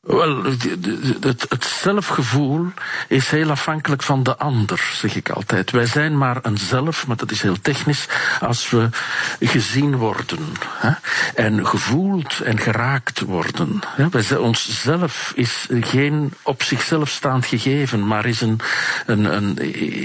Wel, 0.06 0.44
het, 0.44 1.46
het 1.50 1.65
zelfgevoel 1.65 2.65
is 3.08 3.30
heel 3.30 3.50
afhankelijk 3.50 4.04
van 4.04 4.24
de 4.24 4.38
ander, 4.38 4.91
zeg 4.94 5.15
ik 5.15 5.30
altijd. 5.30 5.72
Wij 5.72 5.86
zijn 5.86 6.18
maar 6.18 6.38
een 6.41 6.58
zelf, 6.58 7.08
maar 7.08 7.18
dat 7.18 7.32
is 7.32 7.41
heel 7.41 7.62
technisch, 7.62 8.08
als 8.39 8.70
we 8.70 8.89
gezien 9.39 9.96
worden. 9.96 10.39
Hè? 10.70 10.91
En 11.36 11.68
gevoeld 11.68 12.39
en 12.39 12.60
geraakt 12.60 13.20
worden. 13.20 13.80
Hè? 13.86 14.10
Wij 14.10 14.22
zijn, 14.22 14.39
ons 14.39 14.82
zelf 14.82 15.32
is 15.36 15.68
geen 15.70 16.34
op 16.41 16.63
zichzelf 16.63 17.10
staand 17.10 17.46
gegeven, 17.46 18.08
maar 18.08 18.26
is, 18.26 18.41
een, 18.41 18.60
een, 19.06 19.36
een, 19.36 19.58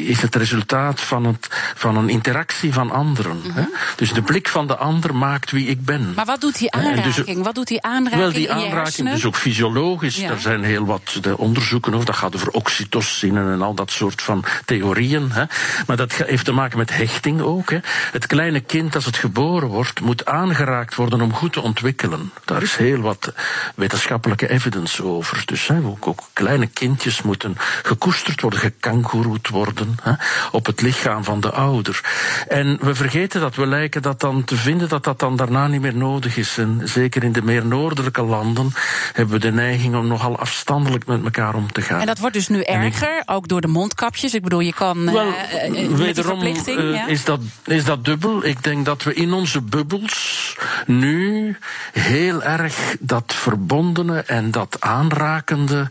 is 0.07 0.23
het 0.23 0.35
resultaat 0.35 1.01
van, 1.01 1.25
het, 1.25 1.49
van 1.75 1.97
een 1.97 2.09
interactie 2.09 2.73
van 2.73 2.91
anderen. 2.91 3.41
hè? 3.53 3.65
Dus 3.97 4.13
de 4.13 4.23
blik 4.23 4.49
van 4.49 4.67
de 4.67 4.77
ander 4.77 5.15
maakt 5.15 5.51
wie 5.51 5.67
ik 5.67 5.85
ben. 5.85 6.01
Mhm. 6.01 6.15
Maar 6.15 6.25
wat 6.27 6.41
doet 6.41 6.59
die 6.59 6.71
dus- 6.71 6.81
aanraking? 6.81 7.45
wat 7.45 7.55
doet 7.55 7.69
die 7.69 7.83
aanraking 7.83 8.21
Wel, 8.21 8.33
die 8.33 8.49
in 8.49 8.59
je 8.59 8.65
aanraking 8.65 9.11
is 9.11 9.25
ook 9.25 9.37
fysiologisch. 9.37 9.89
Ja. 9.99 10.31
Er 10.31 10.41
zijn 10.41 10.65
heel 10.65 10.87
wat 10.87 11.19
de 11.21 11.39
onderzoeken 11.39 11.95
over. 11.95 12.07
Dat 12.07 12.17
gaat 12.17 12.35
over 12.35 12.51
oxytocine 12.51 13.53
en 13.53 13.63
al 13.63 13.75
dat 13.75 13.91
soort 13.91 14.23
van 14.23 14.45
theorieën. 14.65 15.33
Hè. 15.33 15.45
Maar 15.87 15.97
dat 15.97 16.13
heeft 16.13 16.45
te 16.45 16.53
maken 16.53 16.79
met 16.79 16.97
hechting 16.97 17.41
ook. 17.41 17.71
Hè. 17.71 17.79
Het 18.13 18.27
kleine 18.27 18.61
kind, 18.61 18.95
als 18.95 19.05
het 19.05 19.17
geboren 19.17 19.69
wordt, 19.69 20.01
moet 20.01 20.27
aangeraakt 20.27 20.95
worden 20.95 21.21
om 21.21 21.33
goed 21.33 21.53
te 21.53 21.61
ontwikkelen. 21.61 22.33
Daar 22.45 22.63
is 22.63 22.77
heel 22.77 23.01
wat 23.01 23.33
wetenschappelijke 23.75 24.49
evidence 24.49 25.05
over. 25.05 25.43
Dus 25.45 25.67
hè, 25.67 25.81
ook, 25.85 26.07
ook 26.07 26.29
kleine 26.33 26.67
kindjes 26.67 27.23
moeten 27.23 27.57
gekoesterd 27.83 28.41
worden, 28.41 28.61
gekangoeroed 28.61 29.49
worden 29.49 29.97
hè, 30.03 30.13
op 30.53 30.67
het 30.67 30.81
lichaam 30.81 31.25
van 31.25 31.41
de 31.41 31.51
ouder. 31.51 32.01
En 32.49 32.79
we 32.81 32.95
vergeten 32.95 33.41
dat, 33.41 33.55
we 33.55 33.67
lijken 33.67 34.03
dat 34.03 34.21
dan 34.21 34.45
te 34.45 34.57
vinden 34.57 34.89
dat 34.89 35.05
dat 35.05 35.19
dan 35.19 35.37
daarna 35.37 35.67
niet 35.67 35.81
meer 35.81 35.97
nodig 35.97 36.37
is. 36.37 36.59
En 36.59 36.81
zeker 36.85 37.25
in 37.25 37.33
de 37.33 37.43
meer 37.43 37.67
noordelijke 37.67 38.23
landen 38.23 38.73
hebben 39.13 39.35
we 39.35 39.41
de 39.41 39.53
neiging 39.53 39.80
om 39.89 40.07
nogal 40.07 40.39
afstandelijk 40.39 41.07
met 41.07 41.25
elkaar 41.25 41.55
om 41.55 41.73
te 41.73 41.83
gaan. 41.83 42.01
En 42.01 42.07
dat 42.07 42.19
wordt 42.19 42.35
dus 42.35 42.49
nu 42.49 42.61
ik- 42.61 42.67
erger, 42.67 43.23
ook 43.27 43.49
door 43.49 43.61
de 43.61 43.67
mondkapjes. 43.69 44.35
Ik 44.35 44.43
bedoel, 44.43 44.61
je 44.61 44.73
kan 44.75 45.07
eh, 45.07 45.13
Wel, 45.13 45.33
eh, 45.33 45.85
eh, 45.85 45.91
wederom 45.91 46.43
ja? 46.43 47.07
is, 47.07 47.25
dat, 47.25 47.41
is 47.65 47.85
dat 47.85 48.05
dubbel. 48.05 48.45
Ik 48.45 48.63
denk 48.63 48.85
dat 48.85 49.03
we 49.03 49.15
in 49.15 49.33
onze 49.33 49.61
bubbels 49.61 50.57
nu 50.87 51.57
heel 51.93 52.43
erg 52.43 52.97
dat 53.01 53.35
verbondene 53.35 54.19
en 54.21 54.51
dat 54.51 54.77
aanrakende 54.81 55.89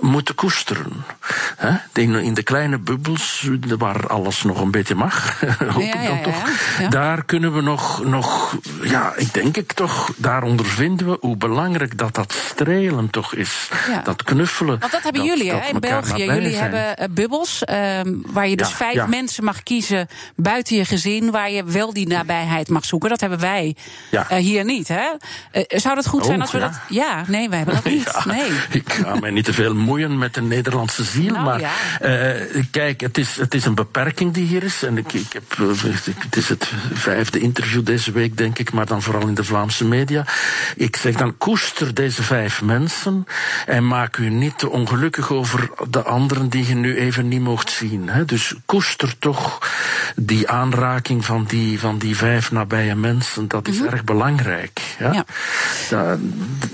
moeten 0.00 0.34
koesteren. 0.34 1.04
In, 1.92 2.14
in 2.14 2.34
de 2.34 2.42
kleine 2.42 2.78
bubbels, 2.78 3.48
waar 3.78 4.06
alles 4.06 4.42
nog 4.42 4.60
een 4.60 4.70
beetje 4.70 4.94
mag, 4.94 5.40
hoop 5.74 5.82
Ja, 5.82 5.86
ik 5.86 6.06
dan 6.06 6.16
ja, 6.16 6.22
toch, 6.22 6.42
daar 6.90 7.24
kunnen 7.24 7.54
we 7.54 7.60
nog, 7.60 8.04
nog, 8.04 8.56
ja, 8.82 9.12
ik 9.16 9.34
denk 9.34 9.56
ik 9.56 9.72
toch, 9.72 10.12
daar 10.16 10.42
ondervinden 10.42 11.08
we 11.10 11.16
hoe 11.20 11.36
belangrijk 11.36 11.98
dat 11.98 12.14
dat 12.14 12.32
strelen 12.32 13.10
toch 13.10 13.27
is. 13.34 13.68
Ja. 13.88 14.00
Dat 14.02 14.22
knuffelen. 14.22 14.78
Want 14.78 14.92
dat 14.92 15.02
hebben 15.02 15.26
dat- 15.26 15.36
jullie 15.36 15.52
hè, 15.52 15.68
in 15.68 15.80
België. 15.80 16.24
Jullie 16.24 16.50
zijn. 16.54 16.60
hebben 16.72 16.96
eh, 16.96 17.06
bubbels, 17.10 17.64
ehm, 17.64 18.14
waar 18.26 18.48
je 18.48 18.56
dus 18.56 18.68
Ja, 18.68 18.76
vijf 18.76 18.94
ja. 18.94 19.06
mensen 19.06 19.44
mag 19.44 19.62
kiezen 19.62 20.08
buiten 20.36 20.76
je 20.76 20.84
gezin, 20.84 21.30
waar 21.30 21.50
je 21.50 21.64
wel 21.64 21.92
die 21.92 22.06
nabijheid 22.06 22.68
mag 22.68 22.84
zoeken. 22.84 23.08
Dat 23.08 23.20
hebben 23.20 23.40
wij 23.40 23.76
eh, 24.10 24.36
hier 24.36 24.64
niet. 24.64 24.88
Hè? 24.88 25.06
Eh, 25.50 25.62
zou 25.78 25.94
dat 25.94 26.06
goed 26.06 26.24
zijn 26.24 26.36
Oh, 26.36 26.42
als 26.42 26.52
we 26.52 26.58
dat. 26.58 26.78
Ja, 26.88 27.24
nee, 27.26 27.48
wij 27.48 27.56
hebben 27.58 27.74
dat 27.74 27.84
niet. 27.92 28.24
Nee. 28.24 28.50
Ik 28.70 28.92
ga 28.92 29.14
mij 29.14 29.30
niet 29.30 29.44
te 29.44 29.52
veel 29.52 29.74
moeien 29.74 30.18
met 30.18 30.34
de 30.34 30.42
Nederlandse 30.42 31.04
ziel, 31.04 31.32
Nou, 31.32 31.44
maar 31.44 31.70
kijk, 32.70 33.00
het 33.00 33.18
is, 33.18 33.36
het 33.36 33.54
is 33.54 33.64
een 33.64 33.74
beperking 33.74 34.32
die 34.32 34.46
hier 34.46 34.62
is. 34.62 34.82
En 34.82 34.98
ik, 34.98 35.12
ik 35.12 35.32
heb, 35.32 35.56
het 36.22 36.36
is 36.36 36.48
het 36.48 36.72
vijfde 36.92 37.38
interview 37.38 37.84
deze 37.84 38.12
week, 38.12 38.36
denk 38.36 38.58
ik, 38.58 38.72
maar 38.72 38.86
dan 38.86 39.02
vooral 39.02 39.26
in 39.28 39.34
de 39.34 39.44
Vlaamse 39.44 39.84
media. 39.84 40.24
Ik 40.76 40.96
zeg 40.96 41.14
dan, 41.14 41.36
koester 41.38 41.94
deze 41.94 42.22
vijf 42.22 42.62
mensen 42.62 43.07
en 43.66 43.86
maak 43.86 44.16
u 44.16 44.30
niet 44.30 44.58
te 44.58 44.70
ongelukkig 44.70 45.32
over 45.32 45.70
de 45.90 46.02
anderen 46.02 46.48
die 46.48 46.66
je 46.68 46.74
nu 46.74 46.96
even 46.96 47.28
niet 47.28 47.40
mocht 47.40 47.70
zien. 47.70 48.08
Hè. 48.08 48.24
Dus 48.24 48.54
koester 48.66 49.18
toch 49.18 49.58
die 50.16 50.48
aanraking 50.48 51.24
van 51.24 51.44
die, 51.44 51.80
van 51.80 51.98
die 51.98 52.16
vijf 52.16 52.50
nabije 52.50 52.94
mensen. 52.94 53.48
Dat 53.48 53.68
is 53.68 53.80
erg 53.80 54.04
belangrijk. 54.04 54.80
Ja? 54.98 55.08
Mhm. 55.08 55.16
Ja. 55.16 55.24
Ja, 55.90 56.16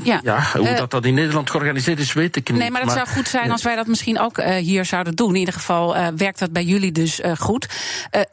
Ja. 0.03 0.21
ja, 0.23 0.59
hoe 0.59 0.69
Eh, 0.69 0.77
dat, 0.77 0.91
dat 0.91 1.05
in 1.05 1.15
Nederland 1.15 1.51
georganiseerd 1.51 1.99
is, 1.99 2.13
weet 2.13 2.37
ik 2.37 2.49
niet. 2.49 2.59
Nee, 2.59 2.71
maar 2.71 2.81
het 2.81 2.91
zou 2.91 3.07
goed 3.07 3.29
zijn 3.29 3.51
als 3.51 3.63
wij 3.63 3.77
dat 3.77 3.87
misschien 3.87 4.19
ook 4.19 4.39
eh, 4.39 4.57
hier 4.57 4.85
zouden 4.85 5.15
doen. 5.15 5.29
In 5.29 5.39
ieder 5.39 5.55
geval 5.55 5.97
eh, 5.97 6.07
werkt 6.17 6.39
dat 6.39 6.53
bij 6.53 6.65
jullie 6.65 6.93
dus 6.93 7.21
goed. 7.39 7.69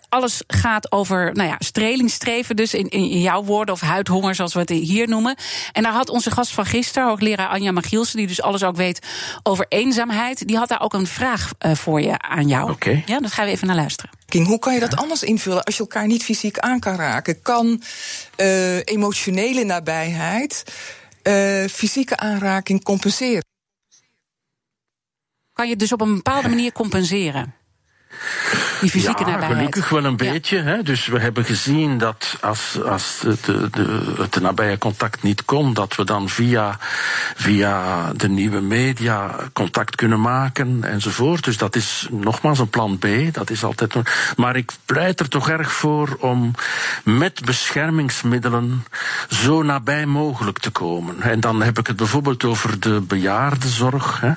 Alles 0.10 0.44
gaat 0.48 0.92
over 0.92 1.32
nou 1.34 1.50
ja, 1.50 1.56
strelingsstreven, 1.60 2.56
dus 2.56 2.74
in, 2.74 2.90
in 2.90 3.22
jouw 3.22 3.44
woorden, 3.44 3.74
of 3.74 3.82
huidhonger, 3.82 4.36
zoals 4.36 4.54
we 4.54 4.60
het 4.60 4.70
hier 4.70 5.08
noemen. 5.08 5.36
En 5.72 5.84
daar 5.84 5.92
had 5.92 6.10
onze 6.10 6.32
gast 6.32 6.52
van 6.52 6.66
gisteren, 6.66 7.08
hoogleraar 7.08 7.48
Anja 7.48 7.72
Magielsen, 7.92 8.18
die 8.18 8.28
dus 8.28 8.42
alles 8.42 8.64
ook 8.64 8.76
weet 8.76 9.08
over 9.44 9.66
eenzaamheid, 9.70 10.48
die 10.48 10.58
had 10.58 10.70
daar 10.70 10.82
ook 10.82 10.94
een 10.94 11.08
vraag 11.08 11.52
eh, 11.58 11.76
voor 11.76 12.02
je 12.02 12.20
aan 12.20 12.48
jou. 12.48 12.72
Oké. 12.72 13.04
Ja, 13.06 13.20
daar 13.20 13.30
gaan 13.30 13.46
we 13.46 13.52
even 13.52 13.68
naar 13.68 13.76
luisteren. 13.76 14.12
King, 14.26 14.48
Hoe 14.48 14.60
kan 14.60 14.74
je 14.74 14.80
dat 14.80 14.96
anders 14.96 15.24
invullen 15.24 15.64
als 15.64 15.76
je 15.76 15.82
elkaar 15.82 16.08
niet 16.08 16.24
fysiek 16.24 16.60
aan 16.60 16.80
kan 16.80 16.96
raken? 16.96 17.42
Kan 17.42 17.82
eh, 18.36 18.78
emotionele 18.78 19.64
nabijheid 19.64 20.64
eh, 21.22 21.66
fysieke 21.66 22.18
aanraking 22.18 22.84
compenseren? 22.84 23.44
Kan 25.54 25.66
je 25.66 25.72
het 25.72 25.80
dus 25.80 25.92
op 25.92 26.02
een 26.02 26.16
bepaalde 26.16 26.50
manie 26.50 26.72
compenseren? 26.72 27.56
Die 28.82 28.90
fysieke 28.90 29.24
ja, 29.24 29.30
nabijheid. 29.30 29.58
gelukkig 29.58 29.90
wel 29.90 30.06
een 30.06 30.16
Ja. 30.18 30.32
beetje. 30.32 30.58
Hè? 30.62 30.84
Dus 30.84 31.08
we 31.08 31.20
hebben 31.20 31.46
gezien 31.46 31.98
dat 31.98 32.38
als, 32.42 32.84
als 32.84 33.22
het, 33.26 33.46
de, 33.46 33.70
de, 33.72 34.14
het 34.18 34.40
nabije 34.42 34.78
contact 34.78 35.24
niet 35.24 35.46
kon, 35.46 35.74
dat 35.74 35.96
we 35.96 36.04
dan 36.06 36.30
via, 36.30 36.78
via 37.36 38.12
de 38.14 38.30
nieuwe 38.30 38.62
media 38.62 39.36
contact 39.54 39.96
kunnen 39.96 40.22
maken 40.22 40.84
enzovoort. 40.84 41.44
Dus 41.44 41.58
dat 41.58 41.76
is 41.76 42.08
nogmaals 42.12 42.60
een 42.60 42.70
plan 42.70 42.98
B. 42.98 43.06
Dat 43.32 43.50
is 43.50 43.64
altijd. 43.64 43.96
Maar 44.36 44.56
ik 44.56 44.72
pleit 44.86 45.20
er 45.20 45.30
toch 45.30 45.50
erg 45.50 45.72
voor 45.72 46.18
om 46.20 46.52
met 47.04 47.46
beschermingsmiddelen 47.46 48.86
zo 49.30 49.64
nabij 49.64 50.06
mogelijk 50.06 50.60
te 50.60 50.70
komen. 50.72 51.22
En 51.22 51.40
dan 51.40 51.62
heb 51.62 51.80
ik 51.80 51.88
het 51.88 51.96
bijvoorbeeld 51.96 52.44
over 52.44 52.80
de 52.80 53.02
bejaardenzorg. 53.02 54.22
Hè, 54.22 54.32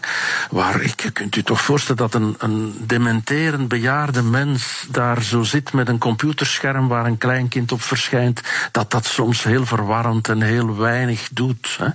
waar 0.50 0.80
ik, 0.80 1.10
kunt 1.12 1.36
u 1.36 1.42
toch 1.42 1.60
voorstellen 1.60 1.96
dat 1.96 2.14
een, 2.14 2.34
een 2.38 2.74
dementerend 2.86 3.68
bejaarde 3.68 4.22
mens 4.34 4.86
daar 4.90 5.22
zo 5.22 5.42
zit 5.42 5.72
met 5.72 5.88
een 5.88 5.98
computerscherm 5.98 6.88
waar 6.88 7.06
een 7.06 7.18
kleinkind 7.18 7.72
op 7.72 7.82
verschijnt, 7.82 8.40
dat 8.70 8.90
dat 8.90 9.04
soms 9.04 9.42
heel 9.42 9.66
verwarrend 9.66 10.28
en 10.28 10.42
heel 10.42 10.76
weinig 10.76 11.28
doet. 11.32 11.76
Hè. 11.78 11.88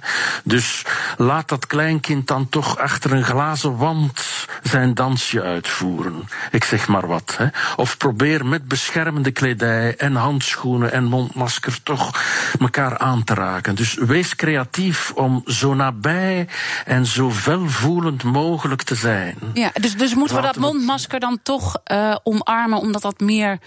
Dus 0.43 0.85
laat 1.17 1.49
dat 1.49 1.67
kleinkind 1.67 2.27
dan 2.27 2.49
toch 2.49 2.77
achter 2.77 3.11
een 3.11 3.23
glazen 3.23 3.77
wand 3.77 4.47
zijn 4.63 4.93
dansje 4.93 5.41
uitvoeren. 5.41 6.29
Ik 6.51 6.63
zeg 6.63 6.87
maar 6.87 7.07
wat. 7.07 7.35
Hè. 7.37 7.47
Of 7.75 7.97
probeer 7.97 8.45
met 8.45 8.67
beschermende 8.67 9.31
kledij 9.31 9.95
en 9.97 10.15
handschoenen 10.15 10.91
en 10.91 11.03
mondmasker 11.03 11.83
toch 11.83 12.23
elkaar 12.59 12.97
aan 12.97 13.23
te 13.23 13.33
raken. 13.33 13.75
Dus 13.75 13.93
wees 13.93 14.35
creatief 14.35 15.11
om 15.15 15.41
zo 15.45 15.73
nabij 15.73 16.47
en 16.85 17.05
zo 17.05 17.31
welvoelend 17.45 18.23
mogelijk 18.23 18.83
te 18.83 18.95
zijn. 18.95 19.37
Ja, 19.53 19.71
dus, 19.73 19.97
dus 19.97 20.13
moeten 20.13 20.35
we 20.35 20.41
dat 20.41 20.57
mondmasker 20.57 21.19
dan 21.19 21.39
toch 21.43 21.79
eh, 21.83 22.15
omarmen, 22.29 22.79
omdat 22.79 23.01
dat 23.01 23.19
meer 23.19 23.59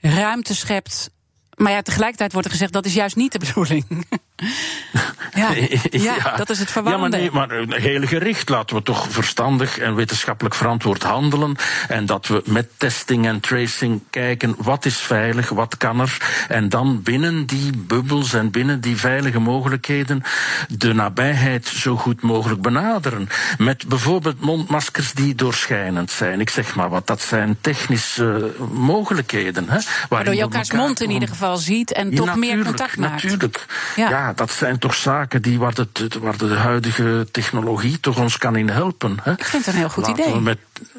ruimte 0.00 0.54
schept 0.54 1.10
maar 1.56 1.72
ja, 1.72 1.82
tegelijkertijd 1.82 2.32
wordt 2.32 2.46
er 2.46 2.52
gezegd 2.52 2.72
dat 2.72 2.86
is 2.86 2.94
juist 2.94 3.16
niet 3.16 3.32
de 3.32 3.38
bedoeling. 3.38 3.84
ja, 5.34 5.50
ja, 5.90 6.36
dat 6.36 6.50
is 6.50 6.58
het 6.58 6.70
verwarrende. 6.70 7.16
Ja, 7.22 7.30
maar, 7.32 7.48
nee, 7.48 7.66
maar 7.66 7.78
heel 7.78 8.06
gericht 8.06 8.48
laten 8.48 8.76
we 8.76 8.82
toch 8.82 9.06
verstandig 9.10 9.78
en 9.78 9.94
wetenschappelijk 9.94 10.54
verantwoord 10.54 11.02
handelen. 11.02 11.56
En 11.88 12.06
dat 12.06 12.26
we 12.26 12.42
met 12.46 12.68
testing 12.76 13.26
en 13.26 13.40
tracing 13.40 14.00
kijken 14.10 14.54
wat 14.58 14.84
is 14.84 14.96
veilig, 14.96 15.48
wat 15.48 15.76
kan 15.76 16.00
er. 16.00 16.16
En 16.48 16.68
dan 16.68 17.02
binnen 17.02 17.46
die 17.46 17.76
bubbels 17.76 18.32
en 18.32 18.50
binnen 18.50 18.80
die 18.80 18.96
veilige 18.96 19.38
mogelijkheden 19.38 20.22
de 20.68 20.92
nabijheid 20.92 21.66
zo 21.66 21.96
goed 21.96 22.22
mogelijk 22.22 22.62
benaderen. 22.62 23.28
Met 23.58 23.88
bijvoorbeeld 23.88 24.40
mondmaskers 24.40 25.12
die 25.12 25.34
doorschijnend 25.34 26.10
zijn. 26.10 26.40
Ik 26.40 26.50
zeg 26.50 26.74
maar 26.74 26.88
wat, 26.88 27.06
dat 27.06 27.20
zijn 27.20 27.56
technische 27.60 28.54
mogelijkheden. 28.72 29.68
Hè, 29.68 29.78
Waardoor 30.08 30.34
je 30.34 30.40
elkaars 30.40 30.72
mond 30.72 31.00
in 31.00 31.10
ieder 31.10 31.28
geval 31.28 31.43
ziet 31.52 31.92
en 31.92 32.14
toch 32.14 32.36
meer 32.36 32.64
contact 32.64 32.96
maakt. 32.96 33.22
Natuurlijk. 33.22 33.66
Ja. 33.96 34.08
ja. 34.08 34.32
dat 34.32 34.50
zijn 34.50 34.78
toch 34.78 34.94
zaken 34.94 35.42
die 35.42 35.58
waar, 35.58 35.72
het, 35.72 36.18
waar 36.20 36.36
de 36.36 36.54
huidige 36.54 37.26
technologie 37.30 38.00
toch 38.00 38.18
ons 38.18 38.38
kan 38.38 38.56
in 38.56 38.68
helpen. 38.68 39.18
Hè. 39.22 39.32
Ik 39.32 39.44
vind 39.44 39.64
het 39.64 39.74
een 39.74 39.80
heel 39.80 39.90
goed 39.90 40.06
idee. 40.06 40.32
We 40.32 40.40
met, 40.40 40.58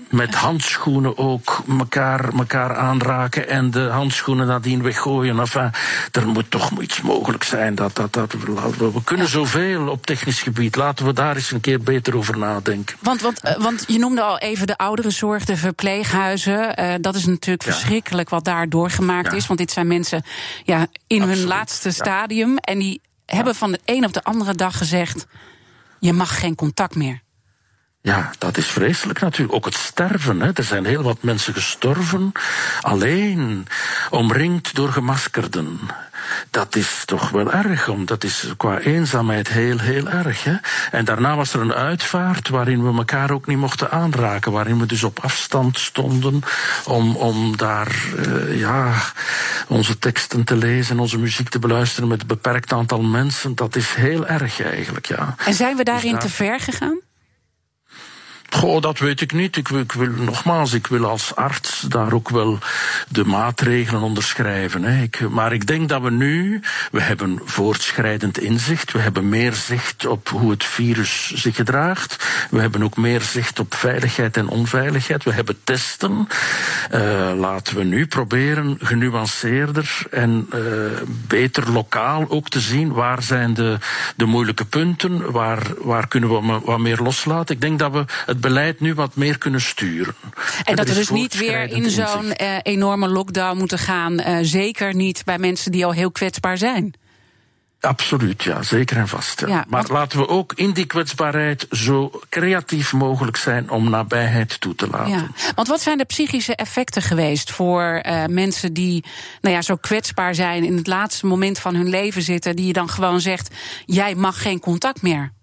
met 0.10 0.36
handschoenen 0.36 1.18
ook 1.18 1.64
elkaar, 1.80 2.34
elkaar 2.38 2.76
aanraken 2.76 3.50
en 3.50 3.72
de 3.72 3.88
handschoenen 3.88 4.48
nadien 4.48 4.84
weggooien. 4.84 5.40
Enfin, 5.40 5.72
er 6.12 6.28
moet 6.28 6.52
toch 6.52 6.82
iets 6.82 7.02
mogelijk 7.02 7.44
zijn. 7.44 7.76
Dat, 7.76 7.96
dat, 7.96 8.14
dat, 8.14 8.34
we 8.78 9.04
kunnen 9.04 9.28
zoveel 9.28 9.88
op 9.88 10.06
technisch 10.06 10.42
gebied. 10.42 10.76
Laten 10.76 11.06
we 11.06 11.14
daar 11.14 11.36
eens 11.36 11.52
een 11.52 11.62
keer 11.62 11.82
beter 11.82 12.18
over 12.18 12.38
nadenken. 12.38 12.96
Want, 13.00 13.22
want, 13.22 13.40
eh, 13.40 13.58
want 13.58 13.84
je 13.88 14.00
noemde 14.00 14.22
al 14.22 14.38
even 14.38 14.68
de 14.68 14.78
ouderenzorg, 14.78 15.46
de 15.46 15.58
verpleeghuizen. 15.58 16.80
Uh, 16.80 16.94
dat 17.02 17.16
is 17.16 17.26
natuurlijk 17.26 17.64
verschrikkelijk 17.64 18.30
wat 18.30 18.46
daar 18.46 18.70
doorgemaakt 18.70 19.34
is. 19.34 19.48
Want 19.48 19.60
dit 19.60 19.72
zijn 19.72 19.88
mensen 19.88 20.24
ja, 20.63 20.88
in 21.08 21.21
hun 21.21 21.43
laatste 21.45 21.91
stadium. 21.91 22.58
En 22.58 22.80
die 22.80 23.02
hebben 23.26 23.56
van 23.56 23.71
de 23.71 23.80
een 23.86 24.06
op 24.06 24.13
de 24.13 24.24
andere 24.24 24.56
dag 24.56 24.78
gezegd: 24.78 25.26
je 26.00 26.13
mag 26.13 26.39
geen 26.39 26.56
contact 26.56 26.95
meer. 26.95 27.24
Ja, 28.06 28.32
dat 28.38 28.58
is 28.58 28.68
vreselijk 28.68 29.20
natuurlijk. 29.20 29.54
Ook 29.54 29.65
het 29.65 29.76
sterven. 29.76 30.41
Hè. 30.41 30.52
Er 30.54 30.63
zijn 30.63 30.86
heel 30.86 31.02
wat 31.02 31.24
mensen 31.24 31.54
gestorven. 31.54 32.32
Alleen 32.82 33.68
omringd 34.10 34.76
door 34.76 34.91
gemaskerden. 34.91 35.80
Dat 36.50 36.76
is 36.76 37.04
toch 37.06 37.30
wel 37.30 37.52
erg, 37.52 37.88
omdat 37.88 38.08
dat 38.08 38.24
is 38.24 38.54
qua 38.58 38.80
eenzaamheid 38.80 39.48
heel, 39.48 39.80
heel 39.80 40.10
erg. 40.10 40.44
Hè? 40.44 40.56
En 40.91 41.06
daarna 41.06 41.36
was 41.36 41.54
er 41.54 41.62
een 41.62 41.74
uitvaart 41.74 42.50
waarin 42.50 42.91
we 42.91 42.98
elkaar 42.98 43.32
ook 43.32 43.46
niet 43.46 43.58
mochten 43.58 43.91
aanraken. 43.91 44.52
Waarin 44.52 44.80
we 44.80 44.86
dus 44.86 45.04
op 45.04 45.20
afstand 45.20 45.80
stonden 45.80 46.41
om, 46.86 47.15
om 47.15 47.58
daar 47.58 47.96
uh, 48.28 48.60
ja, 48.60 48.94
onze 49.68 50.00
teksten 50.00 50.44
te 50.44 50.56
lezen, 50.56 51.00
onze 51.00 51.18
muziek 51.18 51.50
te 51.50 51.60
beluisteren 51.60 52.10
met 52.10 52.22
een 52.22 52.28
beperkt 52.28 52.74
aantal 52.74 53.02
mensen. 53.02 53.56
Dat 53.56 53.76
is 53.76 53.94
heel 53.94 54.28
erg 54.28 54.62
eigenlijk, 54.62 55.06
ja. 55.06 55.36
En 55.46 55.54
zijn 55.54 55.76
we 55.76 55.84
daarin 55.84 56.13
dus 56.13 56.22
te 56.24 56.30
ver 56.30 56.60
gegaan? 56.60 57.00
Goh, 58.56 58.82
dat 58.82 59.00
weet 59.00 59.22
ik 59.22 59.34
niet. 59.34 59.58
Ik 59.58 59.70
ik 59.70 59.91
wil, 59.91 60.10
nogmaals, 60.10 60.74
ik 60.74 60.88
wil 60.88 61.06
als 61.06 61.36
arts 61.36 61.80
daar 61.80 62.13
ook 62.13 62.30
wel 62.30 62.60
de 63.10 63.26
maatregelen 63.26 64.02
onderschrijven. 64.02 64.84
Hè. 64.84 65.02
Ik, 65.02 65.30
maar 65.30 65.54
ik 65.54 65.68
denk 65.68 65.89
dat 65.89 66.02
we 66.02 66.12
nu, 66.12 66.62
we 66.91 67.02
hebben 67.02 67.39
voortschrijdend 67.44 68.39
inzicht, 68.39 68.91
we 68.91 69.00
hebben 69.00 69.30
meer 69.30 69.54
zicht 69.54 70.06
op 70.06 70.30
hoe 70.30 70.52
het 70.52 70.63
virus 70.63 71.32
zich 71.34 71.56
gedraagt, 71.56 72.28
we 72.50 72.60
hebben 72.60 72.84
ook 72.84 72.98
meer 72.98 73.22
zicht 73.22 73.60
op 73.60 73.76
veiligheid 73.76 74.38
en 74.38 74.48
onveiligheid, 74.48 75.24
we 75.24 75.34
hebben 75.34 75.58
testen. 75.63 76.28
Uh, 76.94 77.32
laten 77.36 77.76
we 77.76 77.84
nu 77.84 78.08
proberen 78.08 78.78
genuanceerder 78.80 80.02
en 80.12 80.50
uh, 80.54 80.60
beter 81.28 81.72
lokaal 81.72 82.26
ook 82.30 82.50
te 82.50 82.60
zien 82.60 82.91
waar 82.91 83.24
zijn 83.24 83.54
de, 83.54 83.78
de 84.15 84.26
moeilijke 84.26 84.65
punten, 84.65 85.32
waar, 85.32 85.62
waar 85.78 86.08
kunnen 86.08 86.30
we 86.30 86.60
wat 86.63 86.80
meer 86.80 87.00
loslaten. 87.02 87.56
Ik 87.56 87.62
denk 87.62 87.80
dat 87.80 87.91
we 87.91 88.06
het 88.26 88.44
beleid 88.48 88.80
nu 88.80 88.94
wat 88.94 89.16
meer 89.16 89.38
kunnen 89.38 89.62
sturen. 89.62 90.16
En, 90.64 90.76
dat 90.76 90.88
we 90.88 90.94
dus 90.94 91.10
niet 91.10 91.38
weer 91.38 91.64
in 91.64 91.90
zo'n 91.90 92.26
uh, 92.26 92.58
enorme 92.62 93.08
lockdown 93.08 93.58
moeten 93.58 93.80
gaan. 93.80 94.20
Uh, 94.20 94.38
zeker 94.42 94.96
niet 94.96 95.22
bij 95.26 95.38
mensen 95.38 95.72
die 95.72 95.86
al 95.86 95.92
heel 95.92 96.12
kwetsbaar 96.12 96.58
zijn. 96.58 96.94
Absoluut, 97.80 98.44
ja, 98.44 98.64
zeker 98.64 98.98
en 98.98 99.08
vast. 99.08 99.40
Ja. 99.40 99.48
Ja, 99.48 99.66
maar 99.70 99.86
laten 99.88 100.20
we 100.20 100.28
ook 100.28 100.54
in 100.54 100.72
die 100.72 100.86
kwetsbaarheid 100.86 101.68
zo 101.72 102.20
creatief 102.30 102.94
mogelijk 102.94 103.38
zijn 103.38 103.70
om 103.70 103.90
nabijheid 103.90 104.62
toe 104.62 104.76
te 104.76 104.88
laten. 104.88 105.10
Ja. 105.10 105.28
Want 105.56 105.68
wat 105.68 105.82
zijn 105.82 105.98
de 105.98 106.06
psychische 106.06 106.56
effecten 106.56 107.02
geweest 107.02 107.52
voor 107.52 108.02
uh, 108.06 108.26
mensen 108.26 108.74
die 108.74 109.04
nou 109.42 109.56
ja, 109.56 109.62
zo 109.62 109.76
kwetsbaar 109.76 110.36
zijn, 110.36 110.64
in 110.64 110.78
het 110.78 110.88
laatste 110.88 111.26
moment 111.26 111.60
van 111.60 111.76
hun 111.76 111.90
leven 111.90 112.22
zitten, 112.22 112.56
die 112.56 112.68
je 112.68 112.74
dan 112.74 112.90
gewoon 112.90 113.22
zegt: 113.22 113.54
jij 113.86 114.16
mag 114.16 114.42
geen 114.42 114.60
contact 114.60 115.02
meer? 115.02 115.34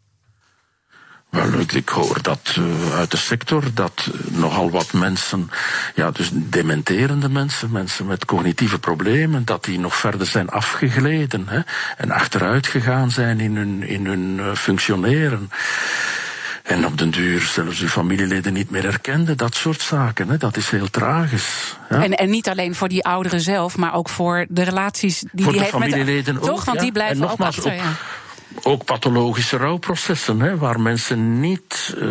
Wel, 1.32 1.60
ik 1.74 1.88
hoor 1.88 2.22
dat 2.22 2.56
uh, 2.58 2.94
uit 2.94 3.10
de 3.10 3.16
sector 3.16 3.64
dat 3.74 4.08
uh, 4.08 4.36
nogal 4.36 4.70
wat 4.70 4.92
mensen, 4.92 5.50
ja, 5.94 6.10
dus 6.10 6.30
dementerende 6.32 7.28
mensen, 7.28 7.70
mensen 7.70 8.06
met 8.06 8.24
cognitieve 8.24 8.78
problemen, 8.78 9.44
dat 9.44 9.64
die 9.64 9.78
nog 9.78 9.96
verder 9.96 10.26
zijn 10.26 10.48
afgegleden 10.48 11.48
hè, 11.48 11.60
en 11.96 12.10
achteruit 12.10 12.66
gegaan 12.66 13.10
zijn 13.10 13.40
in 13.40 13.56
hun, 13.56 13.82
in 13.82 14.06
hun 14.06 14.38
uh, 14.38 14.54
functioneren. 14.54 15.50
En 16.62 16.86
op 16.86 16.98
den 16.98 17.10
duur 17.10 17.40
zelfs 17.40 17.80
uw 17.80 17.88
familieleden 17.88 18.52
niet 18.52 18.70
meer 18.70 18.82
herkenden, 18.82 19.36
dat 19.36 19.54
soort 19.54 19.80
zaken. 19.80 20.28
Hè. 20.28 20.36
Dat 20.36 20.56
is 20.56 20.70
heel 20.70 20.90
tragisch. 20.90 21.76
Ja. 21.90 22.02
En, 22.02 22.12
en 22.12 22.30
niet 22.30 22.48
alleen 22.48 22.74
voor 22.74 22.88
die 22.88 23.04
ouderen 23.04 23.40
zelf, 23.40 23.76
maar 23.76 23.94
ook 23.94 24.08
voor 24.08 24.46
de 24.48 24.62
relaties 24.62 25.20
die 25.20 25.44
voor 25.44 25.52
die 25.52 25.52
de 25.52 25.58
heeft 25.58 25.70
familieleden 25.70 26.34
met 26.34 26.42
de, 26.42 26.48
Toch, 26.48 26.58
ook, 26.58 26.64
want 26.64 26.76
ja. 26.76 26.82
die 26.82 26.92
blijven 26.92 27.30
ook 27.30 27.40
achter. 27.40 27.72
Ook, 27.72 27.78
ja 27.78 27.96
ook 28.62 28.84
pathologische 28.84 29.56
rouwprocessen, 29.56 30.40
hè, 30.40 30.56
waar 30.56 30.80
mensen 30.80 31.40
niet 31.40 31.94
uh, 31.98 32.04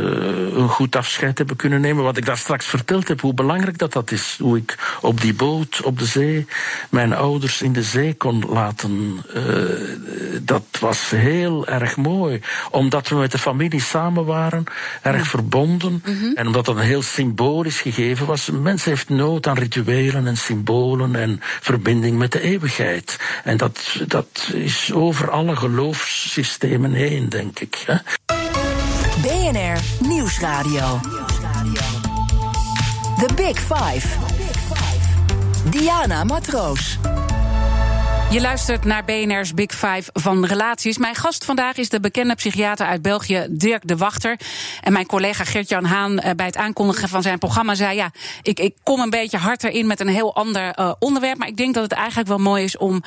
een 0.55 0.69
goed 0.69 0.95
afscheid 0.95 1.37
hebben 1.37 1.55
kunnen 1.55 1.81
nemen. 1.81 2.03
Wat 2.03 2.17
ik 2.17 2.25
daar 2.25 2.37
straks 2.37 2.65
verteld 2.65 3.07
heb, 3.07 3.21
hoe 3.21 3.33
belangrijk 3.33 3.77
dat, 3.77 3.93
dat 3.93 4.11
is. 4.11 4.37
Hoe 4.41 4.57
ik 4.57 4.97
op 5.01 5.21
die 5.21 5.33
boot, 5.33 5.81
op 5.83 5.99
de 5.99 6.05
zee, 6.05 6.45
mijn 6.89 7.13
ouders 7.13 7.61
in 7.61 7.73
de 7.73 7.83
zee 7.83 8.13
kon 8.13 8.43
laten. 8.49 9.21
Uh, 9.35 9.43
dat 10.41 10.63
was 10.79 11.09
heel 11.09 11.67
erg 11.67 11.97
mooi. 11.97 12.41
Omdat 12.71 13.07
we 13.07 13.15
met 13.15 13.31
de 13.31 13.37
familie 13.37 13.81
samen 13.81 14.25
waren, 14.25 14.63
erg 15.01 15.17
ja. 15.17 15.23
verbonden. 15.23 16.01
Mm 16.05 16.17
-hmm. 16.19 16.35
En 16.35 16.47
omdat 16.47 16.65
dat 16.65 16.75
een 16.75 16.81
heel 16.81 17.01
symbolisch 17.01 17.81
gegeven 17.81 18.25
was. 18.25 18.47
Een 18.47 18.61
mens 18.61 18.85
heeft 18.85 19.09
nood 19.09 19.47
aan 19.47 19.57
rituelen 19.57 20.27
en 20.27 20.37
symbolen 20.37 21.15
en 21.15 21.39
verbinding 21.41 22.17
met 22.17 22.31
de 22.31 22.41
eeuwigheid. 22.41 23.19
En 23.43 23.57
dat, 23.57 24.01
dat 24.07 24.49
is 24.53 24.91
over 24.93 25.29
alle 25.29 25.55
geloofs 25.55 26.30
systemen 26.31 26.93
heen, 26.93 27.29
denk 27.29 27.59
ik. 27.59 27.83
Hè? 27.85 27.95
BNR 29.21 30.07
Nieuwsradio. 30.07 30.99
The 33.17 33.33
Big 33.35 33.59
Five. 33.59 34.07
Diana 35.69 36.23
Matroos. 36.23 36.99
Je 38.31 38.41
luistert 38.41 38.85
naar 38.85 39.03
BNR's 39.05 39.53
Big 39.53 39.71
Five 39.71 40.03
van 40.13 40.45
relaties. 40.45 40.97
Mijn 40.97 41.15
gast 41.15 41.45
vandaag 41.45 41.77
is 41.77 41.89
de 41.89 41.99
bekende 41.99 42.35
psychiater 42.35 42.85
uit 42.85 43.01
België, 43.01 43.45
Dirk 43.49 43.87
de 43.87 43.97
Wachter. 43.97 44.39
En 44.81 44.93
mijn 44.93 45.05
collega 45.05 45.43
Gert-Jan 45.43 45.85
Haan 45.85 46.15
bij 46.35 46.45
het 46.45 46.57
aankondigen 46.57 47.09
van 47.09 47.21
zijn 47.21 47.39
programma 47.39 47.75
zei... 47.75 47.95
ja, 47.95 48.11
ik, 48.41 48.59
ik 48.59 48.75
kom 48.83 48.99
een 48.99 49.09
beetje 49.09 49.37
hard 49.37 49.63
erin 49.63 49.87
met 49.87 49.99
een 49.99 50.07
heel 50.07 50.35
ander 50.35 50.79
uh, 50.79 50.91
onderwerp... 50.99 51.37
maar 51.37 51.47
ik 51.47 51.57
denk 51.57 51.73
dat 51.73 51.83
het 51.83 51.91
eigenlijk 51.91 52.27
wel 52.27 52.37
mooi 52.37 52.63
is 52.63 52.77
om 52.77 53.03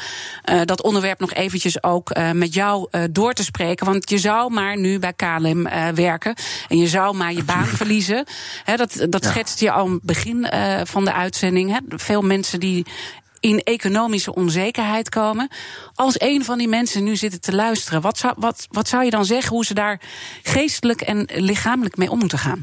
uh, 0.51 0.61
dat 0.65 0.83
onderwerp 0.83 1.21
nog 1.21 1.33
eventjes 1.33 1.83
ook 1.83 2.17
uh, 2.17 2.31
met 2.31 2.55
jou 2.55 2.89
door 3.11 3.33
te 3.33 3.45
spreken. 3.45 3.87
Want 3.87 4.11
je 4.11 4.19
zou 4.19 4.53
maar 4.53 4.79
nu 4.79 4.99
bij 4.99 5.13
KLM 5.13 5.69
werken 5.95 6.35
en 6.69 6.79
je 6.79 6.89
zou 6.89 7.17
maar 7.17 7.33
je 7.33 7.45
baan 7.45 7.67
verliezen. 7.81 8.25
He, 8.65 8.77
dat 8.77 9.07
dat 9.09 9.25
ja. 9.25 9.31
schetst 9.31 9.61
je 9.61 9.71
al 9.71 9.87
aan 9.87 9.93
het 9.93 10.03
begin 10.03 10.47
van 10.85 11.05
de 11.05 11.13
uitzending. 11.13 11.71
He. 11.71 11.79
Veel 11.97 12.23
mensen 12.23 12.61
die 12.61 12.87
in 13.45 13.63
economische 13.63 14.35
onzekerheid 14.35 15.09
komen. 15.09 15.49
Als 15.95 16.21
een 16.21 16.45
van 16.45 16.59
die 16.59 16.69
mensen 16.69 17.05
nu 17.05 17.17
zitten 17.17 17.41
te 17.41 17.55
luisteren, 17.55 18.01
wat 18.01 18.19
zou, 18.19 18.35
wat, 18.37 18.67
wat 18.71 18.89
zou 18.89 19.05
je 19.05 19.11
dan 19.11 19.25
zeggen 19.25 19.55
hoe 19.55 19.65
ze 19.65 19.75
daar 19.75 20.01
geestelijk 20.43 21.01
en 21.01 21.29
lichamelijk 21.35 21.97
mee 21.97 22.11
om 22.11 22.19
moeten 22.19 22.39
gaan? 22.39 22.63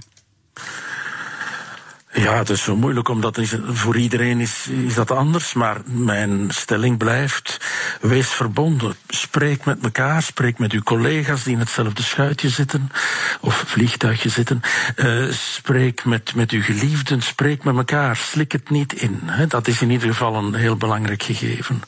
Ja, 2.14 2.38
het 2.38 2.50
is 2.50 2.64
zo 2.64 2.76
moeilijk, 2.76 3.10
omdat 3.10 3.40
voor 3.66 3.98
iedereen 3.98 4.40
is, 4.40 4.68
is 4.68 4.94
dat 4.94 5.12
anders. 5.12 5.54
Maar 5.54 5.78
mijn 5.86 6.48
stelling 6.50 6.98
blijft, 6.98 7.58
wees 8.02 8.28
verbonden. 8.28 8.96
Spreek 9.08 9.66
met 9.66 9.84
elkaar, 9.84 10.22
spreek 10.22 10.60
met 10.60 10.72
uw 10.72 10.82
collega's 10.82 11.44
die 11.44 11.54
in 11.54 11.60
hetzelfde 11.60 12.04
schuitje 12.04 12.50
zitten, 12.50 12.92
of 13.40 13.64
vliegtuigje 13.68 14.30
zitten. 14.30 14.62
Uh, 14.96 15.32
spreek 15.32 16.06
met, 16.06 16.36
met 16.36 16.52
uw 16.52 16.62
geliefden, 16.62 17.22
spreek 17.22 17.64
met 17.64 17.76
elkaar, 17.76 18.16
slik 18.16 18.52
het 18.52 18.70
niet 18.70 18.94
in. 18.94 19.20
Hè. 19.26 19.48
Dat 19.48 19.68
is 19.68 19.82
in 19.82 19.90
ieder 19.90 20.08
geval 20.08 20.36
een 20.36 20.54
heel 20.54 20.76
belangrijk 20.76 21.24
gegeven. 21.24 21.82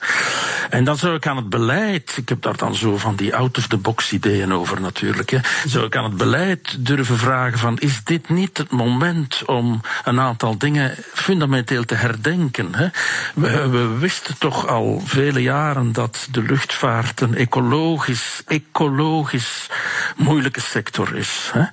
En 0.69 0.83
dan 0.83 0.97
zou 0.97 1.15
ik 1.15 1.27
aan 1.27 1.37
het 1.37 1.49
beleid, 1.49 2.17
ik 2.17 2.29
heb 2.29 2.41
daar 2.41 2.57
dan 2.57 2.75
zo 2.75 2.97
van 2.97 3.15
die 3.15 3.35
out-of-the-box 3.35 4.11
ideeën 4.11 4.53
over 4.53 4.81
natuurlijk, 4.81 5.29
hè, 5.29 5.39
zou 5.65 5.85
ik 5.85 5.95
aan 5.95 6.03
het 6.03 6.17
beleid 6.17 6.85
durven 6.85 7.17
vragen 7.17 7.59
van, 7.59 7.77
is 7.77 8.03
dit 8.03 8.29
niet 8.29 8.57
het 8.57 8.71
moment 8.71 9.45
om 9.45 9.81
een 10.13 10.19
aantal 10.19 10.57
dingen 10.57 10.95
fundamenteel 11.13 11.83
te 11.83 11.95
herdenken? 11.95 12.75
Hè? 12.75 12.87
We, 13.69 13.87
wisten 13.87 14.37
toch 14.37 14.67
al 14.67 15.01
vele 15.05 15.41
jaren 15.41 15.91
dat 15.91 16.27
de 16.31 16.43
luchtvaart 16.43 17.21
een 17.21 17.35
ecologisch, 17.35 18.43
ecologisch 18.47 19.67
moeilijke 20.15 20.61
sector 20.61 21.15
is. 21.15 21.49
Hè? 21.53 21.63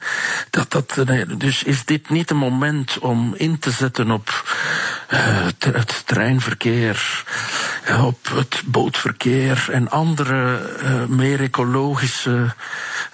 Dat, 0.50 0.70
dat, 0.70 0.94
dus 1.38 1.62
is 1.62 1.84
dit 1.84 2.10
niet 2.10 2.30
een 2.30 2.36
moment 2.36 2.98
om 2.98 3.34
in 3.36 3.58
te 3.58 3.70
zetten 3.70 4.10
op 4.10 4.44
uh, 5.10 5.46
het 5.58 6.02
treinverkeer, 6.06 7.24
op 8.02 8.30
het 8.34 8.62
bootverkeer 8.64 9.68
en 9.70 9.90
andere 9.90 10.70
uh, 10.82 11.04
meer 11.04 11.40
ecologische 11.40 12.54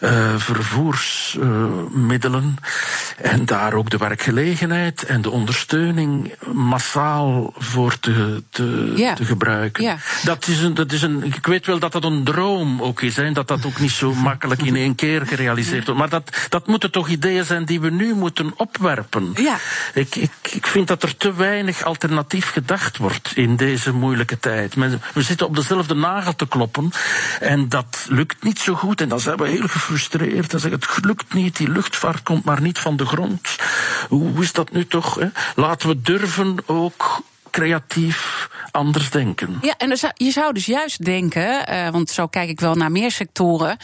uh, 0.00 0.34
vervoersmiddelen. 0.36 2.56
En 3.16 3.46
daar 3.46 3.74
ook 3.74 3.90
de 3.90 3.96
werkgelegenheid 3.96 5.02
en 5.02 5.22
de 5.22 5.30
ondersteuning 5.30 6.34
massaal 6.52 7.52
voor 7.56 7.98
te, 7.98 8.42
te, 8.50 8.92
ja. 8.96 9.14
te 9.14 9.24
gebruiken. 9.24 9.82
Ja. 9.82 9.96
Dat 10.24 10.46
is 10.46 10.62
een, 10.62 10.74
dat 10.74 10.92
is 10.92 11.02
een, 11.02 11.22
ik 11.22 11.46
weet 11.46 11.66
wel 11.66 11.78
dat 11.78 11.92
dat 11.92 12.04
een 12.04 12.24
droom 12.24 12.82
ook 12.82 13.02
is, 13.02 13.18
en 13.18 13.32
dat 13.32 13.48
dat 13.48 13.66
ook 13.66 13.78
niet 13.78 13.90
zo 13.90 14.14
makkelijk 14.14 14.62
in 14.62 14.76
één 14.76 14.94
keer 14.94 15.26
gerealiseerd 15.26 15.84
wordt. 15.84 16.00
Maar 16.00 16.08
dat, 16.08 16.46
dat 16.48 16.66
moeten 16.66 16.90
toch 16.90 17.08
ideeën 17.08 17.44
zijn 17.44 17.64
die 17.64 17.80
we 17.80 17.90
nu 17.90 18.14
moeten 18.14 18.52
opwerpen. 18.56 19.32
Ja. 19.34 19.56
Ik, 19.94 20.14
ik, 20.14 20.30
ik 20.50 20.66
vind 20.66 20.88
dat 20.88 21.02
er 21.02 21.16
te 21.16 21.34
weinig 21.34 21.84
alternatief 21.84 22.50
gedacht 22.50 22.96
wordt 22.96 23.32
in 23.34 23.56
deze 23.56 23.92
moeilijke 23.92 24.38
tijd. 24.38 24.74
We 25.14 25.22
zitten 25.22 25.46
op 25.46 25.56
dezelfde 25.56 25.94
nagel 25.94 26.36
te 26.36 26.48
kloppen 26.48 26.90
en 27.40 27.68
dat 27.68 28.06
lukt 28.08 28.42
niet 28.44 28.58
zo 28.58 28.74
goed. 28.74 29.00
En 29.00 29.08
dan 29.08 29.20
zijn 29.20 29.36
we 29.36 29.48
heel 29.48 29.68
gefrustreerd 29.68 30.52
en 30.52 30.60
zeggen 30.60 30.80
het 30.80 31.04
lukt 31.04 31.34
niet, 31.34 31.56
die 31.56 31.68
luchtvaart 31.70 32.22
komt 32.22 32.44
maar 32.44 32.60
niet 32.60 32.78
van 32.78 32.96
de 32.96 33.05
grond. 33.06 33.56
Hoe 34.08 34.42
is 34.42 34.52
dat 34.52 34.72
nu 34.72 34.86
toch? 34.86 35.18
Laten 35.54 35.88
we 35.88 36.00
durven 36.00 36.56
ook 36.66 37.22
creatief 37.50 38.48
anders 38.70 39.10
denken. 39.10 39.58
Ja, 39.62 39.74
en 39.78 39.98
je 40.14 40.30
zou 40.30 40.52
dus 40.52 40.66
juist 40.66 41.04
denken, 41.04 41.72
uh, 41.72 41.88
want 41.88 42.10
zo 42.10 42.26
kijk 42.26 42.48
ik 42.48 42.60
wel 42.60 42.74
naar 42.74 42.92
meer 42.92 43.10
sectoren, 43.10 43.76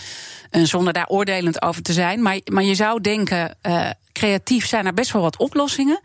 zonder 0.53 0.93
daar 0.93 1.07
oordelend 1.07 1.63
over 1.63 1.83
te 1.83 1.93
zijn, 1.93 2.23
maar, 2.23 2.41
maar 2.45 2.63
je 2.63 2.75
zou 2.75 3.01
denken, 3.01 3.57
uh, 3.63 3.91
creatief 4.13 4.67
zijn 4.67 4.87
er 4.87 4.95
best 4.95 5.13
wel 5.13 5.23
wat 5.23 5.37
oplossingen. 5.37 6.01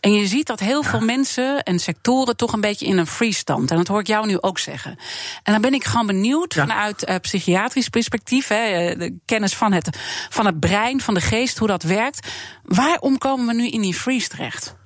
En 0.00 0.12
je 0.12 0.26
ziet 0.26 0.46
dat 0.46 0.60
heel 0.60 0.82
veel 0.82 1.00
mensen 1.00 1.62
en 1.62 1.78
sectoren 1.78 2.36
toch 2.36 2.52
een 2.52 2.60
beetje 2.60 2.86
in 2.86 2.98
een 2.98 3.06
freestand. 3.06 3.70
En 3.70 3.76
dat 3.76 3.86
hoor 3.86 4.00
ik 4.00 4.06
jou 4.06 4.26
nu 4.26 4.40
ook 4.40 4.58
zeggen. 4.58 4.96
En 5.42 5.52
dan 5.52 5.60
ben 5.60 5.74
ik 5.74 5.84
gewoon 5.84 6.06
benieuwd 6.06 6.54
vanuit 6.54 7.20
psychiatrisch 7.20 7.88
perspectief, 7.88 8.48
hè, 8.48 8.94
de 8.96 9.16
kennis 9.24 9.54
van 9.54 9.72
het, 9.72 9.98
van 10.28 10.46
het 10.46 10.60
brein, 10.60 11.00
van 11.00 11.14
de 11.14 11.20
geest, 11.20 11.58
hoe 11.58 11.68
dat 11.68 11.82
werkt. 11.82 12.28
Waarom 12.62 13.18
komen 13.18 13.46
we 13.46 13.54
nu 13.54 13.68
in 13.68 13.80
die 13.80 13.94
freeze 13.94 14.28
terecht? 14.28 14.76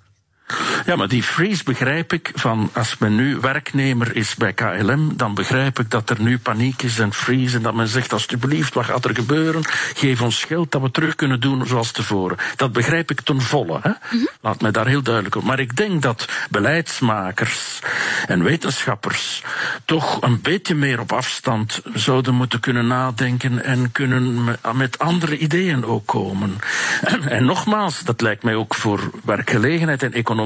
Ja, 0.87 0.97
maar 0.97 1.09
die 1.09 1.23
freeze 1.23 1.65
begrijp 1.65 2.13
ik 2.13 2.31
van 2.35 2.71
als 2.73 2.99
men 2.99 3.15
nu 3.15 3.37
werknemer 3.41 4.17
is 4.17 4.35
bij 4.35 4.53
KLM, 4.53 5.17
dan 5.17 5.35
begrijp 5.35 5.79
ik 5.79 5.91
dat 5.91 6.11
er 6.11 6.21
nu 6.21 6.39
paniek 6.39 6.83
is 6.83 6.99
en 6.99 7.13
freeze 7.13 7.57
en 7.57 7.63
dat 7.63 7.75
men 7.75 7.89
zegt 7.89 8.13
alsjeblieft, 8.13 8.75
wat 8.75 8.85
gaat 8.85 9.05
er 9.05 9.15
gebeuren? 9.15 9.63
Geef 9.95 10.21
ons 10.23 10.45
geld 10.45 10.73
dat 10.73 10.83
we 10.83 10.91
terug 10.91 11.15
kunnen 11.15 11.41
doen 11.41 11.67
zoals 11.67 11.91
tevoren. 11.91 12.37
Dat 12.57 12.73
begrijp 12.73 13.11
ik 13.11 13.21
ten 13.21 13.41
volle. 13.41 13.79
Hè? 13.83 13.91
Mhm. 14.11 14.27
Laat 14.41 14.61
mij 14.61 14.71
daar 14.71 14.87
heel 14.87 15.03
duidelijk 15.03 15.35
op. 15.35 15.45
Maar 15.45 15.61
ik 15.61 15.77
denk 15.77 16.03
dat 16.03 16.29
beleidsmakers 16.51 17.79
en 18.27 18.43
wetenschappers 18.43 19.43
toch 19.85 20.23
een 20.23 20.41
beetje 20.41 20.75
meer 20.75 21.01
op 21.01 21.13
afstand 21.13 21.81
zouden 21.95 22.35
moeten 22.35 22.61
kunnen 22.61 22.87
nadenken 22.87 23.65
en 23.65 23.93
kunnen 23.93 24.45
met 24.73 24.99
andere 24.99 25.39
ideeën 25.39 25.85
ook 25.85 26.07
komen. 26.07 26.59
En 27.29 27.45
nogmaals, 27.45 28.01
dat 28.05 28.21
lijkt 28.21 28.43
mij 28.43 28.55
ook 28.55 28.75
voor 28.75 29.11
werkgelegenheid 29.25 30.03
en 30.03 30.13
economie 30.13 30.42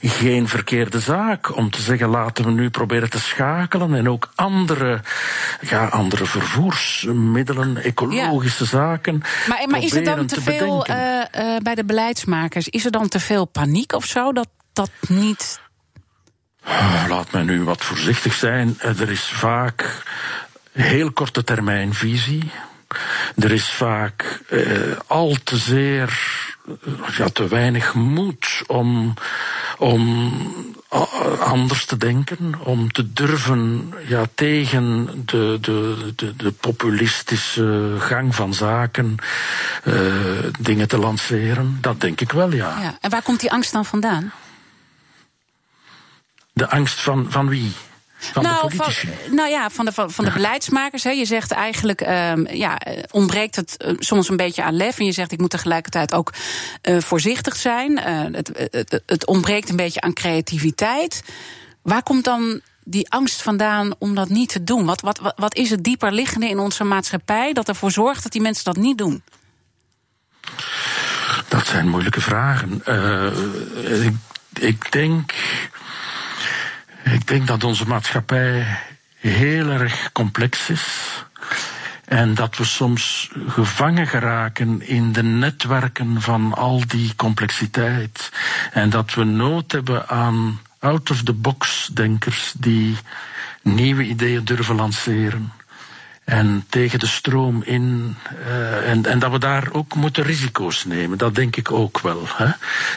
geen 0.00 0.48
verkeerde 0.48 1.00
zaak. 1.00 1.56
Om 1.56 1.70
te 1.70 1.80
zeggen, 1.80 2.08
laten 2.08 2.44
we 2.44 2.50
nu 2.50 2.70
proberen 2.70 3.10
te 3.10 3.18
schakelen 3.18 3.94
en 3.94 4.08
ook 4.08 4.30
andere, 4.34 5.00
ja, 5.60 5.86
andere 5.86 6.26
vervoersmiddelen, 6.26 7.76
ecologische 7.76 8.64
zaken. 8.64 9.22
Maar, 9.48 9.68
maar 9.68 9.82
is 9.82 9.94
er 9.94 10.04
dan 10.04 10.26
te, 10.26 10.40
veel 10.40 10.88
uh, 10.90 10.96
uh, 10.96 11.56
bij 11.58 11.74
de 11.74 11.84
beleidsmakers? 11.84 12.68
Is 12.68 12.84
er 12.84 12.90
dan 12.90 13.08
te 13.08 13.20
veel 13.20 13.44
paniek 13.44 13.92
of 13.92 14.04
zo 14.04 14.32
dat 14.32 14.48
dat 14.72 14.90
niet. 15.08 15.60
Oh, 16.66 17.04
laat 17.08 17.32
mij 17.32 17.42
nu 17.42 17.64
wat 17.64 17.84
voorzichtig 17.84 18.34
zijn. 18.34 18.76
Eh, 18.78 19.00
er 19.00 19.10
is 19.10 19.24
vaak 19.24 20.02
heel 20.72 21.12
korte 21.12 21.44
termijn 21.44 21.94
visie. 21.94 22.50
Er 23.36 23.52
is 23.52 23.70
vaak 23.70 24.40
al 25.06 25.36
te 25.44 25.56
zeer 25.56 26.18
ja, 27.16 27.28
te 27.28 27.48
weinig 27.48 27.94
moed 27.94 28.62
om, 28.66 29.14
om 29.78 30.32
anders 31.40 31.84
te 31.84 31.96
denken, 31.96 32.54
om 32.58 32.92
te 32.92 33.12
durven 33.12 33.94
ja, 34.06 34.24
tegen 34.34 35.08
de, 35.24 35.58
de, 35.60 36.12
de, 36.16 36.36
de 36.36 36.52
populistische 36.52 37.96
gang 37.98 38.34
van 38.34 38.54
zaken 38.54 39.14
uh, 39.84 39.94
dingen 40.58 40.88
te 40.88 40.98
lanceren. 40.98 41.78
Dat 41.80 42.00
denk 42.00 42.20
ik 42.20 42.32
wel, 42.32 42.52
ja. 42.52 42.80
ja. 42.80 42.98
En 43.00 43.10
waar 43.10 43.22
komt 43.22 43.40
die 43.40 43.52
angst 43.52 43.72
dan 43.72 43.84
vandaan? 43.84 44.32
De 46.52 46.70
angst 46.70 47.00
van, 47.00 47.26
van 47.30 47.48
wie? 47.48 47.72
Van 48.18 48.42
nou, 48.42 48.68
de 48.68 48.76
politici? 48.76 49.08
Van, 49.26 49.34
nou 49.34 49.48
ja, 49.48 49.70
van 49.70 49.84
de, 49.84 49.92
van, 49.92 50.10
van 50.10 50.24
de 50.24 50.30
beleidsmakers. 50.30 51.04
Hè. 51.04 51.10
Je 51.10 51.24
zegt 51.24 51.50
eigenlijk, 51.50 52.00
um, 52.00 52.48
ja, 52.48 52.78
ontbreekt 53.10 53.56
het 53.56 53.84
uh, 53.86 53.92
soms 53.98 54.28
een 54.28 54.36
beetje 54.36 54.62
aan 54.62 54.76
lef. 54.76 54.98
En 54.98 55.04
je 55.04 55.12
zegt, 55.12 55.32
ik 55.32 55.40
moet 55.40 55.50
tegelijkertijd 55.50 56.14
ook 56.14 56.32
uh, 56.82 57.00
voorzichtig 57.00 57.56
zijn. 57.56 57.92
Uh, 57.92 58.24
het, 58.32 58.68
het, 58.70 59.02
het 59.06 59.26
ontbreekt 59.26 59.68
een 59.68 59.76
beetje 59.76 60.00
aan 60.00 60.12
creativiteit. 60.12 61.22
Waar 61.82 62.02
komt 62.02 62.24
dan 62.24 62.60
die 62.84 63.10
angst 63.10 63.42
vandaan 63.42 63.94
om 63.98 64.14
dat 64.14 64.28
niet 64.28 64.48
te 64.48 64.64
doen? 64.64 64.84
Wat, 64.84 65.00
wat, 65.00 65.32
wat 65.36 65.54
is 65.54 65.70
het 65.70 65.84
dieper 65.84 66.12
liggende 66.12 66.48
in 66.48 66.58
onze 66.58 66.84
maatschappij 66.84 67.52
dat 67.52 67.68
ervoor 67.68 67.90
zorgt 67.90 68.22
dat 68.22 68.32
die 68.32 68.40
mensen 68.40 68.64
dat 68.64 68.76
niet 68.76 68.98
doen? 68.98 69.22
Dat 71.48 71.66
zijn 71.66 71.88
moeilijke 71.88 72.20
vragen. 72.20 72.82
Uh, 72.88 74.06
ik, 74.06 74.14
ik 74.58 74.92
denk 74.92 75.32
ik 77.26 77.32
denk 77.32 77.46
dat 77.46 77.64
onze 77.64 77.86
maatschappij 77.86 78.66
heel 79.16 79.70
erg 79.70 80.12
complex 80.12 80.70
is. 80.70 81.08
En 82.04 82.34
dat 82.34 82.56
we 82.56 82.64
soms 82.64 83.30
gevangen 83.46 84.06
geraken 84.06 84.86
in 84.86 85.12
de 85.12 85.22
netwerken 85.22 86.20
van 86.22 86.54
al 86.54 86.82
die 86.86 87.14
complexiteit. 87.16 88.32
En 88.72 88.90
dat 88.90 89.14
we 89.14 89.24
nood 89.24 89.72
hebben 89.72 90.08
aan 90.08 90.60
out-of-the-box 90.78 91.88
denkers 91.92 92.54
die 92.58 92.96
nieuwe 93.62 94.04
ideeën 94.04 94.44
durven 94.44 94.74
lanceren 94.74 95.52
en 96.26 96.64
tegen 96.68 96.98
de 96.98 97.06
stroom 97.06 97.62
in. 97.62 98.16
Uh, 98.46 98.90
en, 98.90 99.06
en 99.06 99.18
dat 99.18 99.30
we 99.30 99.38
daar 99.38 99.68
ook 99.72 99.94
moeten 99.94 100.24
risico's 100.24 100.84
nemen. 100.84 101.18
Dat 101.18 101.34
denk 101.34 101.56
ik 101.56 101.72
ook 101.72 102.00
wel. 102.00 102.22
Hè? 102.26 102.48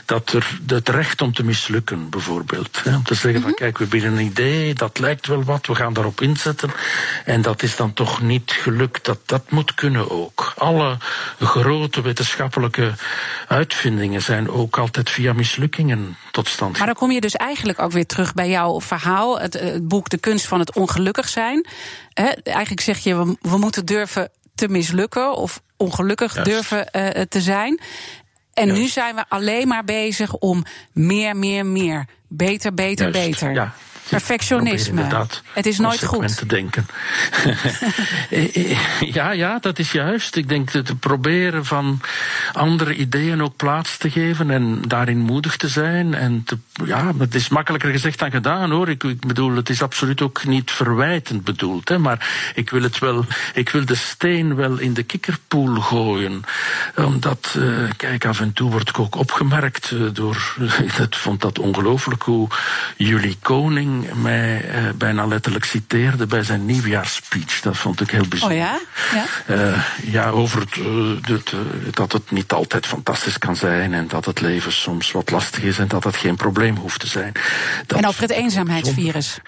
Dat 0.05 0.33
er 0.33 0.59
het 0.67 0.89
recht 0.89 1.21
om 1.21 1.33
te 1.33 1.43
mislukken, 1.43 2.09
bijvoorbeeld. 2.09 2.81
Hè? 2.83 2.95
Om 2.95 3.03
te 3.03 3.15
zeggen 3.15 3.41
van 3.41 3.49
mhm. 3.49 3.59
kijk, 3.59 3.77
we 3.77 3.85
bieden 3.85 4.11
een 4.11 4.25
idee, 4.25 4.73
dat 4.73 4.99
lijkt 4.99 5.27
wel 5.27 5.43
wat, 5.43 5.65
we 5.65 5.75
gaan 5.75 5.93
daarop 5.93 6.21
inzetten. 6.21 6.71
En 7.25 7.41
dat 7.41 7.63
is 7.63 7.75
dan 7.75 7.93
toch 7.93 8.21
niet 8.21 8.51
gelukt. 8.51 9.05
Dat, 9.05 9.19
dat 9.25 9.51
moet 9.51 9.73
kunnen 9.73 10.11
ook. 10.11 10.53
Alle 10.57 10.97
grote 11.39 12.01
wetenschappelijke 12.01 12.93
uitvindingen 13.47 14.21
zijn 14.21 14.49
ook 14.49 14.77
altijd 14.77 15.09
via 15.09 15.33
mislukkingen 15.33 16.17
tot 16.31 16.47
stand. 16.47 16.77
Maar 16.77 16.87
dan 16.87 16.95
kom 16.95 17.11
je 17.11 17.21
dus 17.21 17.35
eigenlijk 17.35 17.79
ook 17.79 17.91
weer 17.91 18.05
terug 18.05 18.33
bij 18.33 18.49
jouw 18.49 18.81
verhaal, 18.81 19.39
het, 19.39 19.53
het 19.53 19.87
boek 19.87 20.09
De 20.09 20.17
kunst 20.17 20.45
van 20.45 20.59
het 20.59 20.75
ongelukkig 20.75 21.29
zijn. 21.29 21.67
He, 22.21 22.29
eigenlijk 22.43 22.81
zeg 22.81 22.97
je, 22.97 23.15
we, 23.15 23.37
we, 23.41 23.57
moeten 23.57 23.85
durven 23.85 24.29
te 24.55 24.67
mislukken 24.67 25.35
of 25.35 25.61
ongelukkig 25.77 26.43
durven 26.43 26.87
uh, 26.91 27.07
te 27.29 27.41
zijn. 27.41 27.79
En 28.53 28.73
nu 28.73 28.87
zijn 28.87 29.15
we 29.15 29.25
alleen 29.27 29.67
maar 29.67 29.83
bezig 29.83 30.33
om 30.35 30.63
meer, 30.93 31.35
meer, 31.35 31.65
meer. 31.65 32.05
Beter, 32.27 32.73
beter, 32.73 33.11
Juist. 33.11 33.29
beter. 33.29 33.53
Ja. 33.53 33.73
Perfectionisme. 34.09 35.27
Het 35.53 35.65
is 35.65 35.77
nooit 35.77 36.05
goed. 36.05 36.37
te 36.37 36.45
denken. 36.45 36.85
Eh, 38.29 38.55
eh, 38.71 38.77
ja, 38.99 39.31
ja, 39.31 39.59
dat 39.59 39.79
is 39.79 39.91
juist. 39.91 40.35
Ik 40.35 40.49
denk 40.49 40.69
te 40.69 40.95
proberen 40.99 41.65
van 41.65 42.01
andere 42.53 42.95
ideeën 42.95 43.43
ook 43.43 43.55
plaats 43.55 43.97
te 43.97 44.09
geven 44.09 44.51
en 44.51 44.81
daarin 44.87 45.17
moedig 45.17 45.57
te 45.57 45.67
zijn. 45.67 46.13
En 46.13 46.43
te, 46.43 46.57
ja, 46.85 47.13
het 47.17 47.35
is 47.35 47.49
makkelijker 47.49 47.91
gezegd 47.91 48.19
dan 48.19 48.31
gedaan 48.31 48.71
hoor. 48.71 48.89
Ik, 48.89 49.03
ik 49.03 49.27
bedoel, 49.27 49.55
het 49.55 49.69
is 49.69 49.81
absoluut 49.81 50.21
ook 50.21 50.45
niet 50.45 50.71
verwijtend 50.71 51.43
bedoeld. 51.43 51.89
Hè, 51.89 51.97
maar 51.97 52.51
ik 52.55 52.69
wil 52.69 52.81
het 52.81 52.99
wel, 52.99 53.25
ik 53.53 53.69
wil 53.69 53.85
de 53.85 53.95
steen 53.95 54.55
wel 54.55 54.77
in 54.77 54.93
de 54.93 55.03
kikkerpoel 55.03 55.75
gooien. 55.75 56.43
Omdat, 56.95 57.55
uh, 57.57 57.89
kijk, 57.97 58.25
af 58.25 58.39
en 58.39 58.53
toe 58.53 58.71
word 58.71 58.89
ik 58.89 58.99
ook 58.99 59.15
opgemerkt 59.15 59.91
uh, 59.91 60.09
door. 60.13 60.55
ik 61.07 61.15
vond 61.15 61.41
dat 61.41 61.59
ongelooflijk 61.59 62.23
hoe 62.23 62.47
jullie 62.97 63.37
koning 63.41 63.98
mij 64.21 64.65
uh, 64.65 64.89
bijna 64.95 65.25
letterlijk 65.25 65.65
citeerde 65.65 66.25
bij 66.25 66.43
zijn 66.43 66.65
nieuwjaarsspeech. 66.65 67.61
Dat 67.61 67.77
vond 67.77 68.01
ik 68.01 68.09
heel 68.09 68.27
bijzonder. 68.27 68.57
Oh 68.57 68.63
ja? 68.63 68.79
Ja, 69.13 69.55
uh, 69.55 69.83
ja 70.03 70.29
over 70.29 70.59
het, 70.59 70.75
het, 71.27 71.53
dat 71.95 72.11
het 72.11 72.31
niet 72.31 72.51
altijd 72.51 72.85
fantastisch 72.85 73.37
kan 73.37 73.55
zijn 73.55 73.93
en 73.93 74.07
dat 74.07 74.25
het 74.25 74.41
leven 74.41 74.71
soms 74.71 75.11
wat 75.11 75.31
lastig 75.31 75.63
is 75.63 75.77
en 75.79 75.87
dat 75.87 76.03
het 76.03 76.15
geen 76.15 76.35
probleem 76.35 76.75
hoeft 76.75 76.99
te 76.99 77.07
zijn. 77.07 77.31
Dat, 77.85 77.97
en 77.97 78.07
over 78.07 78.21
het 78.21 78.31
eenzaamheidsvirus. 78.31 79.39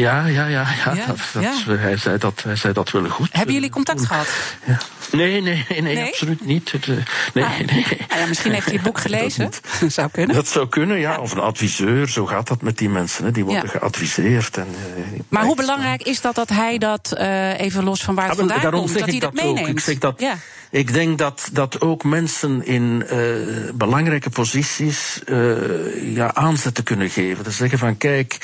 Ja, 0.00 0.26
ja, 0.26 0.46
ja. 0.46 0.66
ja, 0.84 0.94
ja, 0.94 1.06
dat, 1.06 1.18
dat, 1.32 1.42
ja. 1.42 1.76
Hij, 1.76 1.96
zei 1.96 2.18
dat, 2.18 2.42
hij 2.42 2.56
zei 2.56 2.72
dat 2.72 2.90
wel 2.90 3.08
goed. 3.08 3.28
Hebben 3.32 3.54
jullie 3.54 3.70
contact 3.70 4.06
gehad? 4.06 4.28
Ja. 4.64 4.78
Nee, 5.12 5.42
nee, 5.42 5.64
nee, 5.68 5.80
nee, 5.80 6.04
absoluut 6.04 6.44
niet. 6.44 6.72
Het, 6.72 6.86
nee, 6.86 7.44
ah, 7.44 7.58
nee. 7.58 7.86
Ah, 8.08 8.18
ja, 8.18 8.26
misschien 8.26 8.52
heeft 8.52 8.64
hij 8.64 8.74
het 8.74 8.82
boek 8.82 8.98
gelezen. 9.06 9.50
Dat 9.80 9.92
zou 9.92 10.10
kunnen. 10.12 10.36
Dat 10.36 10.48
zou 10.48 10.68
kunnen, 10.68 10.98
ja. 10.98 11.18
Of 11.18 11.32
een 11.32 11.40
adviseur, 11.40 12.08
zo 12.08 12.26
gaat 12.26 12.48
dat 12.48 12.62
met 12.62 12.78
die 12.78 12.88
mensen. 12.88 13.24
Hè. 13.24 13.30
Die 13.30 13.44
worden 13.44 13.68
geadviseerd. 13.68 14.56
En, 14.56 14.66
uh, 14.96 15.20
maar 15.28 15.44
hoe 15.44 15.56
belangrijk 15.56 16.02
is 16.02 16.20
dat 16.20 16.34
dat 16.34 16.48
hij 16.48 16.78
dat, 16.78 17.16
uh, 17.18 17.60
even 17.60 17.84
los 17.84 18.02
van 18.02 18.14
waar 18.14 18.28
het 18.28 18.38
vandaan 18.38 18.60
daarom 18.60 18.80
komt, 18.80 18.98
dat 18.98 19.08
hij 19.08 19.18
dat 19.18 19.28
ook. 19.28 19.42
meeneemt? 19.42 19.68
Ik 19.68 19.80
zeg 19.80 19.98
dat, 19.98 20.20
ja. 20.20 20.34
Ik 20.76 20.92
denk 20.92 21.18
dat, 21.18 21.48
dat 21.52 21.80
ook 21.80 22.04
mensen 22.04 22.66
in 22.66 23.04
uh, 23.12 23.70
belangrijke 23.74 24.30
posities 24.30 25.20
uh, 25.26 26.14
ja, 26.14 26.34
aanzetten 26.34 26.84
kunnen 26.84 27.10
geven. 27.10 27.44
Dus 27.44 27.56
zeggen 27.56 27.78
van 27.78 27.96
kijk, 27.96 28.38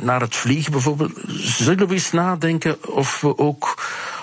naar 0.00 0.20
het 0.20 0.36
vliegen 0.36 0.72
bijvoorbeeld. 0.72 1.12
Zullen 1.36 1.88
we 1.88 1.94
eens 1.94 2.12
nadenken 2.12 2.94
of 2.94 3.20
we 3.20 3.38
ook 3.38 3.74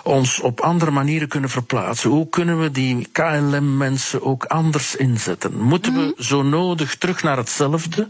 ons 0.04 0.40
op 0.40 0.60
andere 0.60 0.92
manieren 0.92 1.28
kunnen 1.28 1.50
verplaatsen? 1.50 2.10
Hoe 2.10 2.30
kunnen 2.30 2.60
we 2.62 2.72
die 2.72 3.08
KLM-mensen 3.12 4.24
ook 4.24 4.46
anders 4.46 4.96
inzetten? 4.96 5.62
Moeten 5.62 5.94
we 5.94 6.16
zo 6.18 6.44
nodig 6.44 6.96
terug 6.96 7.24
naar 7.24 7.38
hetzelfde? 7.38 8.08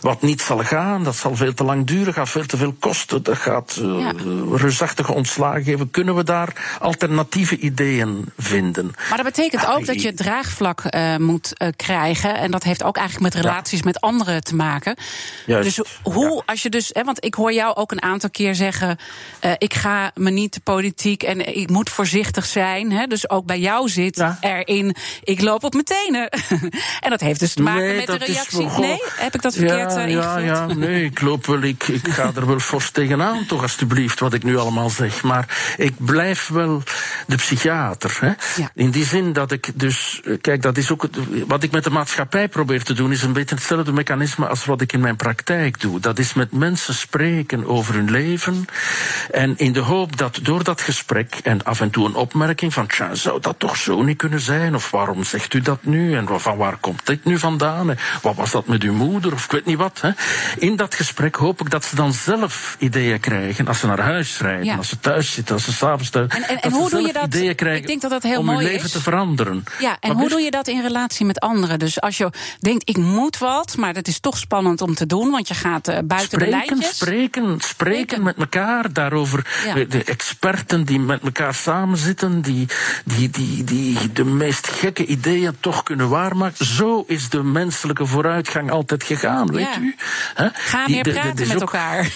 Wat 0.00 0.22
niet 0.22 0.40
zal 0.40 0.58
gaan, 0.58 1.04
dat 1.04 1.16
zal 1.16 1.36
veel 1.36 1.54
te 1.54 1.64
lang 1.64 1.86
duren, 1.86 2.14
gaat 2.14 2.28
veel 2.28 2.46
te 2.46 2.56
veel 2.56 2.74
kosten, 2.78 3.22
dat 3.22 3.38
gaat 3.38 3.78
uh, 3.82 4.00
ja. 4.00 4.12
reusachtige 4.56 5.12
ontslagen 5.12 5.64
geven. 5.64 5.90
Kunnen 5.90 6.14
we 6.14 6.24
daar 6.24 6.76
alternatieve 6.78 7.56
ideeën 7.56 8.24
vinden? 8.42 8.90
Maar 9.08 9.16
dat 9.22 9.34
betekent 9.34 9.66
ook 9.66 9.86
dat 9.86 10.02
je 10.02 10.14
draagvlak 10.14 10.82
uh, 10.94 11.16
moet 11.16 11.52
uh, 11.62 11.68
krijgen. 11.76 12.36
En 12.36 12.50
dat 12.50 12.62
heeft 12.62 12.82
ook 12.82 12.96
eigenlijk 12.96 13.34
met 13.34 13.44
relaties 13.44 13.78
ja. 13.78 13.84
met 13.84 14.00
anderen 14.00 14.44
te 14.44 14.54
maken. 14.54 14.96
Juist, 15.46 15.76
dus 15.76 15.86
hoe, 16.02 16.34
ja. 16.34 16.42
als 16.46 16.62
je 16.62 16.68
dus, 16.68 16.90
hè, 16.92 17.04
want 17.04 17.24
ik 17.24 17.34
hoor 17.34 17.52
jou 17.52 17.74
ook 17.74 17.92
een 17.92 18.02
aantal 18.02 18.30
keer 18.30 18.54
zeggen: 18.54 18.98
ik 19.58 19.74
ga 19.74 20.10
me 20.14 20.30
niet 20.30 20.54
de 20.54 20.60
politiek 20.60 21.22
en 21.22 21.56
ik 21.56 21.70
moet 21.70 21.90
voorzichtig 21.90 22.44
zijn. 22.46 22.92
Hè? 22.92 23.06
Dus 23.06 23.30
ook 23.30 23.46
bij 23.46 23.58
jou 23.58 23.88
zit 23.88 24.16
ja. 24.16 24.38
erin, 24.40 24.94
ik 25.22 25.40
loop 25.40 25.64
op 25.64 25.72
mijn 25.72 25.84
tenen. 25.84 26.28
en 27.04 27.10
dat 27.10 27.20
heeft 27.20 27.40
dus 27.40 27.54
te 27.54 27.62
maken 27.62 27.82
nee, 27.82 27.96
met 27.96 28.06
de 28.06 28.24
reactie. 28.24 28.66
Nee, 28.78 29.02
heb 29.16 29.34
ik 29.34 29.42
dat 29.42 29.54
verkeerd 29.54 29.92
ja, 29.92 30.06
ja, 30.06 30.38
ja, 30.38 30.66
nee, 30.66 31.04
ik 31.04 31.20
loop 31.20 31.46
wel, 31.46 31.62
ik, 31.62 31.88
ik 31.88 32.08
ga 32.08 32.30
er 32.34 32.46
wel 32.46 32.58
fors 32.58 32.90
tegenaan, 32.90 33.46
toch 33.46 33.62
alstublieft, 33.62 34.20
wat 34.20 34.34
ik 34.34 34.42
nu 34.42 34.58
allemaal 34.58 34.90
zeg. 34.90 35.22
Maar 35.22 35.74
ik 35.76 35.94
blijf 35.98 36.48
wel 36.48 36.82
de 37.26 37.36
psychiater. 37.36 38.18
Hè? 38.22 38.32
Ja. 38.56 38.70
In 38.74 38.90
die 38.90 39.04
zin 39.04 39.32
dat 39.32 39.52
ik 39.52 39.70
dus, 39.74 40.20
kijk, 40.40 40.62
dat 40.62 40.76
is 40.76 40.90
ook 40.90 41.02
het, 41.02 41.16
wat 41.46 41.62
ik 41.62 41.70
met 41.70 41.84
de 41.84 41.90
maatschappij 41.90 42.48
probeer 42.48 42.82
te 42.82 42.92
doen, 42.94 43.12
is 43.12 43.22
een 43.22 43.32
beetje 43.32 43.54
hetzelfde 43.54 43.92
mechanisme 43.92 44.46
als 44.46 44.64
wat 44.64 44.80
ik 44.80 44.92
in 44.92 45.00
mijn 45.00 45.16
praktijk 45.16 45.80
doe. 45.80 46.00
Dat 46.00 46.18
is 46.18 46.34
met 46.34 46.52
mensen 46.52 46.94
spreken 46.94 47.66
over 47.66 47.94
hun 47.94 48.10
leven. 48.10 48.64
En 49.30 49.58
in 49.58 49.72
de 49.72 49.80
hoop 49.80 50.16
dat 50.16 50.38
door 50.42 50.64
dat 50.64 50.80
gesprek 50.80 51.34
en 51.42 51.64
af 51.64 51.80
en 51.80 51.90
toe 51.90 52.06
een 52.06 52.14
opmerking 52.14 52.72
van, 52.72 52.86
tja, 52.86 53.14
zou 53.14 53.40
dat 53.40 53.58
toch 53.58 53.76
zo 53.76 54.02
niet 54.02 54.16
kunnen 54.16 54.40
zijn? 54.40 54.74
Of 54.74 54.90
waarom 54.90 55.24
zegt 55.24 55.54
u 55.54 55.60
dat 55.60 55.84
nu? 55.84 56.14
En 56.16 56.40
van 56.40 56.56
waar 56.56 56.76
komt 56.76 57.06
dit 57.06 57.24
nu 57.24 57.38
vandaan? 57.38 57.90
En 57.90 57.98
wat 58.22 58.34
was 58.34 58.50
dat 58.50 58.66
met 58.66 58.82
uw 58.82 58.92
moeder? 58.92 59.32
Of 59.32 59.44
ik 59.44 59.50
weet 59.50 59.66
niet 59.66 59.76
wat. 59.76 60.00
Hè? 60.00 60.10
In 60.58 60.76
dat 60.76 60.94
gesprek 60.94 61.34
hoop 61.34 61.60
ik 61.60 61.70
dat 61.70 61.84
ze 61.84 61.96
dan 61.96 62.12
zelf 62.12 62.76
ideeën 62.78 63.20
krijgen 63.20 63.68
als 63.68 63.78
ze 63.78 63.86
naar 63.86 64.00
huis 64.00 64.38
rijden, 64.40 64.64
Ja. 64.64 64.76
als 64.76 64.88
ze 64.88 65.00
thuis 65.00 65.32
zitten, 65.32 65.54
als 65.54 65.64
ze 65.64 65.72
s'avonds 65.72 66.10
thuis. 66.10 66.32
En, 66.34 66.42
en, 66.42 66.60
en 66.60 66.72
hoe 66.72 66.90
doe 66.90 67.00
je 67.00 67.12
dat? 67.12 67.24
Ideeën 67.24 67.54
krijgen 67.54 67.80
Ik 67.80 67.86
denk 67.86 68.00
dat 68.00 68.11
dat 68.12 68.22
heel 68.22 68.38
om 68.38 68.44
mooi 68.44 68.58
hun 68.58 68.66
leven 68.66 68.86
is. 68.86 68.92
te 68.92 69.00
veranderen. 69.00 69.64
Ja, 69.78 69.96
en 70.00 70.12
hoe 70.12 70.24
is- 70.24 70.30
doe 70.30 70.40
je 70.40 70.50
dat 70.50 70.68
in 70.68 70.82
relatie 70.82 71.26
met 71.26 71.40
anderen? 71.40 71.78
Dus 71.78 72.00
als 72.00 72.16
je 72.18 72.30
denkt, 72.60 72.88
ik 72.88 72.96
moet 72.96 73.38
wat, 73.38 73.76
maar 73.76 73.92
dat 73.94 74.08
is 74.08 74.20
toch 74.20 74.36
spannend 74.38 74.80
om 74.80 74.94
te 74.94 75.06
doen, 75.06 75.30
want 75.30 75.48
je 75.48 75.54
gaat 75.54 75.88
uh, 75.88 75.98
buiten 76.04 76.38
de 76.38 76.44
Spreken, 76.44 76.66
lijntjes. 76.76 76.96
spreken, 76.96 77.42
spreken, 77.42 77.62
Spreken. 77.68 78.22
met 78.22 78.36
elkaar 78.36 78.92
daarover. 78.92 79.46
Ja. 79.66 79.74
De- 79.74 79.86
De 79.86 80.04
experten 80.04 80.84
die 80.84 80.98
met 81.00 81.22
elkaar 81.22 81.54
samenzitten, 81.54 82.40
die, 82.42 82.66
die, 83.04 83.30
die, 83.30 83.64
die 83.64 84.12
de 84.12 84.24
meest 84.24 84.66
gekke 84.68 85.06
ideeën 85.06 85.56
toch 85.60 85.82
kunnen 85.82 86.08
waarmaken. 86.08 86.66
Zo 86.66 87.04
is 87.06 87.28
de 87.28 87.42
menselijke 87.42 88.06
vooruitgang 88.06 88.70
altijd 88.70 89.02
gegaan, 89.04 89.46
weet 89.52 89.66
Ja. 89.74 89.80
u? 89.80 89.94
Ga 90.52 90.84
Die- 90.86 90.94
meer 90.94 91.04
de- 91.04 91.12
de- 91.12 91.18
praten 91.20 91.44
is 91.44 91.48
met 91.52 91.60
elkaar. 91.60 92.08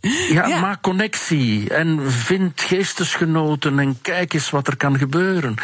Ja, 0.00 0.46
Ja. 0.46 0.60
maak 0.60 0.80
connectie 0.82 1.70
en 1.74 2.10
vind 2.12 2.60
geestesgenoten 2.60 3.78
en 3.78 3.98
kijk 4.02 4.32
eens 4.32 4.50
wat 4.50 4.66
er 4.66 4.76
kan 4.76 4.98
gebeuren. 4.98 5.54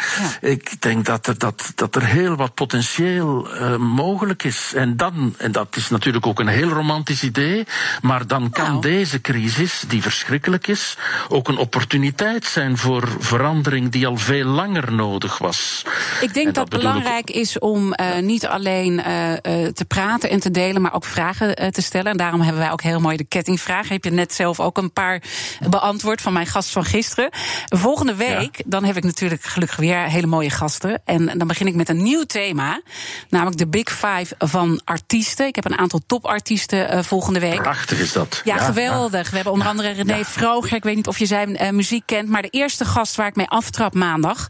Ja. 0.41 0.47
Ik 0.49 0.81
denk 0.81 1.05
dat 1.05 1.27
er, 1.27 1.37
dat, 1.37 1.71
dat 1.75 1.95
er 1.95 2.05
heel 2.05 2.35
wat 2.35 2.53
potentieel 2.53 3.53
eh, 3.53 3.75
mogelijk 3.75 4.43
is. 4.43 4.71
En 4.75 4.97
dan, 4.97 5.33
en 5.37 5.51
dat 5.51 5.75
is 5.75 5.89
natuurlijk 5.89 6.25
ook 6.27 6.39
een 6.39 6.47
heel 6.47 6.69
romantisch 6.69 7.23
idee, 7.23 7.65
maar 8.01 8.27
dan 8.27 8.49
kan 8.49 8.67
Nou. 8.69 8.81
deze 8.81 9.21
crisis, 9.21 9.83
die 9.87 10.01
verschrikkelijk 10.01 10.67
is, 10.67 10.97
ook 11.29 11.47
een 11.47 11.57
opportuniteit 11.57 12.45
zijn 12.45 12.77
voor 12.77 13.15
verandering 13.19 13.89
die 13.91 14.07
al 14.07 14.17
veel 14.17 14.45
langer 14.45 14.93
nodig 14.93 15.37
was. 15.37 15.81
Ik 16.21 16.33
denk 16.33 16.47
En 16.47 16.53
dat 16.53 16.63
het 16.65 16.73
ik- 16.73 16.79
belangrijk 16.79 17.29
is 17.29 17.59
om 17.59 17.93
eh, 17.93 18.17
niet 18.21 18.45
alleen 18.47 18.99
eh, 19.03 19.33
te 19.73 19.85
praten 19.87 20.29
en 20.29 20.39
te 20.39 20.51
delen, 20.51 20.81
maar 20.81 20.93
ook 20.93 21.05
vragen 21.05 21.71
te 21.71 21.81
stellen. 21.81 22.11
En 22.11 22.17
daarom 22.17 22.41
hebben 22.41 22.61
wij 22.61 22.71
ook 22.71 22.81
heel 22.81 22.99
mooi 22.99 23.17
de 23.17 23.25
kettingvraag. 23.27 23.89
Heb 23.89 24.03
je 24.03 24.11
net 24.11 24.25
zelf 24.33 24.59
ook 24.59 24.77
een 24.77 24.93
paar 24.93 25.21
beantwoord 25.69 26.21
van 26.21 26.33
mijn 26.33 26.47
gast 26.47 26.69
van 26.69 26.85
gisteren. 26.85 27.29
Volgende 27.65 28.15
week, 28.15 28.61
dan 28.65 28.83
heb 28.83 28.97
ik 28.97 29.03
natuurlijk 29.03 29.43
gelukkig 29.43 29.77
weer 29.77 29.97
hele 29.97 30.27
mooie 30.27 30.49
gasten. 30.49 31.01
En 31.05 31.37
dan 31.37 31.47
begin 31.47 31.67
ik 31.67 31.75
met 31.75 31.89
een 31.89 32.03
nieuw 32.03 32.23
thema, 32.23 32.81
namelijk 33.29 33.57
de 33.57 33.67
Big 33.67 33.89
Five 33.89 34.35
van 34.37 34.81
artiesten. 34.83 35.47
Ik 35.47 35.55
heb 35.55 35.65
een 35.65 35.77
aantal 35.77 36.01
topartiesten 36.07 36.89
eh, 36.89 37.03
volgende 37.03 37.39
week. 37.39 37.61
Prachtig 37.61 37.99
is 37.99 38.11
dat. 38.11 38.41
Ja, 38.43 38.57
geweldig. 38.57 39.29
We 39.29 39.35
hebben 39.35 39.53
onder 39.53 39.67
andere 39.67 39.91
René 39.91 40.25
Vroger. 40.25 40.75
Ik 40.75 40.83
weet 40.83 40.95
niet 40.95 41.07
of 41.07 41.19
je 41.19 41.25
zijn 41.25 41.57
eh, 41.57 41.69
muziek 41.69 42.05
kent. 42.05 42.29
Maar 42.29 42.41
de 42.41 42.49
eerste 42.49 42.85
gast 42.85 43.15
waar 43.15 43.27
ik 43.27 43.35
mee 43.35 43.47
aftrap 43.47 43.93
maandag... 43.93 44.47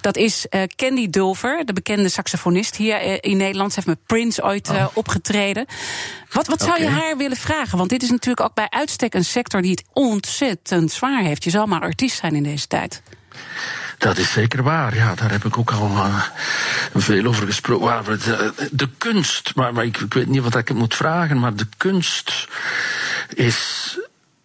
dat 0.00 0.16
is 0.16 0.48
eh, 0.48 0.62
Candy 0.76 1.10
Dulver, 1.10 1.64
de 1.64 1.72
bekende 1.72 2.08
saxofonist 2.08 2.76
hier 2.76 3.24
in 3.24 3.36
Nederland. 3.36 3.72
Ze 3.72 3.76
heeft 3.76 3.86
met 3.86 4.06
Prince 4.06 4.42
ooit 4.42 4.68
eh, 4.68 4.86
opgetreden. 4.92 5.66
Wat, 6.30 6.46
wat 6.46 6.62
zou 6.62 6.80
je 6.80 6.88
haar 6.88 7.16
willen 7.16 7.36
vragen? 7.36 7.78
Want 7.78 7.90
dit 7.90 8.02
is 8.02 8.10
natuurlijk 8.10 8.46
ook 8.46 8.54
bij 8.54 8.70
uitstek 8.70 9.14
een 9.14 9.24
sector... 9.24 9.62
die 9.62 9.70
het 9.70 9.84
ontzettend 9.92 10.92
zwaar 10.92 11.22
heeft. 11.22 11.44
Je 11.44 11.50
zal 11.50 11.66
maar 11.66 11.80
artiest 11.80 12.18
zijn 12.18 12.34
in 12.34 12.42
deze 12.42 12.66
tijd. 12.66 13.02
Dat 13.98 14.18
is 14.18 14.32
zeker 14.32 14.62
waar, 14.62 14.94
ja. 14.94 15.14
Daar 15.14 15.30
heb 15.30 15.44
ik 15.44 15.58
ook 15.58 15.70
al 15.70 15.90
eh, 15.90 16.22
veel 16.94 17.24
over 17.24 17.46
gesproken. 17.46 18.18
De, 18.18 18.68
de 18.70 18.88
kunst, 18.98 19.54
maar, 19.54 19.72
maar 19.72 19.84
ik, 19.84 19.96
ik 19.98 20.14
weet 20.14 20.26
niet 20.26 20.42
wat 20.42 20.56
ik 20.56 20.74
moet 20.74 20.94
vragen, 20.94 21.38
maar 21.38 21.54
de 21.54 21.66
kunst 21.76 22.48
is 23.34 23.98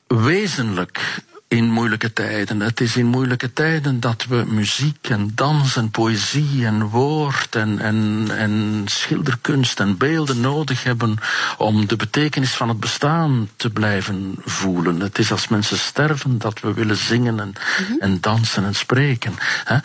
wezenlijk 0.07 1.21
in 1.51 1.69
moeilijke 1.69 2.13
tijden. 2.13 2.59
Het 2.59 2.81
is 2.81 2.95
in 2.95 3.05
moeilijke 3.05 3.53
tijden 3.53 3.99
dat 3.99 4.25
we 4.29 4.43
muziek 4.47 5.09
en 5.09 5.31
dans 5.35 5.75
en 5.75 5.91
poëzie 5.91 6.65
en 6.65 6.83
woord 6.83 7.55
en, 7.55 7.79
en, 7.79 8.27
en 8.37 8.83
schilderkunst 8.85 9.79
en 9.79 9.97
beelden 9.97 10.39
nodig 10.39 10.83
hebben 10.83 11.17
om 11.57 11.87
de 11.87 11.95
betekenis 11.95 12.53
van 12.53 12.69
het 12.69 12.79
bestaan 12.79 13.49
te 13.55 13.69
blijven 13.69 14.35
voelen. 14.45 14.99
Het 14.99 15.17
is 15.17 15.31
als 15.31 15.47
mensen 15.47 15.77
sterven 15.77 16.37
dat 16.37 16.59
we 16.59 16.73
willen 16.73 16.97
zingen 16.97 17.39
en, 17.39 17.53
en 17.99 18.17
dansen 18.21 18.65
en 18.65 18.75
spreken. 18.75 19.33
Hè? 19.63 19.77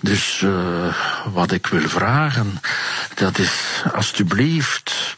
Dus 0.00 0.40
uh, 0.44 0.94
wat 1.32 1.52
ik 1.52 1.66
wil 1.66 1.88
vragen, 1.88 2.60
dat 3.14 3.38
is 3.38 3.82
alstublieft. 3.92 5.16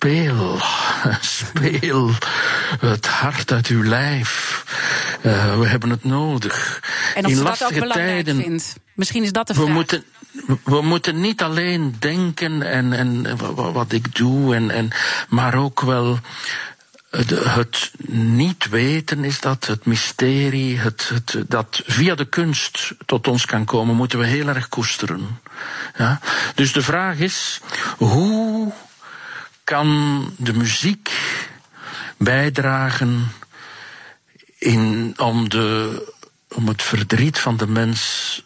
Speel, 0.00 0.58
speel 1.20 2.10
het 2.80 3.06
hart 3.06 3.52
uit 3.52 3.66
uw 3.66 3.84
lijf. 3.84 4.64
Uh, 5.22 5.58
we 5.58 5.66
hebben 5.66 5.90
het 5.90 6.04
nodig. 6.04 6.80
En 7.14 7.24
of 7.24 7.30
In 7.30 7.36
dat 7.36 7.44
lastige 7.44 7.88
tijden, 7.88 8.36
vindt. 8.42 8.74
Misschien 8.94 9.22
is 9.22 9.32
dat 9.32 9.46
de 9.46 9.54
we 9.54 9.60
vraag. 9.60 9.74
moeten, 9.74 10.04
we 10.64 10.82
moeten 10.82 11.20
niet 11.20 11.42
alleen 11.42 11.96
denken 11.98 12.62
en, 12.62 12.92
en 12.92 13.36
wa- 13.36 13.72
wat 13.72 13.92
ik 13.92 14.14
doe, 14.14 14.54
en, 14.54 14.70
en, 14.70 14.90
maar 15.28 15.54
ook 15.54 15.80
wel. 15.80 16.18
Het, 17.10 17.30
het 17.30 17.90
niet 18.08 18.68
weten 18.68 19.24
is 19.24 19.40
dat, 19.40 19.66
het 19.66 19.86
mysterie, 19.86 20.78
het, 20.78 21.10
het, 21.14 21.44
dat 21.48 21.82
via 21.86 22.14
de 22.14 22.24
kunst 22.24 22.92
tot 23.06 23.28
ons 23.28 23.44
kan 23.46 23.64
komen, 23.64 23.96
moeten 23.96 24.18
we 24.18 24.26
heel 24.26 24.48
erg 24.48 24.68
koesteren. 24.68 25.40
Ja? 25.98 26.20
Dus 26.54 26.72
de 26.72 26.82
vraag 26.82 27.16
is, 27.18 27.60
hoe 27.96 28.72
kan 29.70 30.32
de 30.36 30.52
muziek 30.52 31.10
bijdragen 32.16 33.32
in, 34.58 35.14
om, 35.16 35.48
de, 35.48 36.12
om 36.54 36.68
het 36.68 36.82
verdriet 36.82 37.38
van 37.38 37.56
de 37.56 37.66
mens 37.66 38.42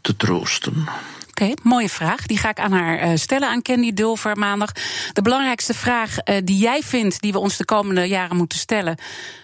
te 0.00 0.16
troosten? 0.16 0.88
Oké, 1.28 1.52
mooie 1.62 1.88
vraag. 1.88 2.26
Die 2.26 2.38
ga 2.38 2.48
ik 2.48 2.58
aan 2.58 2.72
haar 2.72 3.08
uh, 3.08 3.16
stellen, 3.16 3.48
aan 3.48 3.62
Candy 3.62 3.92
Dulver 3.92 4.38
maandag. 4.38 4.72
De 5.12 5.22
belangrijkste 5.22 5.74
vraag 5.74 6.16
uh, 6.24 6.36
die 6.44 6.58
jij 6.58 6.82
vindt, 6.82 7.20
die 7.20 7.32
we 7.32 7.38
ons 7.38 7.56
de 7.56 7.64
komende 7.64 8.04
jaren 8.04 8.36
moeten 8.36 8.58
stellen. 8.58 8.98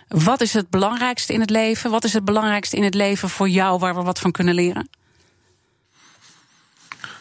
Wat 0.08 0.40
is 0.40 0.52
het 0.52 0.70
belangrijkste 0.70 1.32
in 1.32 1.40
het 1.40 1.50
leven? 1.50 1.90
Wat 1.90 2.04
is 2.04 2.12
het 2.12 2.24
belangrijkste 2.24 2.76
in 2.76 2.84
het 2.84 2.94
leven 2.94 3.28
voor 3.28 3.48
jou 3.48 3.78
waar 3.78 3.94
we 3.94 4.02
wat 4.02 4.18
van 4.18 4.32
kunnen 4.32 4.54
leren? 4.54 4.88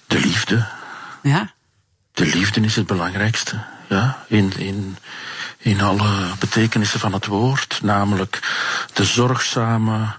De 0.07 0.19
liefde. 0.19 0.67
Ja. 1.23 1.53
De 2.11 2.25
liefde 2.25 2.61
is 2.61 2.75
het 2.75 2.87
belangrijkste. 2.87 3.75
Ja, 3.88 4.25
in, 4.27 4.53
in, 4.57 4.97
in 5.57 5.81
alle 5.81 6.25
betekenissen 6.39 6.99
van 6.99 7.13
het 7.13 7.25
woord. 7.25 7.79
Namelijk 7.83 8.39
de 8.93 9.05
zorgzame 9.05 10.15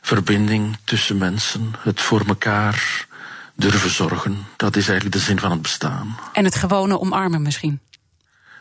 verbinding 0.00 0.76
tussen 0.84 1.18
mensen. 1.18 1.74
Het 1.78 2.00
voor 2.00 2.22
elkaar 2.26 3.06
durven 3.54 3.90
zorgen. 3.90 4.46
Dat 4.56 4.76
is 4.76 4.88
eigenlijk 4.88 5.16
de 5.16 5.22
zin 5.22 5.38
van 5.38 5.50
het 5.50 5.62
bestaan. 5.62 6.18
En 6.32 6.44
het 6.44 6.54
gewone 6.54 7.00
omarmen 7.00 7.42
misschien? 7.42 7.80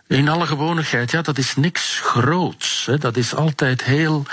In 0.08 0.30
alle 0.30 0.46
gewonigheid, 0.46 1.12
ja, 1.12 1.22
dat 1.22 1.38
is 1.38 1.56
niks 1.56 2.00
groots. 2.04 2.86
Hè. 2.86 2.98
Dat 2.98 3.18
is 3.18 3.36
altijd 3.36 3.84
heel 3.84 4.26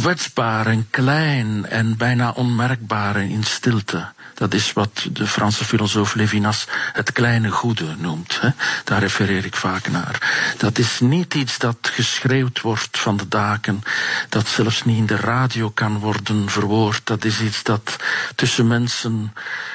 kwetsbaar 0.00 0.66
en 0.66 0.86
klein 0.90 1.66
en 1.66 1.96
bijna 1.96 2.30
onmerkbaar 2.30 3.16
in 3.16 3.42
stilte. 3.42 4.12
Dat 4.34 4.54
is 4.54 4.72
wat 4.72 5.06
de 5.12 5.26
Franse 5.26 5.64
filosoof 5.64 6.14
Levinas 6.14 6.66
het 6.92 7.12
kleine 7.12 7.50
goede 7.50 7.94
noemt. 7.98 8.40
Hè. 8.40 8.48
Daar 8.84 9.00
refereer 9.00 9.44
ik 9.44 9.56
vaak 9.56 9.88
naar. 9.88 10.18
Dat 10.58 10.78
is 10.78 11.00
niet 11.00 11.34
iets 11.34 11.58
dat 11.58 11.76
geschreeuwd 11.82 12.60
wordt 12.60 12.98
van 12.98 13.16
de 13.16 13.28
daken, 13.28 13.82
dat 14.28 14.48
zelfs 14.48 14.84
niet 14.84 14.96
in 14.96 15.06
de 15.06 15.16
radio 15.16 15.70
kan 15.70 15.98
worden 15.98 16.48
verwoord. 16.48 17.00
Dat 17.06 17.24
is 17.24 17.40
iets 17.40 17.62
dat 17.62 17.96
tussen 18.34 18.66
mensen 18.66 19.32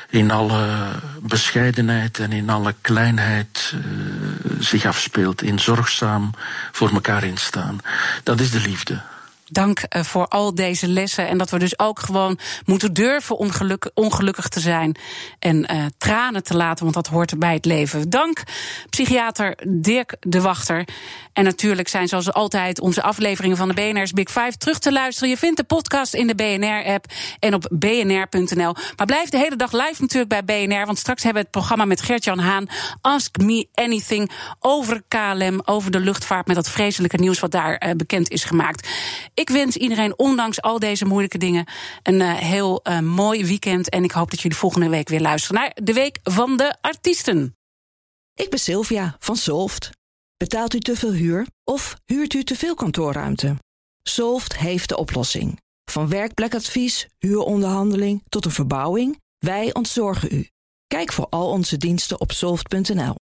in 0.10 0.32
alle 0.32 0.68
bescheidenheid 1.22 2.20
en 2.20 2.32
in 2.32 2.50
alle 2.50 2.76
kleinheid 2.82 3.74
uh, 3.76 3.82
zich 4.60 4.86
afspeelt, 4.86 5.42
in 5.42 5.60
zorgzaam 5.60 6.34
voor 6.72 6.90
elkaar 6.94 7.24
instaan. 7.24 7.80
Dat 8.24 8.40
is 8.40 8.52
de 8.52 8.60
liefde. 8.60 9.02
Dank 9.52 9.84
uh, 9.90 10.04
voor 10.04 10.28
al 10.28 10.56
deze 10.56 10.88
lessen. 10.88 11.28
En 11.28 11.38
dat 11.38 11.50
we 11.50 11.60
dus 11.60 11.80
ook 11.80 12.00
gewoon 12.00 12.40
moeten 12.66 12.94
durven 12.94 13.38
ongeluk, 13.38 13.92
ongelukkig 13.94 14.48
te 14.48 14.60
zijn. 14.60 14.96
En 15.40 15.72
uh, 15.72 15.86
tranen 15.98 16.44
te 16.44 16.56
laten, 16.56 16.84
want 16.84 16.96
dat 16.96 17.08
hoort 17.08 17.40
bij 17.40 17.54
het 17.54 17.66
leven. 17.66 18.10
Dank, 18.10 18.44
psychiater 18.90 19.58
Dirk 19.68 20.16
de 20.20 20.42
Wachter. 20.42 20.88
En 21.34 21.44
natuurlijk 21.44 21.88
zijn 21.88 22.08
zoals 22.08 22.34
altijd 22.34 22.80
onze 22.80 23.02
afleveringen 23.02 23.58
van 23.58 23.68
de 23.68 23.74
BNR's 23.74 24.12
Big 24.12 24.30
Five 24.32 24.58
terug 24.58 24.80
te 24.80 24.92
luisteren. 24.92 25.30
Je 25.30 25.38
vindt 25.38 25.58
de 25.58 25.64
podcast 25.64 26.14
in 26.14 26.28
de 26.28 26.36
BNR-app 26.36 27.06
en 27.40 27.54
op 27.54 27.70
bnr.nl. 27.72 28.76
Maar 28.96 29.06
blijf 29.06 29.30
de 29.30 29.38
hele 29.38 29.56
dag 29.56 29.72
live 29.72 30.02
natuurlijk 30.02 30.46
bij 30.46 30.66
BNR. 30.66 30.86
Want 30.86 30.98
straks 30.98 31.24
hebben 31.24 31.42
we 31.42 31.48
het 31.48 31.58
programma 31.58 31.86
met 31.86 32.02
Gert-Jan 32.02 32.40
Haan. 32.40 32.68
Ask 33.02 33.38
Me 33.38 33.68
Anything 33.74 34.32
over 34.60 35.04
KLM, 35.08 35.62
over 35.66 35.92
de 35.92 36.00
luchtvaart... 36.00 36.48
met 36.48 36.56
dat 36.56 36.70
vreselijke 36.70 37.18
nieuws 37.18 37.40
wat 37.40 37.52
daar 37.52 37.86
uh, 37.86 37.92
bekend 37.96 38.30
is 38.30 38.44
gemaakt. 38.44 38.88
Ik 39.40 39.50
wens 39.50 39.76
iedereen, 39.76 40.18
ondanks 40.18 40.62
al 40.62 40.80
deze 40.80 41.06
moeilijke 41.06 41.38
dingen, 41.38 41.66
een 42.04 42.20
uh, 42.20 42.36
heel 42.36 42.82
uh, 42.84 43.00
mooi 43.00 43.46
weekend. 43.46 43.90
En 43.90 44.04
ik 44.04 44.12
hoop 44.12 44.30
dat 44.30 44.42
jullie 44.42 44.58
volgende 44.58 44.90
week 44.90 45.10
weer 45.10 45.22
luisteren 45.22 45.62
naar 45.62 45.72
de 45.84 45.94
Week 45.94 46.20
van 46.24 46.58
de 46.58 46.76
Artiesten. 46.82 47.56
Ik 48.34 48.50
ben 48.50 48.60
Sylvia 48.60 49.16
van 49.20 49.36
Solft. 49.36 49.90
Betaalt 50.38 50.74
u 50.74 50.80
te 50.80 50.96
veel 50.96 51.12
huur 51.12 51.48
of 51.64 51.96
huurt 52.06 52.34
u 52.34 52.44
te 52.44 52.56
veel 52.56 52.76
kantoorruimte? 52.76 53.56
Solft 54.04 54.58
heeft 54.58 54.90
de 54.90 54.98
oplossing. 54.98 55.60
Van 55.86 56.10
werkplekadvies, 56.10 57.08
huuronderhandeling 57.18 58.24
tot 58.30 58.46
een 58.46 58.52
verbouwing, 58.52 59.20
wij 59.38 59.74
ontzorgen 59.74 60.36
u. 60.36 60.50
Kijk 60.88 61.12
voor 61.12 61.28
al 61.30 61.50
onze 61.50 61.78
diensten 61.78 62.20
op 62.20 62.32
soft.nl. 62.32 63.16